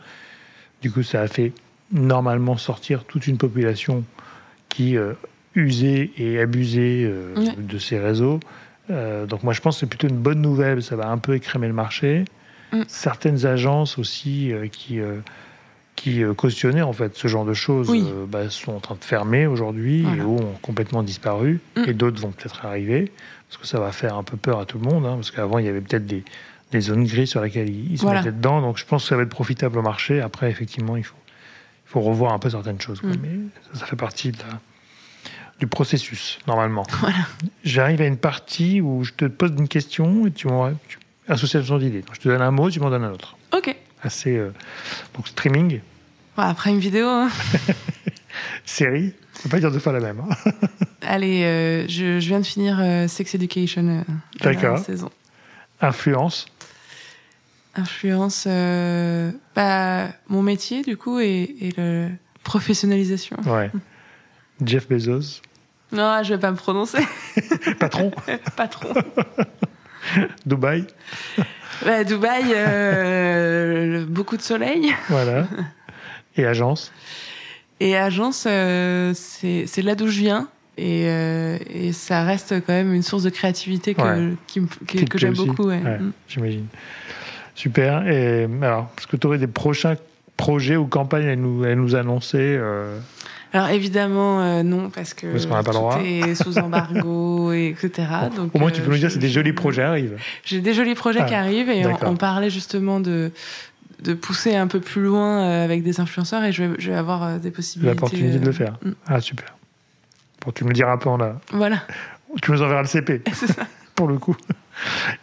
[0.83, 1.53] Du coup, ça a fait
[1.93, 4.05] normalement sortir toute une population
[4.69, 5.13] qui euh,
[5.55, 8.41] usait et abusait euh, de ces réseaux.
[8.91, 11.35] Euh, donc moi, je pense que c'est plutôt une bonne nouvelle, ça va un peu
[11.35, 12.25] écrémer le marché.
[12.75, 12.85] Mm.
[12.89, 15.01] Certaines agences aussi euh, qui...
[15.01, 15.21] euh,
[15.97, 18.05] qui euh, cautionnaient en fait ce genre de choses Oui.
[18.29, 20.23] bah, sont en train de fermer aujourd'hui Voilà.
[20.25, 21.85] et ou ont complètement disparu Mm.
[21.87, 23.13] et d'autres vont peut-être arriver
[23.49, 25.59] parce que ça va faire un peu peur à tout le monde hein, parce qu'avant
[25.61, 26.25] il y avait peut-être des,
[26.73, 28.21] des zones grises sur lesquelles ils, ils se Voilà.
[28.23, 31.05] mettaient dedans donc je pense que ça va être profitable au marché après effectivement il
[31.05, 31.15] faut,
[31.87, 33.11] il faut revoir un peu certaines choses quoi.
[33.11, 33.19] Mm.
[33.23, 33.39] mais
[33.73, 34.59] ça, ça fait partie de la-
[35.61, 37.15] du processus normalement Voilà.
[37.63, 40.99] j'arrive à une partie où je te pose une question et tu m'en tu-
[41.29, 43.75] association d'idées Donc, je te donne un mot tu m'en donnes un autre Ok.
[44.03, 44.51] assez euh,
[45.15, 45.81] donc streaming
[46.37, 47.29] Bon, après une vidéo, hein.
[48.65, 50.51] série je peux pas dire deux fois la même hein.
[51.03, 54.05] allez, euh, je, je viin de finir euh, Sex Education.
[54.41, 54.79] D'accord.
[54.79, 55.11] saison.
[55.81, 56.47] influence
[57.77, 58.47] Influence,
[59.57, 62.09] bah, mon métier du coup et, et le
[62.45, 63.37] professionnalisation.
[63.47, 63.71] ouais
[64.65, 65.41] Jeff Bezos
[65.91, 66.99] Non, je vais pas me prononcer.
[67.81, 68.13] patron
[68.57, 68.95] Patron.
[70.47, 70.87] Dubaï
[71.85, 74.93] Bah, Dubaï, euh, beaucoup de soleil.
[75.09, 75.47] voilà
[76.37, 76.93] et agence?
[77.81, 80.49] Et agence, euh, c'est là d'où je viens.
[80.77, 84.35] Et, euh, et ça reste quand même une source de créativité que, Ouais.
[84.49, 84.67] qui me-
[85.07, 85.69] que, j'aime beaucoup.
[85.69, 85.81] ouais.
[85.83, 86.13] Ouais, Mm.
[86.29, 86.67] j'imagine
[87.57, 89.95] super et alors est-ce que tu aurais des prochains
[90.37, 92.59] projets ou campagnes à nous, à nous annoncer
[93.55, 96.01] Alors évidemment, euh, non, parce que Parce n'a pas tout droit.
[96.03, 98.09] est sous embargo, et etc.
[98.37, 100.75] Donc, au moins tu euh, peux nous dire c'est des jolis projets arrivent J'ai des
[100.75, 103.31] jolis projets Ah, qui arrivent et on, parlait justement de
[104.01, 106.97] de pousser un peu plus loin euh, avec des influenceurs et je vais, je vais
[106.97, 107.95] avoir des possibilités.
[107.95, 108.91] l'opportunité de le faire mm.
[109.07, 109.55] ah super
[110.45, 111.85] bon tu me le diras un peu en là Voilà.
[112.43, 113.67] tu nous enverras le CP C'est ça.
[113.95, 114.37] pour le coup.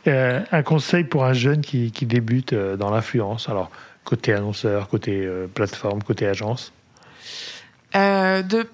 [0.07, 3.69] Euh, un conseil pour un jeune qui, qui débute dans l'influence, alors
[4.03, 6.73] côté annonceur, côté euh, plateforme, côté agence.
[7.95, 8.67] Euh, de,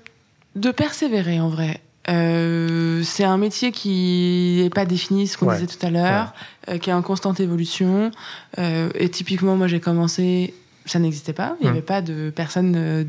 [0.56, 1.82] de persévérer en vrai.
[2.10, 5.56] Euh, c'est un métier qui n'est pas défini, ce qu'on Ouais.
[5.60, 6.34] disait tout à l'heure,
[6.70, 8.12] euh, qui est en constante évolution.
[8.60, 10.54] Euh, et typiquement, moi j'ai commencé,
[10.86, 11.56] ça n'existait pas.
[11.60, 11.74] Il n'y Mm.
[11.74, 13.04] avait pas de personne euh,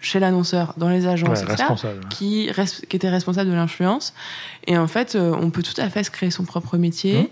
[0.00, 1.64] chez l'annonceur, dans les agences, Ouais, etc.,
[2.10, 4.14] qui, res- qui était responsable de l'influence.
[4.66, 7.18] Et en fait, on peut tout à fait se créer son propre métier.
[7.22, 7.28] Mhm.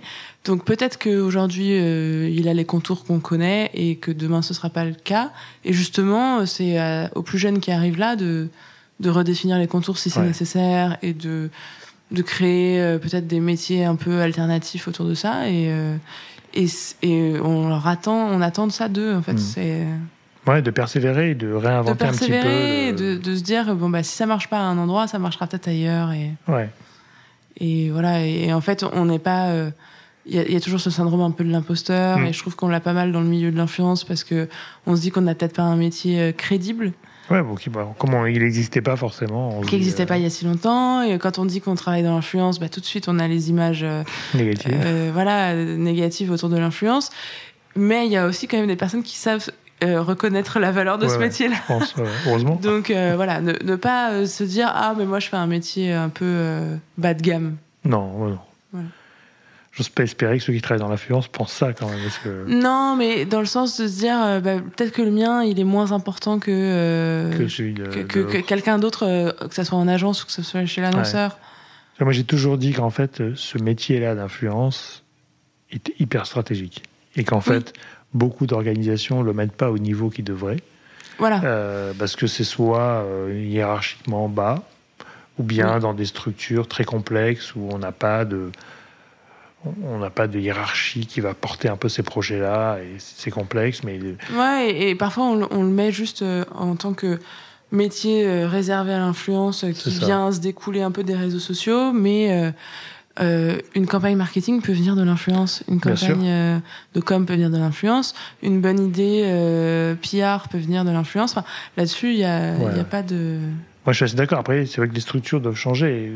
[0.46, 4.70] Donc peut-être qu'aujourd'hui, euh, il a les contours qu'on connaît et que demain, ce sera
[4.70, 5.32] pas le cas.
[5.64, 8.48] Et justement, euh, c'est euh, aux plus jeunes qui arrivent là de,
[9.00, 10.26] de redéfinir les contours si c'est Ouais.
[10.26, 11.50] nécessaire et de,
[12.12, 15.48] de créer euh, peut-être des métiers un peu alternatifs autour de ça.
[15.50, 15.68] Et,
[16.54, 16.66] et,
[17.02, 19.38] et on leur attend, on attend de ça d'eux, en fait.
[19.38, 19.84] C'est
[20.46, 22.32] Ouais, de persévérer, et de de réinventer un petit peu.
[22.32, 25.08] persévérer, le- de, de se dire, bon, bah, si ça marche pas à un endroit,
[25.08, 26.12] ça marchera peut-être ailleurs.
[26.12, 26.70] Et, Ouais,
[27.58, 29.50] et voilà, et, et en fait, on n'est pas.
[30.26, 32.26] Euh, Il y, a- il y a toujours ce syndrome un peu de l'imposteur, Mm.
[32.26, 34.48] et je trouve qu'on l'a pas mal dans le milieu de l'influence parce que
[34.86, 36.92] on se dit qu'on n'a peut-être pas un métier euh, crédible,
[37.30, 39.60] ouais bon, qui- bon, comment il n'existait pas forcément.
[39.62, 41.02] qui n'existait euh, pas il y a si longtemps.
[41.02, 43.50] Et quand on dit qu'on travaille dans l'influence, bah, tout de suite, on a les
[43.50, 44.02] images euh,
[44.34, 44.72] Négatif.
[44.72, 47.10] euh, voilà, euh, négatives autour de l'influence.
[47.76, 49.50] Mais il y a aussi quand même des personnes qui savent
[49.84, 51.56] euh, reconnaître la valeur de Ouais, ce métier-là.
[51.68, 52.54] Je pense, ouais, heureusement.
[52.62, 55.46] Donc euh, voilà, ne, ne pas euh, se dire ah mais moi je fais un
[55.46, 57.56] métier un peu euh, bas de gamme.
[57.84, 58.38] Non, non.
[58.72, 58.88] Voilà.
[59.76, 62.00] J'ose pas espérer que ceux qui travaillent dans l'influence pensent ça quand même.
[62.02, 65.10] Parce que, Non, mais dans le sens de se dire euh, bah, peut-être que le
[65.10, 69.86] mien il est moins important que euh, que quelqu'un d'autre, euh, que ce soit en
[69.86, 71.36] agence ou que ce soit chez l'annonceur.
[72.00, 75.02] Moi, j'ai toujours dit qu'en fait, ce métier-là d'influence
[75.70, 76.82] est hyper stratégique.
[77.16, 77.42] Et qu'en Oui.
[77.42, 77.72] fait,
[78.12, 80.60] beaucoup d'organisations ne le mettent pas au niveau qu'ils devraient.
[81.18, 81.92] Voilà.
[81.98, 84.62] Parce que c'est soit hiérarchiquement bas,
[85.38, 85.80] ou bien Oui.
[85.80, 88.50] dans des structures très complexes où on n'a pas de
[89.84, 93.82] on n'a pas de hiérarchie qui va porter un peu ces projets-là et c'est complexe
[93.84, 93.98] mais
[94.36, 97.18] Ouais, et, et parfois on, le- on le met juste euh, en tant que
[97.72, 101.92] métier euh, réservé à l'influence euh, qui vient se découler un peu des réseaux sociaux,
[101.92, 102.50] mais euh,
[103.20, 106.58] euh, une campagne marketing peut venir de l'influence, une campagne euh,
[106.94, 111.32] de com peut venir de l'influence, une bonne idée euh, PR peut venir de l'influence.
[111.36, 111.44] Enfin,
[111.76, 112.84] Là-dessus, il n'y a, il y a Ouais.
[112.84, 113.38] pas de...
[113.86, 116.10] moi je suis assez d'accord après c'est vrai que les structures doivent changer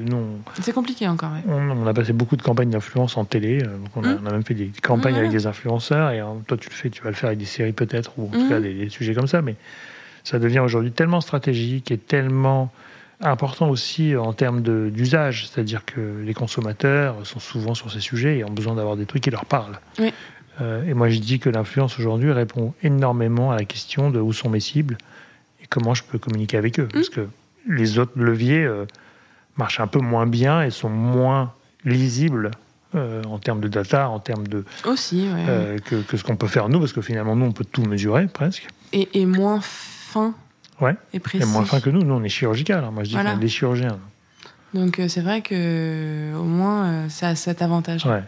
[0.61, 1.41] C'est compliqué encore, ouais.
[1.49, 4.21] on, on a passé beaucoup de campagnes d'influence en télé euh, donc on, a, Mm.
[4.23, 5.39] on a même fait des campagnes Mm, avec voilà.
[5.41, 7.73] des influenceurs et euh, toi tu le fais tu vas le faire avec des séries
[7.73, 9.55] peut-être ou en tout cas des, des sujets comme ça mais
[10.25, 12.71] ça devient aujourd'hui tellement stratégique et tellement
[13.23, 18.45] important aussi en termes d'usage, c'est-à-dire que les consommateurs sont souvent sur ces sujets et
[18.45, 19.79] ont besoin d'avoir des trucs qui leur parlent.
[19.99, 20.13] Oui.
[20.63, 24.33] Euh, et moi je dis que l'influence aujourd'hui répond énormément à la question de où
[24.33, 24.97] sont mes cibles
[25.63, 26.89] et comment je peux communiquer avec eux.
[26.93, 27.29] Parce que
[27.69, 28.87] les autres leviers euh,
[29.57, 31.53] marchent un peu moins bien et sont moins
[31.85, 32.51] lisibles
[32.95, 35.45] euh, en termes de data, en termes de Aussi, ouais.
[35.49, 37.83] euh, que, que ce qu'on peut faire nous, parce que finalement nous on peut tout
[37.83, 38.67] mesurer presque.
[38.93, 40.35] Et, et moins fin
[40.81, 40.97] Ouais.
[41.13, 41.43] et précis.
[41.43, 42.83] Et moins fin que nous, nous on est chirurgical.
[42.85, 42.91] hein.
[42.91, 43.33] Moi je dis Voilà.
[43.33, 43.99] qu'on est des chirurgiens.
[44.75, 48.07] Donc euh, c'est vrai que au moins ça a cet avantage.
[48.07, 48.23] Ouais.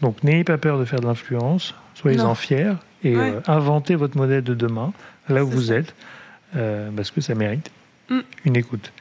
[0.00, 3.34] Donc n'ayez pas peur de faire de l'influence, soyez-en fiers et Ouais.
[3.46, 4.92] inventez votre modèle de demain.
[5.28, 5.74] là où vous ça.
[5.76, 5.94] êtes,
[6.96, 7.70] parce que ça mérite
[8.10, 8.20] Mm.
[8.44, 8.92] une écoute.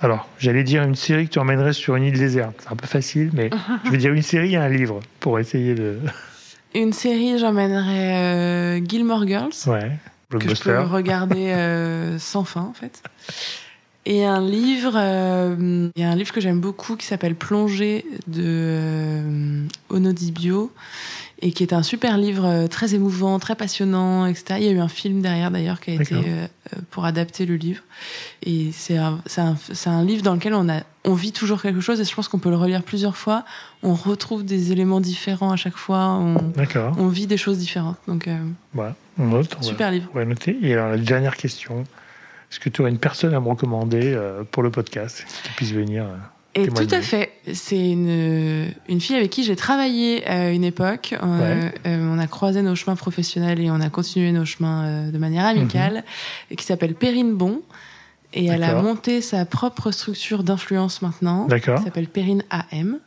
[0.00, 2.56] Alors, j'allais dire une série que tu emmènerais sur une île déserte.
[2.60, 3.50] C'est un peu facile, mais
[3.84, 5.98] je vais dire une série et un livre pour essayer de.
[6.76, 9.92] Une série, j'emmènerais euh, Gilmore Girls, Ouais,
[10.28, 13.00] que je peux regarder euh, sans fin, en fait.
[14.06, 18.04] Et un livre, euh, il y a un livre que j'aime beaucoup qui s'appelle Plongée
[18.26, 20.72] de euh, Onodibio
[21.44, 24.56] et qui est un super livre euh, très émouvant, très passionnant, etc.
[24.56, 27.44] Il y a eu un film derrière d'ailleurs qui a été euh, euh, pour adapter
[27.44, 27.82] le livre.
[28.42, 29.14] Et c'est un,
[30.04, 32.48] livre dans lequel on, a, on vit toujours quelque chose et je pense qu'on peut
[32.48, 33.44] le relire plusieurs fois.
[33.82, 36.14] On retrouve des éléments différents à chaque fois.
[36.18, 36.36] On,
[36.96, 37.98] on vit des choses différentes.
[38.08, 38.38] Donc, euh,
[38.72, 39.54] Voilà, on note.
[39.58, 40.08] On va- super livre.
[40.14, 40.56] On va noter.
[40.62, 41.84] Et alors, la dernière question.
[42.50, 45.72] Est-ce que tu aurais une personne à me recommander euh, pour le podcast qui puisse
[45.72, 46.06] venir
[46.56, 47.32] Et tout à fait.
[47.52, 51.14] C'est une, une fille avec qui j'ai travaillé à une époque.
[51.20, 51.74] Euh, Ouais.
[51.86, 55.18] euh, on a croisé nos chemins professionnels et on a continué nos chemins euh, de
[55.18, 56.04] manière amicale,
[56.50, 57.62] et qui s'appelle Perrine Bon.
[58.32, 58.82] Et elle a Mhm.
[58.84, 61.78] Monté sa propre structure d'influence maintenant, D'accord.
[61.78, 62.98] qui s'appelle Perrine AM,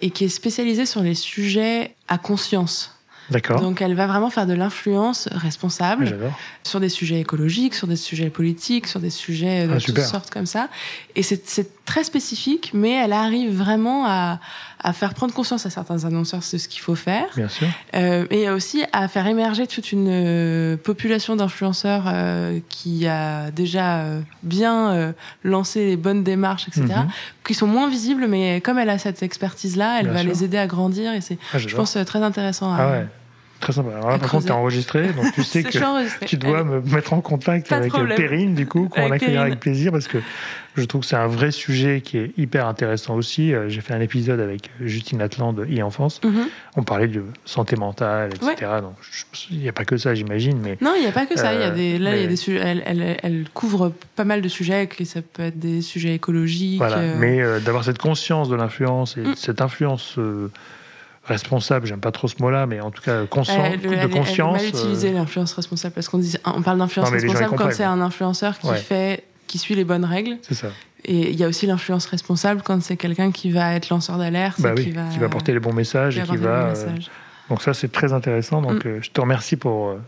[0.00, 2.95] et qui est spécialisée sur les sujets à conscience.
[3.30, 3.60] D'accord.
[3.60, 6.38] Donc elle va vraiment faire de l'influence responsable J'adore.
[6.62, 10.30] sur des sujets écologiques, sur des sujets politiques, sur des sujets de Ah, toutes sortes
[10.30, 10.68] comme ça.
[11.16, 14.38] Et c'est très spécifique, mais elle arrive vraiment à,
[14.82, 17.66] à faire prendre conscience à certains annonceurs de ce qu'il faut faire, Bien sûr.
[17.94, 23.98] euh, et aussi à faire émerger toute une euh, population d'influenceurs euh, qui a déjà
[24.00, 25.14] euh, bien
[25.44, 27.08] lancé les bonnes démarches, etc., Mhm.
[27.44, 30.28] qui sont moins visibles, mais comme elle a cette expertise-là, elle Bien va sûr.
[30.30, 33.06] les aider à grandir, et c'est, Ah, je pense, très intéressant à, Ah ouais.
[33.58, 33.88] Très sympa.
[33.96, 37.22] Alors là, par contre, tu enregistré, donc tu sais que tu dois me mettre en
[37.22, 37.90] contact Pas avec.
[38.14, 40.18] Perrine, du coup, qu'on accueillera avec plaisir, parce que
[40.76, 43.52] je trouve que c'est un vrai sujet qui est hyper intéressant aussi.
[43.54, 46.20] Euh, J'ai fait un épisode avec Justine Atlan de e-enfance.
[46.24, 46.46] Mhm.
[46.76, 48.70] On parlait de santé mentale, etc.
[48.82, 48.94] Donc,
[49.50, 51.54] il n'y a pas que ça, j'imagine, mais Non, il n'y a pas que ça.
[51.54, 52.60] Il y a Euh, des, là, il y a des sujets.
[52.62, 54.86] Elle, elle, elle couvre pas mal de sujets.
[54.86, 56.78] Que ça peut être des sujets écologiques.
[56.78, 59.34] Voilà, euh, mais euh, d'avoir cette conscience de l'influence et Mm.
[59.36, 60.50] cette influence euh,
[61.24, 64.58] responsable, j'aime pas trop ce mot-là, mais en tout cas conscient, elle, de elle- conscience.
[64.62, 67.82] Elle, mal utilisé euh, l'influence responsable parce qu'on dit, on parle d'influence responsable quand c'est
[67.84, 68.76] un influenceur qui Ouais.
[68.76, 70.38] fait, qui suit les bonnes règles.
[70.42, 70.68] c'est ça.
[71.04, 74.60] Et il y a aussi l'influence responsable quand c'est quelqu'un qui va être lanceur d'alerte.
[74.60, 76.68] Bah oui, qui va, qui va porter les bons messages qui et qui va.
[76.68, 76.86] euh,
[77.48, 78.60] donc ça, c'est très intéressant.
[78.60, 78.88] Donc Mm.
[78.88, 80.00] euh, je te remercie pour euh,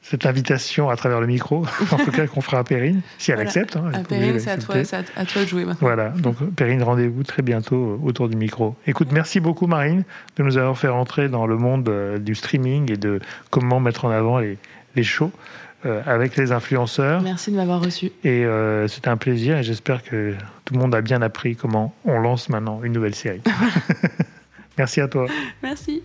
[0.00, 3.36] cette invitation à travers le micro, en tout cas qu'on fera à Perrine, si elle
[3.36, 3.48] Voilà.
[3.50, 3.76] accepte.
[3.76, 5.78] hein, obligée Perrine, c'est à toi, à, à de jouer maintenant.
[5.86, 8.76] Voilà, donc Perrine, rendez-vous très bientôt autour du micro.
[8.86, 10.04] Écoute, merci beaucoup Marine
[10.38, 11.90] de nous avoir fait rentrer dans le monde
[12.20, 14.56] du streaming et de comment mettre en avant les,
[14.96, 15.32] les shows
[15.86, 17.22] euh, avec les influenceurs.
[17.22, 18.12] Merci de m'avoir reçu.
[18.24, 21.94] Et euh, c'était un plaisir et j'espère que tout le monde a bien appris comment
[22.04, 23.42] on lance maintenant une nouvelle série.
[24.78, 25.26] merci à toi.
[25.62, 26.02] Merci.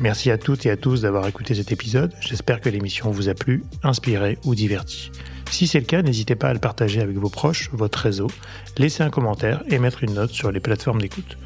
[0.00, 2.14] Merci à toutes et à tous d'avoir écouté cet épisode.
[2.20, 5.12] J'espère que l'émission vous a plu, inspiré ou diverti.
[5.50, 8.28] Si c'est le cas, n'hésitez pas à le partager avec vos proches, votre réseau,
[8.78, 11.36] laisser un commentaire et mettre une note sur les plateformes d'écoute.